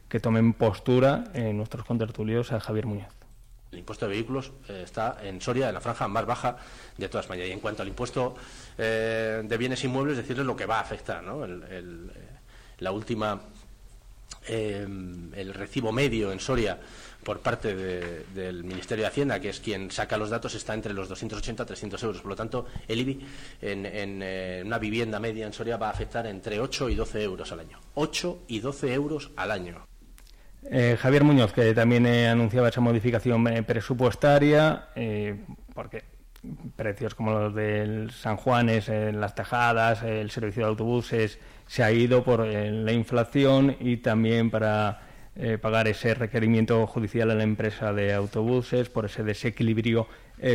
que 0.08 0.20
tomen 0.20 0.52
postura 0.52 1.24
nuestros 1.52 1.84
contertulios 1.84 2.52
a 2.52 2.60
Javier 2.60 2.86
Muñoz. 2.86 3.25
El 3.72 3.80
impuesto 3.80 4.06
de 4.06 4.12
vehículos 4.12 4.52
eh, 4.68 4.82
está 4.84 5.18
en 5.22 5.40
Soria, 5.40 5.68
en 5.68 5.74
la 5.74 5.80
franja 5.80 6.06
más 6.08 6.24
baja 6.24 6.56
de 6.96 7.08
toda 7.08 7.22
España. 7.22 7.44
Y 7.44 7.52
en 7.52 7.60
cuanto 7.60 7.82
al 7.82 7.88
impuesto 7.88 8.34
eh, 8.78 9.42
de 9.44 9.56
bienes 9.56 9.82
inmuebles, 9.84 10.16
decirles 10.16 10.46
lo 10.46 10.56
que 10.56 10.66
va 10.66 10.78
a 10.78 10.82
afectar. 10.82 11.22
¿no? 11.22 11.44
El, 11.44 11.62
eh, 11.68 12.20
la 12.78 12.92
última, 12.92 13.40
el 14.48 15.54
recibo 15.54 15.90
medio 15.90 16.30
en 16.30 16.38
Soria 16.38 16.78
por 17.24 17.40
parte 17.40 17.74
del 17.74 18.62
Ministerio 18.62 19.02
de 19.02 19.08
Hacienda, 19.08 19.40
que 19.40 19.48
es 19.48 19.58
quien 19.58 19.90
saca 19.90 20.16
los 20.16 20.30
datos, 20.30 20.54
está 20.54 20.74
entre 20.74 20.92
los 20.92 21.08
280 21.08 21.64
a 21.64 21.66
300 21.66 22.02
euros. 22.04 22.20
Por 22.20 22.30
lo 22.30 22.36
tanto, 22.36 22.66
el 22.86 23.00
IBI 23.00 23.26
en, 23.62 24.66
una 24.66 24.78
vivienda 24.78 25.18
media 25.18 25.46
en 25.46 25.52
Soria 25.52 25.76
va 25.76 25.88
a 25.88 25.90
afectar 25.90 26.26
entre 26.26 26.60
8 26.60 26.90
y 26.90 26.94
12 26.94 27.22
euros 27.22 27.50
al 27.50 27.60
año. 27.60 27.80
8 27.94 28.42
y 28.46 28.60
12 28.60 28.92
euros 28.92 29.30
al 29.36 29.50
año. 29.50 29.95
Eh, 30.70 30.96
Javier 31.00 31.22
Muñoz, 31.22 31.52
que 31.52 31.74
también 31.74 32.06
eh, 32.06 32.28
anunciaba 32.28 32.68
esa 32.68 32.80
modificación 32.80 33.46
eh, 33.48 33.62
presupuestaria, 33.62 34.88
porque 35.74 36.04
precios 36.74 37.14
como 37.14 37.32
los 37.32 37.54
del 37.54 38.10
San 38.10 38.36
Juanes, 38.36 38.88
las 38.88 39.34
tejadas, 39.34 40.02
el 40.02 40.30
servicio 40.30 40.62
de 40.62 40.68
autobuses, 40.68 41.38
se 41.66 41.82
ha 41.82 41.90
ido 41.90 42.22
por 42.22 42.46
la 42.46 42.92
inflación 42.92 43.76
y 43.80 43.98
también 43.98 44.50
para 44.50 45.02
pagar 45.60 45.88
ese 45.88 46.14
requerimiento 46.14 46.86
judicial 46.86 47.30
a 47.30 47.34
la 47.34 47.42
empresa 47.42 47.92
de 47.92 48.14
autobuses 48.14 48.88
por 48.88 49.06
ese 49.06 49.24
desequilibrio 49.24 50.06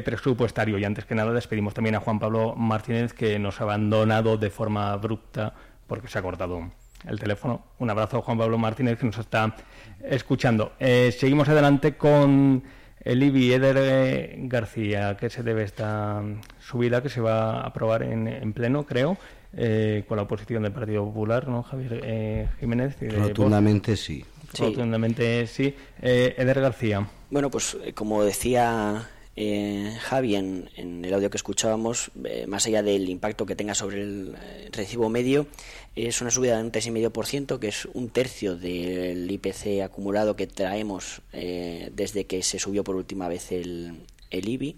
presupuestario. 0.05 0.77
Y 0.77 0.85
antes 0.85 1.05
que 1.05 1.13
nada 1.13 1.33
despedimos 1.33 1.73
también 1.73 1.95
a 1.95 1.99
Juan 1.99 2.19
Pablo 2.19 2.55
Martínez, 2.55 3.13
que 3.13 3.37
nos 3.37 3.59
ha 3.59 3.65
abandonado 3.65 4.37
de 4.37 4.49
forma 4.49 4.93
abrupta 4.93 5.53
porque 5.87 6.07
se 6.07 6.17
ha 6.17 6.21
cortado 6.21 6.71
el 7.07 7.19
teléfono. 7.19 7.63
Un 7.79 7.89
abrazo 7.89 8.21
Juan 8.21 8.37
Pablo 8.37 8.57
Martínez 8.57 8.97
que 8.97 9.05
nos 9.05 9.17
está 9.17 9.55
escuchando. 10.03 10.73
Eh, 10.79 11.13
seguimos 11.17 11.49
adelante 11.49 11.95
con 11.95 12.63
el 13.03 13.23
IBI 13.23 13.53
Eder 13.53 14.35
García. 14.47 15.17
¿Qué 15.17 15.29
se 15.29 15.43
debe 15.43 15.63
esta 15.63 16.21
subida 16.59 17.01
que 17.01 17.09
se 17.09 17.21
va 17.21 17.61
a 17.61 17.67
aprobar 17.67 18.03
en, 18.03 18.53
pleno, 18.53 18.85
creo? 18.85 19.17
Eh, 19.53 20.05
con 20.07 20.15
la 20.15 20.23
oposición 20.23 20.63
del 20.63 20.71
Partido 20.71 21.03
Popular, 21.03 21.47
¿no, 21.47 21.61
Javier 21.63 22.01
eh, 22.03 22.47
Jiménez? 22.59 22.95
Rotundamente 23.01 23.97
sí. 23.97 24.23
Rotundamente 24.57 25.45
sí. 25.47 25.75
Eder 26.01 26.61
García. 26.61 27.05
Bueno, 27.29 27.49
pues 27.49 27.77
como 27.95 28.23
decía 28.23 29.07
eh, 29.36 29.97
Javi, 30.01 30.36
en, 30.36 30.69
el 30.77 31.13
audio 31.13 31.29
que 31.29 31.38
escuchábamos, 31.38 32.11
eh, 32.25 32.45
más 32.47 32.65
allá 32.65 32.84
del 32.84 33.09
impacto 33.09 33.45
que 33.45 33.55
tenga 33.55 33.75
sobre 33.75 34.01
el 34.01 34.36
eh, 34.41 34.69
recibo 34.71 35.09
medio, 35.09 35.47
es 35.95 36.21
una 36.21 36.32
subida 36.32 36.57
de 36.57 36.63
un 36.63 36.71
3,5%, 36.71 37.59
que 37.59 37.67
es 37.69 37.86
un 37.93 38.09
tercio 38.09 38.55
del 38.57 39.29
IPC 39.29 39.82
acumulado 39.84 40.36
que 40.36 40.47
traemos 40.47 41.21
eh, 41.34 41.91
desde 41.93 42.25
que 42.25 42.43
se 42.43 42.59
subió 42.59 42.84
por 42.84 42.95
última 42.95 43.27
vez 43.27 43.51
el, 43.51 44.01
el 44.29 44.49
IBI 44.49 44.77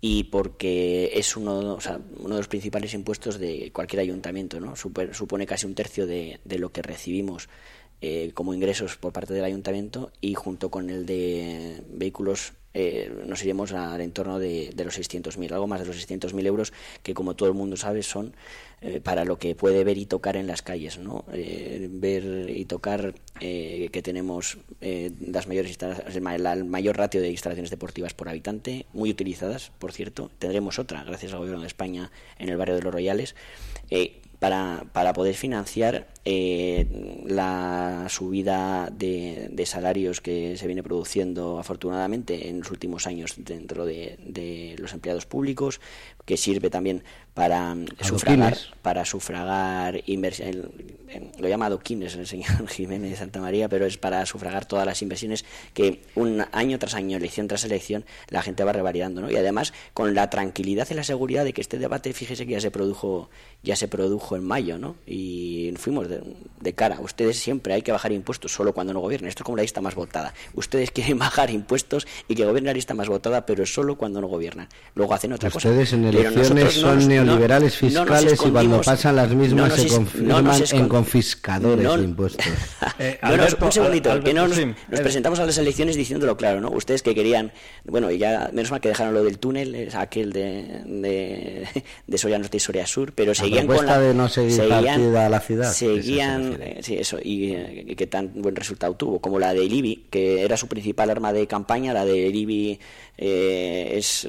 y 0.00 0.24
porque 0.24 1.10
es 1.14 1.36
uno, 1.36 1.74
o 1.74 1.78
uno 2.18 2.34
de 2.34 2.40
los 2.40 2.48
principales 2.48 2.94
impuestos 2.94 3.38
de 3.38 3.72
cualquier 3.72 4.00
ayuntamiento, 4.00 4.60
¿no? 4.60 4.76
supone 4.76 5.46
casi 5.46 5.66
un 5.66 5.74
tercio 5.74 6.06
de, 6.06 6.38
de 6.44 6.58
lo 6.58 6.70
que 6.70 6.82
recibimos 6.82 7.48
eh, 8.00 8.30
como 8.32 8.54
ingresos 8.54 8.96
por 8.96 9.12
parte 9.12 9.34
del 9.34 9.42
ayuntamiento 9.42 10.12
y 10.20 10.34
junto 10.34 10.70
con 10.70 10.88
el 10.88 11.04
de 11.04 11.82
vehículos 11.90 12.52
eh, 12.80 13.12
nos 13.26 13.42
iremos 13.42 13.72
al 13.72 14.00
entorno 14.00 14.38
de, 14.38 14.70
de 14.72 14.84
los 14.84 14.96
600.000, 14.96 15.50
algo 15.52 15.66
más 15.66 15.80
de 15.80 15.86
los 15.86 15.96
600.000 15.96 16.46
euros 16.46 16.72
que 17.02 17.12
como 17.12 17.34
todo 17.34 17.48
el 17.48 17.54
mundo 17.56 17.76
sabe 17.76 18.04
son 18.04 18.36
eh, 18.82 19.00
para 19.00 19.24
lo 19.24 19.36
que 19.36 19.56
puede 19.56 19.82
ver 19.82 19.98
y 19.98 20.06
tocar 20.06 20.36
en 20.36 20.46
las 20.46 20.62
calles, 20.62 20.96
¿no? 20.96 21.24
ver 21.26 22.48
y 22.50 22.66
tocar 22.66 23.14
que 23.40 24.00
tenemos 24.04 24.58
las 24.80 25.48
mayores 25.48 25.76
el 25.80 26.64
mayor 26.66 26.96
ratio 26.96 27.20
de 27.20 27.30
instalaciones 27.30 27.70
deportivas 27.70 28.14
por 28.14 28.28
habitante, 28.28 28.86
muy 28.92 29.10
utilizadas, 29.10 29.72
por 29.80 29.92
cierto. 29.92 30.30
Tendremos 30.38 30.78
otra, 30.78 31.02
gracias 31.02 31.32
al 31.32 31.38
Gobierno 31.38 31.62
de 31.62 31.66
España, 31.66 32.12
en 32.38 32.48
el 32.48 32.56
barrio 32.56 32.76
de 32.76 32.82
los 32.82 32.92
Royales 32.92 33.34
para, 34.38 34.84
para 34.92 35.12
poder 35.12 35.34
financiar 35.34 36.06
eh, 36.24 36.86
la 37.26 38.06
subida 38.08 38.90
de, 38.92 39.62
salarios 39.66 40.20
que 40.20 40.56
se 40.56 40.66
viene 40.66 40.82
produciendo 40.82 41.58
afortunadamente 41.58 42.48
en 42.48 42.60
los 42.60 42.70
últimos 42.70 43.06
años 43.06 43.34
dentro 43.36 43.84
de, 43.84 44.18
de 44.24 44.76
los 44.78 44.92
empleados 44.92 45.26
públicos, 45.26 45.80
que 46.28 46.36
sirve 46.36 46.68
también 46.68 47.02
para 47.32 47.74
sufragar, 48.02 48.58
para 48.82 49.04
sufragar 49.06 50.02
inversiones, 50.06 50.66
lo 51.38 51.48
llama 51.48 51.66
adoquines 51.66 52.16
el 52.16 52.26
señor 52.26 52.68
Jiménez 52.68 53.12
de 53.12 53.16
Santa 53.16 53.40
María, 53.40 53.68
pero 53.68 53.86
es 53.86 53.96
para 53.96 54.26
sufragar 54.26 54.66
todas 54.66 54.84
las 54.84 55.00
inversiones 55.00 55.46
que 55.72 56.02
un 56.16 56.44
año 56.52 56.78
tras 56.78 56.94
año, 56.94 57.16
elección 57.16 57.48
tras 57.48 57.64
elección, 57.64 58.04
la 58.28 58.42
gente 58.42 58.62
va 58.62 58.72
revalidando, 58.72 59.22
¿no? 59.22 59.30
Y 59.30 59.36
además 59.36 59.72
con 59.94 60.14
la 60.14 60.28
tranquilidad 60.28 60.86
y 60.90 60.94
la 60.94 61.02
seguridad 61.02 61.44
de 61.44 61.54
que 61.54 61.62
este 61.62 61.78
debate, 61.78 62.12
fíjese 62.12 62.44
que 62.44 62.52
ya 62.52 62.60
se 62.60 62.70
produjo, 62.70 63.30
ya 63.62 63.74
se 63.74 63.88
produjo 63.88 64.36
en 64.36 64.44
mayo, 64.44 64.76
¿no? 64.76 64.96
Y 65.06 65.72
fuimos 65.78 66.08
de, 66.08 66.20
de, 66.60 66.72
cara. 66.74 67.00
Ustedes 67.00 67.38
siempre 67.38 67.72
hay 67.72 67.80
que 67.80 67.92
bajar 67.92 68.12
impuestos 68.12 68.52
solo 68.52 68.74
cuando 68.74 68.92
no 68.92 69.00
gobiernen. 69.00 69.28
Esto 69.28 69.42
es 69.42 69.44
como 69.46 69.56
la 69.56 69.62
lista 69.62 69.80
más 69.80 69.94
votada. 69.94 70.34
Ustedes 70.54 70.90
quieren 70.98 71.18
bajar 71.18 71.50
impuestos 71.50 72.06
y 72.28 72.34
que 72.34 72.44
gobierne 72.44 72.66
la 72.66 72.74
lista 72.74 72.92
más 72.92 73.08
votada, 73.08 73.46
pero 73.46 73.64
solo 73.64 73.96
cuando 73.96 74.20
no 74.20 74.26
gobiernan. 74.26 74.68
Luego 74.94 75.14
hacen 75.14 75.32
otra 75.32 75.50
cosa. 75.50 75.68
Ustedes 75.68 75.92
en 75.92 76.04
elecciones 76.20 76.74
son 76.74 77.08
neoliberales 77.08 77.76
fiscales 77.76 78.40
y 78.44 78.50
cuando 78.50 78.80
pasan 78.80 79.16
las 79.16 79.30
mismas 79.30 79.74
se 79.74 79.88
confirman 79.88 80.62
en 80.72 80.88
confiscadores 80.88 81.96
de 81.96 82.04
impuestos. 82.04 82.46
eh, 82.98 83.18
Alberto, 83.22 83.66
un 83.66 83.72
segundito, 83.72 84.20
que 84.22 84.34
no 84.34 84.48
nos, 84.48 84.58
nos 84.58 85.00
presentamos 85.00 85.38
a 85.40 85.46
las 85.46 85.58
elecciones 85.58 85.96
diciéndolo 85.96 86.36
claro, 86.36 86.60
¿no? 86.60 86.70
Ustedes 86.70 87.02
que 87.02 87.14
querían, 87.14 87.52
bueno, 87.84 88.10
y 88.10 88.18
ya 88.18 88.50
menos 88.52 88.70
mal 88.70 88.80
que 88.80 88.88
dejaron 88.88 89.14
lo 89.14 89.24
del 89.24 89.38
túnel, 89.38 89.88
aquel 89.94 90.32
de, 90.32 90.82
de, 90.86 91.68
de 92.06 92.18
Soria 92.18 92.38
Norte 92.38 92.56
y 92.56 92.60
Soria 92.60 92.86
Sur, 92.86 93.12
pero 93.12 93.34
seguían 93.34 93.66
con 93.66 93.84
la 93.86 93.98
de 93.98 94.14
no 94.14 94.28
seguir 94.28 94.52
seguían, 94.52 95.16
a 95.16 95.28
la 95.28 95.40
ciudad. 95.40 95.72
Seguían, 95.72 96.58
eh, 96.60 96.78
sí, 96.82 96.96
eso, 96.96 97.18
y 97.22 97.52
eh, 97.52 97.94
que 97.96 98.06
tan 98.06 98.30
buen 98.34 98.56
resultado 98.56 98.94
tuvo, 98.94 99.20
como 99.20 99.38
la 99.38 99.54
de 99.54 99.68
Libby, 99.68 100.06
que 100.10 100.42
era 100.42 100.56
su 100.56 100.68
principal 100.68 101.10
arma 101.10 101.32
de 101.32 101.46
campaña, 101.46 101.92
la 101.92 102.04
de 102.04 102.30
Libby 102.30 102.78
eh, 103.20 103.94
es 103.96 104.28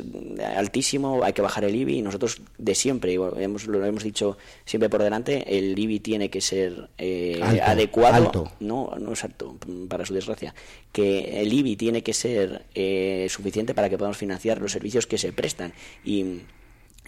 altísimo, 0.56 1.24
hay 1.24 1.34
que 1.34 1.44
bajar 1.44 1.64
el 1.64 1.76
IBI 1.76 1.79
y 1.88 2.02
nosotros 2.02 2.42
de 2.58 2.76
siempre, 2.76 3.14
hemos, 3.14 3.68
lo 3.68 3.86
hemos 3.86 4.04
dicho 4.04 4.38
siempre 4.66 4.90
por 4.90 5.04
delante, 5.04 5.58
el 5.58 5.78
IBI 5.78 6.00
tiene 6.00 6.30
que 6.30 6.42
ser 6.42 6.90
eh, 6.98 7.40
adecuado, 7.64 8.52
no 8.60 8.92
no 9.00 9.14
es 9.14 9.24
alto, 9.24 9.56
para 9.88 10.06
su 10.06 10.14
desgracia, 10.14 10.54
que 10.92 11.42
el 11.42 11.54
IBI 11.54 11.76
tiene 11.76 12.04
que 12.04 12.14
ser 12.14 12.66
eh, 12.76 13.28
suficiente 13.30 13.74
para 13.74 13.90
que 13.90 13.98
podamos 13.98 14.18
financiar 14.18 14.60
los 14.60 14.72
servicios 14.72 15.08
que 15.08 15.18
se 15.18 15.32
prestan. 15.32 15.74
Y 16.04 16.42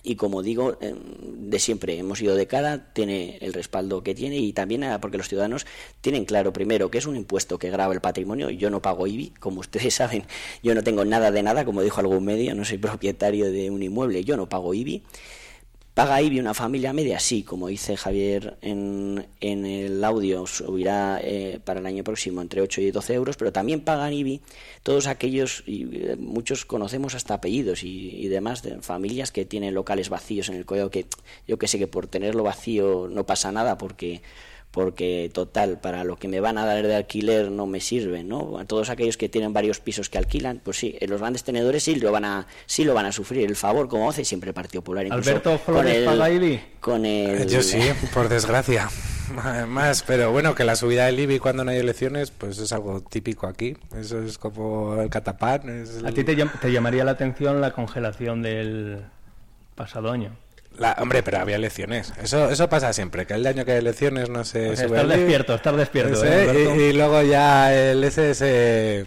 y 0.03 0.15
como 0.15 0.41
digo, 0.41 0.77
em, 0.81 0.97
de 1.49 1.59
siempre 1.59 1.97
hemos 1.97 2.21
ido 2.21 2.35
de 2.35 2.47
cara, 2.47 2.91
tiene 2.93 3.37
el 3.41 3.53
respaldo 3.53 4.03
que 4.03 4.15
tiene 4.15 4.37
y 4.37 4.53
también 4.53 4.83
ah, 4.83 4.99
porque 4.99 5.17
los 5.17 5.27
ciudadanos 5.27 5.65
tienen 6.01 6.25
claro, 6.25 6.53
primero, 6.53 6.89
que 6.89 6.97
es 6.97 7.05
un 7.05 7.15
impuesto 7.15 7.59
que 7.59 7.69
graba 7.69 7.93
el 7.93 8.01
patrimonio. 8.01 8.49
Yo 8.49 8.69
no 8.69 8.81
pago 8.81 9.07
IBI, 9.07 9.33
como 9.39 9.59
ustedes 9.59 9.93
saben, 10.01 10.23
yo 10.63 10.73
no 10.75 10.83
tengo 10.83 11.05
nada 11.05 11.31
de 11.31 11.43
nada, 11.43 11.65
como 11.65 11.81
dijo 11.81 11.99
algún 11.99 12.25
medio, 12.25 12.55
no 12.55 12.65
soy 12.65 12.77
propietario 12.77 13.51
de 13.51 13.69
un 13.69 13.83
inmueble, 13.83 14.23
yo 14.23 14.37
no 14.37 14.49
pago 14.49 14.73
IBI. 14.73 15.03
¿Paga 15.93 16.21
IBI 16.21 16.39
una 16.39 16.53
familia 16.53 16.93
media? 16.93 17.19
Sí, 17.19 17.43
como 17.43 17.67
dice 17.67 17.97
Javier 17.97 18.57
en, 18.61 19.27
en 19.41 19.65
el 19.65 20.01
audio, 20.05 20.47
subirá 20.47 21.19
eh, 21.21 21.59
para 21.65 21.81
el 21.81 21.85
año 21.85 22.05
próximo 22.05 22.41
entre 22.41 22.61
8 22.61 22.79
y 22.79 22.91
12 22.91 23.13
euros, 23.13 23.35
pero 23.35 23.51
también 23.51 23.81
pagan 23.81 24.13
IBI 24.13 24.39
todos 24.83 25.07
aquellos, 25.07 25.63
y 25.65 25.89
eh, 25.91 26.15
muchos 26.17 26.63
conocemos 26.63 27.13
hasta 27.13 27.33
apellidos 27.33 27.83
y, 27.83 28.25
demás, 28.29 28.63
de 28.63 28.81
familias 28.81 29.33
que 29.33 29.43
tienen 29.43 29.73
locales 29.73 30.07
vacíos 30.07 30.47
en 30.47 30.55
el 30.55 30.65
código, 30.65 30.89
que 30.89 31.07
yo 31.45 31.59
que 31.59 31.67
sé 31.67 31.77
que 31.77 31.87
por 31.87 32.07
tenerlo 32.07 32.43
vacío 32.43 33.09
no 33.11 33.25
pasa 33.25 33.51
nada 33.51 33.77
porque 33.77 34.21
porque 34.71 35.29
total, 35.33 35.79
para 35.79 36.03
lo 36.03 36.17
que 36.17 36.27
me 36.27 36.39
van 36.39 36.57
a 36.57 36.65
dar 36.65 36.85
de 36.87 36.95
alquiler 36.95 37.51
no 37.51 37.67
me 37.67 37.81
sirve, 37.81 38.23
¿no? 38.23 38.57
A 38.57 38.65
todos 38.65 38.89
aquellos 38.89 39.17
que 39.17 39.27
tienen 39.27 39.53
varios 39.53 39.79
pisos 39.79 40.09
que 40.09 40.17
alquilan, 40.17 40.61
pues 40.63 40.77
sí, 40.77 40.97
los 41.01 41.19
grandes 41.19 41.43
tenedores 41.43 41.83
sí 41.83 41.95
lo 41.95 42.11
van 42.11 42.25
a, 42.25 42.47
sí 42.65 42.85
lo 42.85 42.93
van 42.93 43.05
a 43.05 43.11
sufrir. 43.11 43.45
El 43.45 43.57
favor, 43.57 43.89
como 43.89 44.09
hace 44.09 44.23
siempre 44.23 44.49
el 44.49 44.53
Partido 44.53 44.81
Popular. 44.81 45.07
Alberto 45.11 45.57
Flores 45.59 46.05
con 46.05 46.21
el, 46.21 46.61
Con 46.79 47.05
el... 47.05 47.47
Yo 47.47 47.61
sí, 47.61 47.81
por 48.13 48.29
desgracia. 48.29 48.89
Más, 49.67 50.03
pero 50.03 50.31
bueno, 50.31 50.55
que 50.55 50.63
la 50.63 50.75
subida 50.75 51.05
del 51.05 51.19
IBI 51.19 51.39
cuando 51.39 51.63
no 51.63 51.71
hay 51.71 51.77
elecciones, 51.77 52.31
pues 52.31 52.57
es 52.57 52.71
algo 52.71 53.01
típico 53.01 53.47
aquí. 53.47 53.75
Eso 53.95 54.21
es 54.21 54.37
como 54.37 55.01
el 55.01 55.09
catapán. 55.09 55.85
¿A 56.05 56.11
ti 56.11 56.23
te, 56.23 56.35
te 56.35 56.71
llamaría 56.71 57.03
la 57.03 57.11
atención 57.11 57.59
la 57.61 57.71
congelación 57.71 58.41
del 58.41 59.03
pasado 59.75 60.11
año? 60.11 60.35
La, 60.77 60.93
hombre, 60.99 61.21
pero 61.21 61.39
había 61.39 61.57
elecciones. 61.57 62.13
Eso 62.21 62.49
eso 62.49 62.69
pasa 62.69 62.93
siempre, 62.93 63.25
que 63.27 63.33
el 63.33 63.45
año 63.45 63.65
que 63.65 63.73
hay 63.73 63.79
elecciones 63.79 64.29
no 64.29 64.43
se 64.45 64.75
sube 64.75 64.85
estar 64.85 65.07
despierto, 65.07 65.55
estar 65.55 65.75
despierto. 65.75 66.23
¿eh, 66.23 66.89
y, 66.89 66.93
luego 66.93 67.21
ya 67.21 67.73
el 67.73 68.03
ese, 68.03 69.05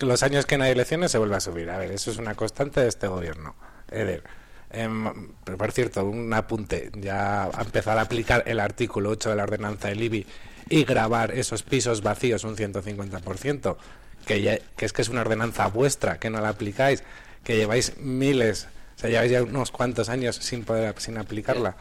los 0.00 0.22
años 0.22 0.46
que 0.46 0.58
no 0.58 0.64
hay 0.64 0.72
elecciones 0.72 1.10
se 1.10 1.18
vuelve 1.18 1.36
a 1.36 1.40
subir. 1.40 1.70
A 1.70 1.78
ver, 1.78 1.92
eso 1.92 2.10
es 2.10 2.18
una 2.18 2.34
constante 2.34 2.80
de 2.80 2.88
este 2.88 3.06
gobierno. 3.08 3.54
Eder. 3.90 4.22
Em, 4.70 5.32
pero 5.44 5.58
por 5.58 5.70
cierto, 5.72 6.04
un 6.04 6.32
apunte. 6.32 6.90
Ya 6.94 7.44
ha 7.44 7.62
empezado 7.62 7.98
a 7.98 8.02
aplicar 8.02 8.42
el 8.46 8.58
artículo 8.58 9.10
8 9.10 9.30
de 9.30 9.36
la 9.36 9.42
ordenanza 9.44 9.88
del 9.88 10.02
IBI 10.02 10.26
y 10.70 10.84
grabar 10.84 11.32
esos 11.32 11.62
pisos 11.62 12.02
vacíos 12.02 12.44
un 12.44 12.56
150%, 12.56 13.76
que, 14.24 14.62
que 14.76 14.84
es 14.86 14.92
que 14.92 15.02
es 15.02 15.08
una 15.10 15.20
ordenanza 15.20 15.66
vuestra, 15.66 16.18
que 16.18 16.30
no 16.30 16.40
la 16.40 16.48
aplicáis, 16.48 17.04
que 17.44 17.56
lleváis 17.56 17.98
miles 17.98 18.68
sea, 19.02 19.10
lleváis 19.10 19.32
ya 19.32 19.42
unos 19.42 19.70
cuantos 19.70 20.08
años 20.08 20.36
sin 20.36 20.64
poder 20.64 20.94
sin 20.98 21.18
aplicarla, 21.18 21.76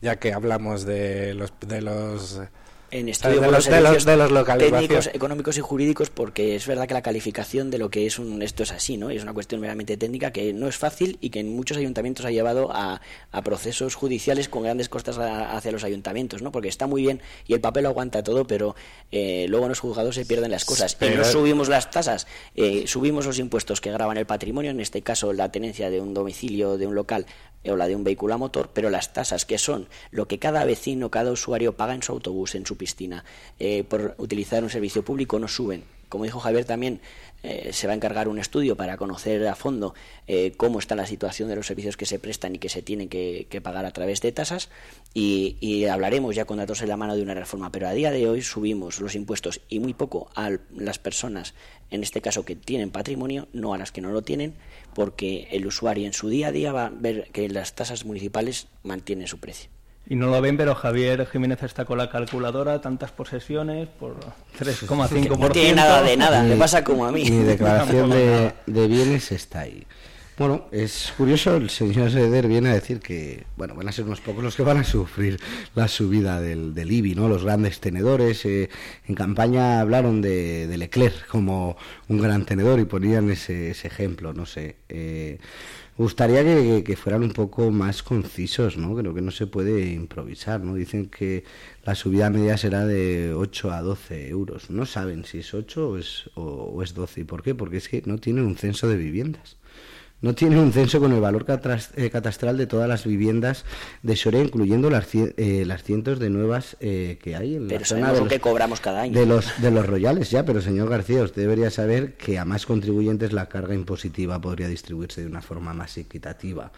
ya 0.00 0.16
que 0.16 0.32
hablamos 0.32 0.84
de 0.84 1.34
los 1.34 1.52
de 1.60 1.80
los 1.82 2.40
en 2.98 3.08
estudio 3.08 3.40
de, 3.40 3.50
los, 3.50 3.66
de, 3.66 3.80
los, 3.80 4.04
de 4.04 4.16
los 4.16 4.30
locales 4.30 4.70
técnicos, 4.70 5.10
económicos 5.12 5.58
y 5.58 5.60
jurídicos, 5.60 6.10
porque 6.10 6.56
es 6.56 6.66
verdad 6.66 6.88
que 6.88 6.94
la 6.94 7.02
calificación 7.02 7.70
de 7.70 7.78
lo 7.78 7.90
que 7.90 8.06
es 8.06 8.18
un 8.18 8.42
esto 8.42 8.62
es 8.62 8.72
así, 8.72 8.96
¿no? 8.96 9.10
Es 9.10 9.22
una 9.22 9.34
cuestión 9.34 9.60
meramente 9.60 9.96
técnica 9.96 10.32
que 10.32 10.52
no 10.52 10.68
es 10.68 10.76
fácil 10.76 11.18
y 11.20 11.30
que 11.30 11.40
en 11.40 11.54
muchos 11.54 11.76
ayuntamientos 11.76 12.24
ha 12.24 12.30
llevado 12.30 12.70
a, 12.72 13.00
a 13.32 13.42
procesos 13.42 13.94
judiciales 13.94 14.48
con 14.48 14.62
grandes 14.62 14.88
costas 14.88 15.18
hacia 15.18 15.72
los 15.72 15.84
ayuntamientos, 15.84 16.42
¿no? 16.42 16.52
Porque 16.52 16.68
está 16.68 16.86
muy 16.86 17.02
bien 17.02 17.20
y 17.46 17.54
el 17.54 17.60
papel 17.60 17.84
lo 17.84 17.90
aguanta 17.90 18.22
todo, 18.22 18.46
pero 18.46 18.76
eh, 19.12 19.46
luego 19.48 19.66
en 19.66 19.70
los 19.70 19.80
juzgados 19.80 20.14
se 20.14 20.24
pierden 20.24 20.50
las 20.50 20.64
cosas. 20.64 20.96
Y 21.00 21.10
no 21.10 21.24
subimos 21.24 21.68
las 21.68 21.90
tasas, 21.90 22.26
eh, 22.54 22.84
subimos 22.86 23.26
los 23.26 23.38
impuestos 23.38 23.80
que 23.80 23.90
graban 23.90 24.16
el 24.16 24.26
patrimonio, 24.26 24.70
en 24.70 24.80
este 24.80 25.02
caso 25.02 25.32
la 25.32 25.52
tenencia 25.52 25.90
de 25.90 26.00
un 26.00 26.14
domicilio, 26.14 26.78
de 26.78 26.86
un 26.86 26.94
local, 26.94 27.26
o 27.70 27.76
la 27.76 27.88
de 27.88 27.96
un 27.96 28.04
vehículo 28.04 28.34
a 28.34 28.38
motor, 28.38 28.70
pero 28.72 28.90
las 28.90 29.12
tasas 29.12 29.44
que 29.44 29.58
son 29.58 29.88
lo 30.10 30.28
que 30.28 30.38
cada 30.38 30.64
vecino, 30.64 31.10
cada 31.10 31.32
usuario 31.32 31.76
paga 31.76 31.94
en 31.94 32.02
su 32.02 32.12
autobús, 32.12 32.54
en 32.54 32.66
su 32.66 32.76
eh, 33.58 33.84
por 33.84 34.14
utilizar 34.18 34.62
un 34.62 34.70
servicio 34.70 35.04
público 35.04 35.38
no 35.38 35.48
suben. 35.48 35.84
Como 36.08 36.24
dijo 36.24 36.38
Javier 36.38 36.64
también, 36.64 37.00
eh, 37.42 37.70
se 37.72 37.86
va 37.86 37.92
a 37.92 37.96
encargar 37.96 38.28
un 38.28 38.38
estudio 38.38 38.76
para 38.76 38.96
conocer 38.96 39.46
a 39.48 39.56
fondo 39.56 39.94
eh, 40.28 40.52
cómo 40.56 40.78
está 40.78 40.94
la 40.94 41.06
situación 41.06 41.48
de 41.48 41.56
los 41.56 41.66
servicios 41.66 41.96
que 41.96 42.06
se 42.06 42.20
prestan 42.20 42.54
y 42.54 42.58
que 42.58 42.68
se 42.68 42.80
tienen 42.80 43.08
que, 43.08 43.46
pagar 43.62 43.84
a 43.86 43.90
través 43.90 44.20
de 44.20 44.30
tasas 44.30 44.68
y, 45.14 45.56
y, 45.60 45.86
hablaremos 45.86 46.36
ya 46.36 46.44
con 46.44 46.58
datos 46.58 46.80
en 46.82 46.88
la 46.88 46.96
mano 46.96 47.16
de 47.16 47.22
una 47.22 47.34
reforma. 47.34 47.72
Pero 47.72 47.88
a 47.88 47.92
día 47.92 48.12
de 48.12 48.28
hoy 48.28 48.42
subimos 48.42 49.00
los 49.00 49.16
impuestos 49.16 49.60
y 49.68 49.80
muy 49.80 49.94
poco 49.94 50.30
a 50.36 50.52
las 50.76 50.98
personas, 50.98 51.54
en 51.90 52.02
este 52.02 52.20
caso 52.20 52.44
que 52.44 52.54
tienen 52.54 52.90
patrimonio, 52.90 53.48
no 53.52 53.74
a 53.74 53.78
las 53.78 53.90
que 53.90 54.00
no 54.00 54.12
lo 54.12 54.22
tienen, 54.22 54.54
porque 54.94 55.48
el 55.50 55.66
usuario 55.66 56.06
en 56.06 56.12
su 56.12 56.28
día 56.28 56.48
a 56.48 56.52
día 56.52 56.72
va 56.72 56.86
a 56.86 56.90
ver 56.90 57.28
que 57.32 57.48
las 57.48 57.74
tasas 57.74 58.04
municipales 58.04 58.68
mantienen 58.82 59.26
su 59.26 59.38
precio. 59.38 59.75
Y 60.08 60.14
no 60.14 60.28
lo 60.28 60.40
ven, 60.40 60.56
pero 60.56 60.74
Javier 60.74 61.26
Jiménez 61.26 61.62
está 61.62 61.84
con 61.84 61.98
la 61.98 62.08
calculadora, 62.08 62.80
tantas 62.80 63.10
posesiones 63.10 63.88
por 63.88 64.16
3,5%. 64.58 65.36
No 65.36 65.50
tiene 65.50 65.74
nada 65.74 66.02
de 66.02 66.16
nada, 66.16 66.42
le 66.44 66.56
pasa 66.56 66.84
como 66.84 67.06
a 67.06 67.12
mí. 67.12 67.28
Mi 67.28 67.42
declaración 67.42 68.10
de, 68.10 68.52
de 68.66 68.86
bienes 68.86 69.32
está 69.32 69.60
ahí. 69.60 69.84
Bueno, 70.38 70.66
es 70.70 71.14
curioso, 71.16 71.56
el 71.56 71.70
señor 71.70 72.10
Seder 72.10 72.46
viene 72.46 72.68
a 72.68 72.74
decir 72.74 73.00
que, 73.00 73.46
bueno, 73.56 73.74
van 73.74 73.88
a 73.88 73.92
ser 73.92 74.04
unos 74.04 74.20
pocos 74.20 74.44
los 74.44 74.54
que 74.54 74.62
van 74.62 74.76
a 74.76 74.84
sufrir 74.84 75.40
la 75.74 75.88
subida 75.88 76.42
del, 76.42 76.74
del 76.74 76.92
IBI, 76.92 77.14
¿no? 77.14 77.26
Los 77.26 77.42
grandes 77.42 77.80
tenedores. 77.80 78.44
Eh, 78.44 78.68
en 79.06 79.14
campaña 79.14 79.80
hablaron 79.80 80.20
de, 80.20 80.66
de, 80.66 80.76
Leclerc 80.76 81.26
como 81.26 81.78
un 82.08 82.20
gran 82.20 82.44
tenedor 82.44 82.78
y 82.80 82.84
ponían 82.84 83.30
ese, 83.30 83.70
ese 83.70 83.88
ejemplo, 83.88 84.34
no 84.34 84.44
sé. 84.44 84.76
Eh, 84.90 85.38
gustaría 85.96 86.44
que, 86.82 86.96
fueran 86.96 87.22
un 87.22 87.32
poco 87.32 87.70
más 87.70 88.02
concisos, 88.02 88.76
¿no? 88.76 88.94
Creo 88.96 89.14
que 89.14 89.22
no 89.22 89.30
se 89.30 89.46
puede 89.46 89.92
improvisar, 89.92 90.60
¿no? 90.60 90.74
Dicen 90.74 91.06
que 91.06 91.44
la 91.84 91.94
subida 91.94 92.30
media 92.30 92.56
será 92.56 92.86
de 92.86 93.32
8 93.34 93.70
a 93.72 93.82
12 93.82 94.28
euros. 94.28 94.70
No 94.70 94.86
saben 94.86 95.24
si 95.24 95.38
es 95.38 95.54
8 95.54 95.88
o 95.88 95.98
es, 95.98 96.30
o, 96.34 96.42
o 96.42 96.82
es 96.82 96.94
12. 96.94 97.22
¿Y 97.22 97.24
por 97.24 97.42
qué? 97.42 97.54
Porque 97.54 97.78
es 97.78 97.88
que 97.88 98.02
no 98.06 98.18
tienen 98.18 98.44
un 98.44 98.56
censo 98.56 98.88
de 98.88 98.96
viviendas 98.96 99.56
no 100.20 100.34
tiene 100.34 100.58
un 100.58 100.72
censo 100.72 100.98
con 100.98 101.12
el 101.12 101.20
valor 101.20 101.44
eh, 101.48 102.10
catastral 102.10 102.56
de 102.56 102.66
todas 102.66 102.88
las 102.88 103.04
viviendas 103.04 103.64
de 104.02 104.16
Soria, 104.16 104.40
incluyendo 104.40 104.90
las, 104.90 105.06
eh, 105.14 105.64
las 105.66 105.82
cientos 105.82 106.18
de 106.18 106.30
nuevas 106.30 106.76
eh, 106.80 107.18
que 107.22 107.36
hay 107.36 107.56
en 107.56 107.68
pero 107.68 107.80
la 107.80 107.86
zona 107.86 108.12
de 108.12 108.20
los, 108.20 108.28
que 108.28 108.40
cobramos 108.40 108.80
cada 108.80 109.02
año. 109.02 109.18
De 109.18 109.26
los, 109.26 109.60
de 109.60 109.70
los 109.70 109.86
royales, 109.86 110.30
ya, 110.30 110.44
pero 110.44 110.60
señor 110.62 110.88
García, 110.88 111.22
usted 111.22 111.42
debería 111.42 111.70
saber 111.70 112.14
que 112.14 112.38
a 112.38 112.44
más 112.44 112.66
contribuyentes 112.66 113.32
la 113.32 113.48
carga 113.48 113.74
impositiva 113.74 114.40
podría 114.40 114.68
distribuirse 114.68 115.20
de 115.20 115.26
una 115.26 115.42
forma 115.42 115.74
más 115.74 115.96
equitativa. 115.98 116.72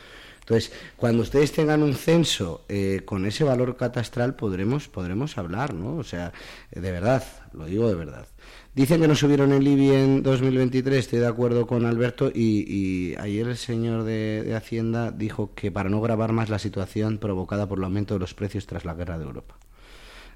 Entonces, 0.48 0.72
cuando 0.96 1.24
ustedes 1.24 1.52
tengan 1.52 1.82
un 1.82 1.94
censo 1.94 2.64
eh, 2.70 3.02
con 3.04 3.26
ese 3.26 3.44
valor 3.44 3.76
catastral, 3.76 4.34
podremos, 4.34 4.88
podremos 4.88 5.36
hablar, 5.36 5.74
¿no? 5.74 5.96
O 5.96 6.04
sea, 6.04 6.32
de 6.70 6.90
verdad, 6.90 7.22
lo 7.52 7.66
digo 7.66 7.86
de 7.86 7.94
verdad. 7.94 8.26
Dicen 8.74 9.02
que 9.02 9.08
no 9.08 9.14
subieron 9.14 9.52
el 9.52 9.68
IBI 9.68 9.90
en 9.90 10.22
2023, 10.22 11.00
estoy 11.00 11.18
de 11.18 11.26
acuerdo 11.26 11.66
con 11.66 11.84
Alberto, 11.84 12.32
y, 12.34 13.14
ayer 13.18 13.46
el 13.46 13.58
señor 13.58 14.04
de, 14.04 14.54
Hacienda 14.56 15.10
dijo 15.10 15.52
que 15.54 15.70
para 15.70 15.90
no 15.90 16.00
grabar 16.00 16.32
más 16.32 16.48
la 16.48 16.58
situación 16.58 17.18
provocada 17.18 17.68
por 17.68 17.76
el 17.76 17.84
aumento 17.84 18.14
de 18.14 18.20
los 18.20 18.32
precios 18.32 18.66
tras 18.66 18.86
la 18.86 18.94
guerra 18.94 19.18
de 19.18 19.24
Europa, 19.24 19.58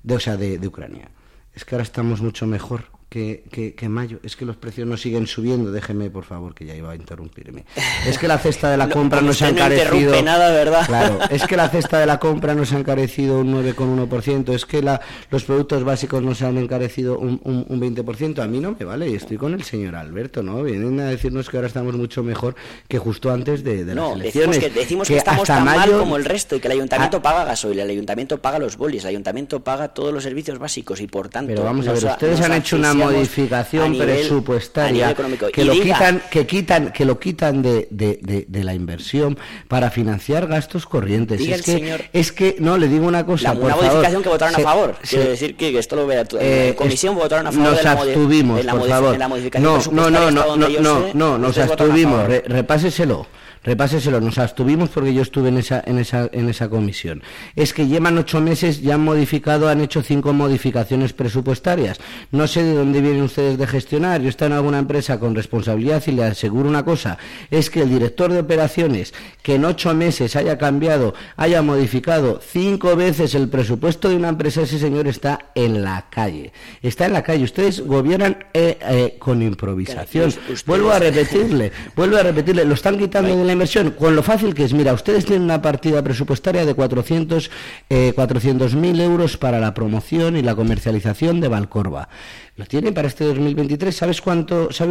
de, 0.02 0.14
o 0.14 0.20
sea, 0.20 0.36
de, 0.36 0.58
Ucrania. 0.66 1.10
Es 1.54 1.64
que 1.64 1.74
ahora 1.74 1.84
estamos 1.84 2.20
mucho 2.20 2.46
mejor 2.46 2.84
que, 3.12 3.44
que, 3.50 3.74
que, 3.74 3.88
mayo. 3.90 4.18
Es 4.22 4.36
que 4.36 4.46
los 4.46 4.56
precios 4.56 4.88
no 4.88 4.96
siguen 4.96 5.26
subiendo. 5.26 5.70
Déjeme, 5.70 6.08
por 6.08 6.24
favor, 6.24 6.54
que 6.54 6.64
ya 6.64 6.74
iba 6.74 6.90
a 6.92 6.96
interrumpirme. 6.96 7.66
Es 8.06 8.16
que 8.16 8.26
la 8.26 8.38
cesta 8.38 8.70
de 8.70 8.78
la 8.78 8.86
No, 8.92 8.94
compra 8.94 9.18
como 9.18 9.28
no 9.28 9.34
se 9.34 9.44
ha 9.44 9.48
no 9.50 9.56
encarecido. 9.58 9.84
interrumpe 9.98 10.22
nada, 10.22 10.50
¿verdad? 10.50 10.86
Claro, 10.86 11.18
es 11.30 11.44
que 11.44 11.56
la 11.58 11.68
cesta 11.68 11.98
de 11.98 12.06
la 12.06 12.18
compra 12.18 12.54
no 12.54 12.64
se 12.64 12.74
ha 12.74 12.78
encarecido 12.78 13.40
un 13.40 13.52
9,1%. 13.54 14.54
Es 14.54 14.64
que 14.64 14.80
la, 14.80 15.00
los 15.30 15.44
productos 15.44 15.84
básicos 15.84 16.22
no 16.22 16.34
se 16.34 16.46
han 16.46 16.56
encarecido 16.56 17.18
un, 17.18 17.38
un, 17.44 17.66
un 17.68 17.80
20%. 17.80 18.38
A 18.42 18.46
mí 18.46 18.60
no 18.60 18.74
me 18.78 18.84
vale. 18.86 19.10
Y 19.10 19.14
estoy 19.14 19.36
con 19.36 19.52
el 19.52 19.62
señor 19.62 19.94
Alberto, 19.94 20.42
¿no? 20.42 20.62
Vienen 20.62 20.98
a 21.00 21.04
decirnos 21.06 21.50
que 21.50 21.58
ahora 21.58 21.66
estamos 21.66 21.94
mucho 21.96 22.22
mejor 22.22 22.54
que 22.88 22.98
justo 22.98 23.30
antes 23.30 23.62
de, 23.62 23.84
de 23.84 23.94
No, 23.94 24.14
las 24.16 24.22
decimos 24.24 24.56
elecciones. 24.56 24.58
que, 24.58 24.80
decimos 24.80 25.08
que, 25.08 25.16
estamos 25.18 25.42
hasta 25.42 25.56
tan 25.56 25.64
mal 25.64 25.76
mayo- 25.80 25.98
como 25.98 26.16
el 26.16 26.24
resto 26.24 26.56
y 26.56 26.60
que 26.60 26.68
el 26.68 26.72
ayuntamiento 26.72 27.18
Ah, 27.18 27.22
paga 27.22 27.44
gasoil, 27.44 27.78
el 27.78 27.90
ayuntamiento 27.90 28.40
paga 28.40 28.58
los 28.58 28.78
bolis, 28.78 29.02
el 29.04 29.10
ayuntamiento 29.10 29.62
paga 29.62 29.88
todos 29.88 30.14
los 30.14 30.22
servicios 30.22 30.58
básicos 30.58 31.00
y 31.02 31.06
por 31.08 31.28
tanto. 31.28 31.48
Pero 31.52 31.62
vamos 31.64 31.86
a 31.88 31.92
ver, 31.92 32.08
a- 32.08 32.12
ustedes 32.12 32.40
han 32.40 32.52
hecho 32.54 32.76
una 32.76 32.90
a 32.90 32.94
modificación 33.04 33.92
nivel- 33.92 34.06
presupuestaria 34.18 35.14
que 35.14 35.62
Y 35.62 35.64
lo 35.64 35.72
diga- 35.74 35.82
quitan, 35.98 36.22
que 36.30 36.46
quitan, 36.46 36.92
que 36.92 37.04
lo 37.04 37.18
quitan 37.18 37.62
de, 37.62 37.88
de- 37.90 38.18
de- 38.22 38.44
de 38.48 38.64
la 38.64 38.74
inversión 38.74 39.38
para 39.68 39.90
financiar 39.90 40.46
gastos 40.46 40.86
corrientes. 40.86 41.38
Diga 41.38 41.56
es 41.56 41.62
que, 41.62 41.72
señor- 41.72 42.02
es 42.12 42.32
que 42.32 42.56
no 42.58 42.78
le 42.78 42.88
digo 42.88 43.06
una 43.06 43.24
cosa, 43.26 43.48
La- 43.48 43.54
por 43.54 43.64
una 43.64 43.74
favor. 43.74 43.86
modificación 43.88 44.22
que 44.22 44.28
votaron 44.28 44.54
Se- 44.54 44.60
a 44.60 44.64
favor. 44.64 44.96
se- 45.02 45.16
Quiero 45.16 45.30
decir 45.30 45.56
que, 45.56 45.78
esto 45.78 45.96
lo 45.96 46.06
vea. 46.06 46.24
eh, 46.40 46.74
comisión 46.76 47.14
votaron 47.14 47.46
a 47.46 47.52
favor 47.52 47.68
nos 47.68 47.76
de 47.78 47.82
la, 47.84 47.92
abstuvimos, 47.92 48.56
de 48.58 48.64
la 48.64 48.72
por 48.72 48.80
modifi- 48.82 48.88
favor. 48.88 49.12
de 49.12 49.18
la 49.18 49.28
modificación 49.28 49.72
no, 49.92 50.10
no, 50.10 50.10
no, 50.10 50.30
no, 50.30 50.56
no, 50.56 50.68
no, 50.68 51.14
no, 51.14 51.38
nos 51.38 51.58
abstuvimos. 51.58 52.26
repáseselo. 52.46 53.26
Repáseselo, 53.64 54.20
nos 54.20 54.38
abstuvimos 54.38 54.88
porque 54.88 55.14
yo 55.14 55.22
estuve 55.22 55.48
en 55.50 55.58
esa, 55.58 55.82
en 55.86 55.98
esa, 55.98 56.28
en 56.32 56.48
esa 56.48 56.68
comisión. 56.68 57.22
Es 57.54 57.72
que 57.72 57.86
llevan 57.86 58.18
ocho 58.18 58.40
meses, 58.40 58.80
ya 58.82 58.94
han 58.94 59.02
modificado, 59.04 59.68
han 59.68 59.80
hecho 59.80 60.02
cinco 60.02 60.32
modificaciones 60.32 61.12
presupuestarias. 61.12 62.00
No 62.32 62.46
sé 62.48 62.64
de 62.64 62.74
dónde 62.74 63.00
vienen 63.00 63.22
ustedes 63.22 63.58
de 63.58 63.66
gestionar. 63.66 64.20
Yo 64.20 64.28
estoy 64.28 64.46
en 64.48 64.54
alguna 64.54 64.78
empresa 64.78 65.20
con 65.20 65.34
responsabilidad 65.34 66.02
y 66.06 66.12
le 66.12 66.24
aseguro 66.24 66.68
una 66.68 66.84
cosa, 66.84 67.18
es 67.50 67.70
que 67.70 67.82
el 67.82 67.90
director 67.90 68.32
de 68.32 68.40
operaciones 68.40 69.14
que 69.42 69.54
en 69.54 69.64
ocho 69.64 69.94
meses 69.94 70.34
haya 70.36 70.58
cambiado, 70.58 71.14
haya 71.36 71.62
modificado 71.62 72.40
cinco 72.44 72.96
veces 72.96 73.34
el 73.34 73.48
presupuesto 73.48 74.08
de 74.08 74.16
una 74.16 74.28
empresa, 74.30 74.62
ese 74.62 74.78
señor 74.78 75.06
está 75.06 75.50
en 75.54 75.82
la 75.84 76.06
calle. 76.10 76.52
Está 76.82 77.06
en 77.06 77.12
la 77.12 77.22
calle. 77.22 77.44
Ustedes 77.44 77.80
gobiernan 77.80 78.44
eh, 78.54 78.78
eh, 78.82 79.16
con 79.18 79.40
improvisación. 79.42 80.28
Ustedes- 80.28 80.64
Vuelvo 80.64 80.90
a 80.90 80.98
repetirle, 80.98 81.70
vuelvo 81.94 82.16
a 82.16 82.22
repetirle, 82.22 82.64
lo 82.64 82.74
están 82.74 82.98
quitando 82.98 83.36
de 83.36 83.51
la 83.52 83.54
inversión, 83.54 83.90
con 83.90 84.16
lo 84.16 84.22
fácil 84.22 84.54
que 84.54 84.64
es, 84.64 84.72
mira, 84.72 84.94
ustedes 84.94 85.26
tienen 85.26 85.42
una 85.42 85.60
partida 85.60 86.02
presupuestaria 86.02 86.64
de 86.64 86.72
400 86.72 87.50
eh, 87.90 88.14
400.000 88.16 89.00
euros 89.02 89.36
para 89.36 89.60
la 89.60 89.74
promoción 89.74 90.38
y 90.38 90.42
la 90.42 90.54
comercialización 90.54 91.38
de 91.40 91.48
Valcorba. 91.48 92.08
Lo 92.56 92.64
tienen 92.64 92.94
para 92.94 93.08
este 93.08 93.24
2023, 93.24 93.94
¿sabes 93.94 94.22
cuánto, 94.22 94.72
sabes 94.72 94.90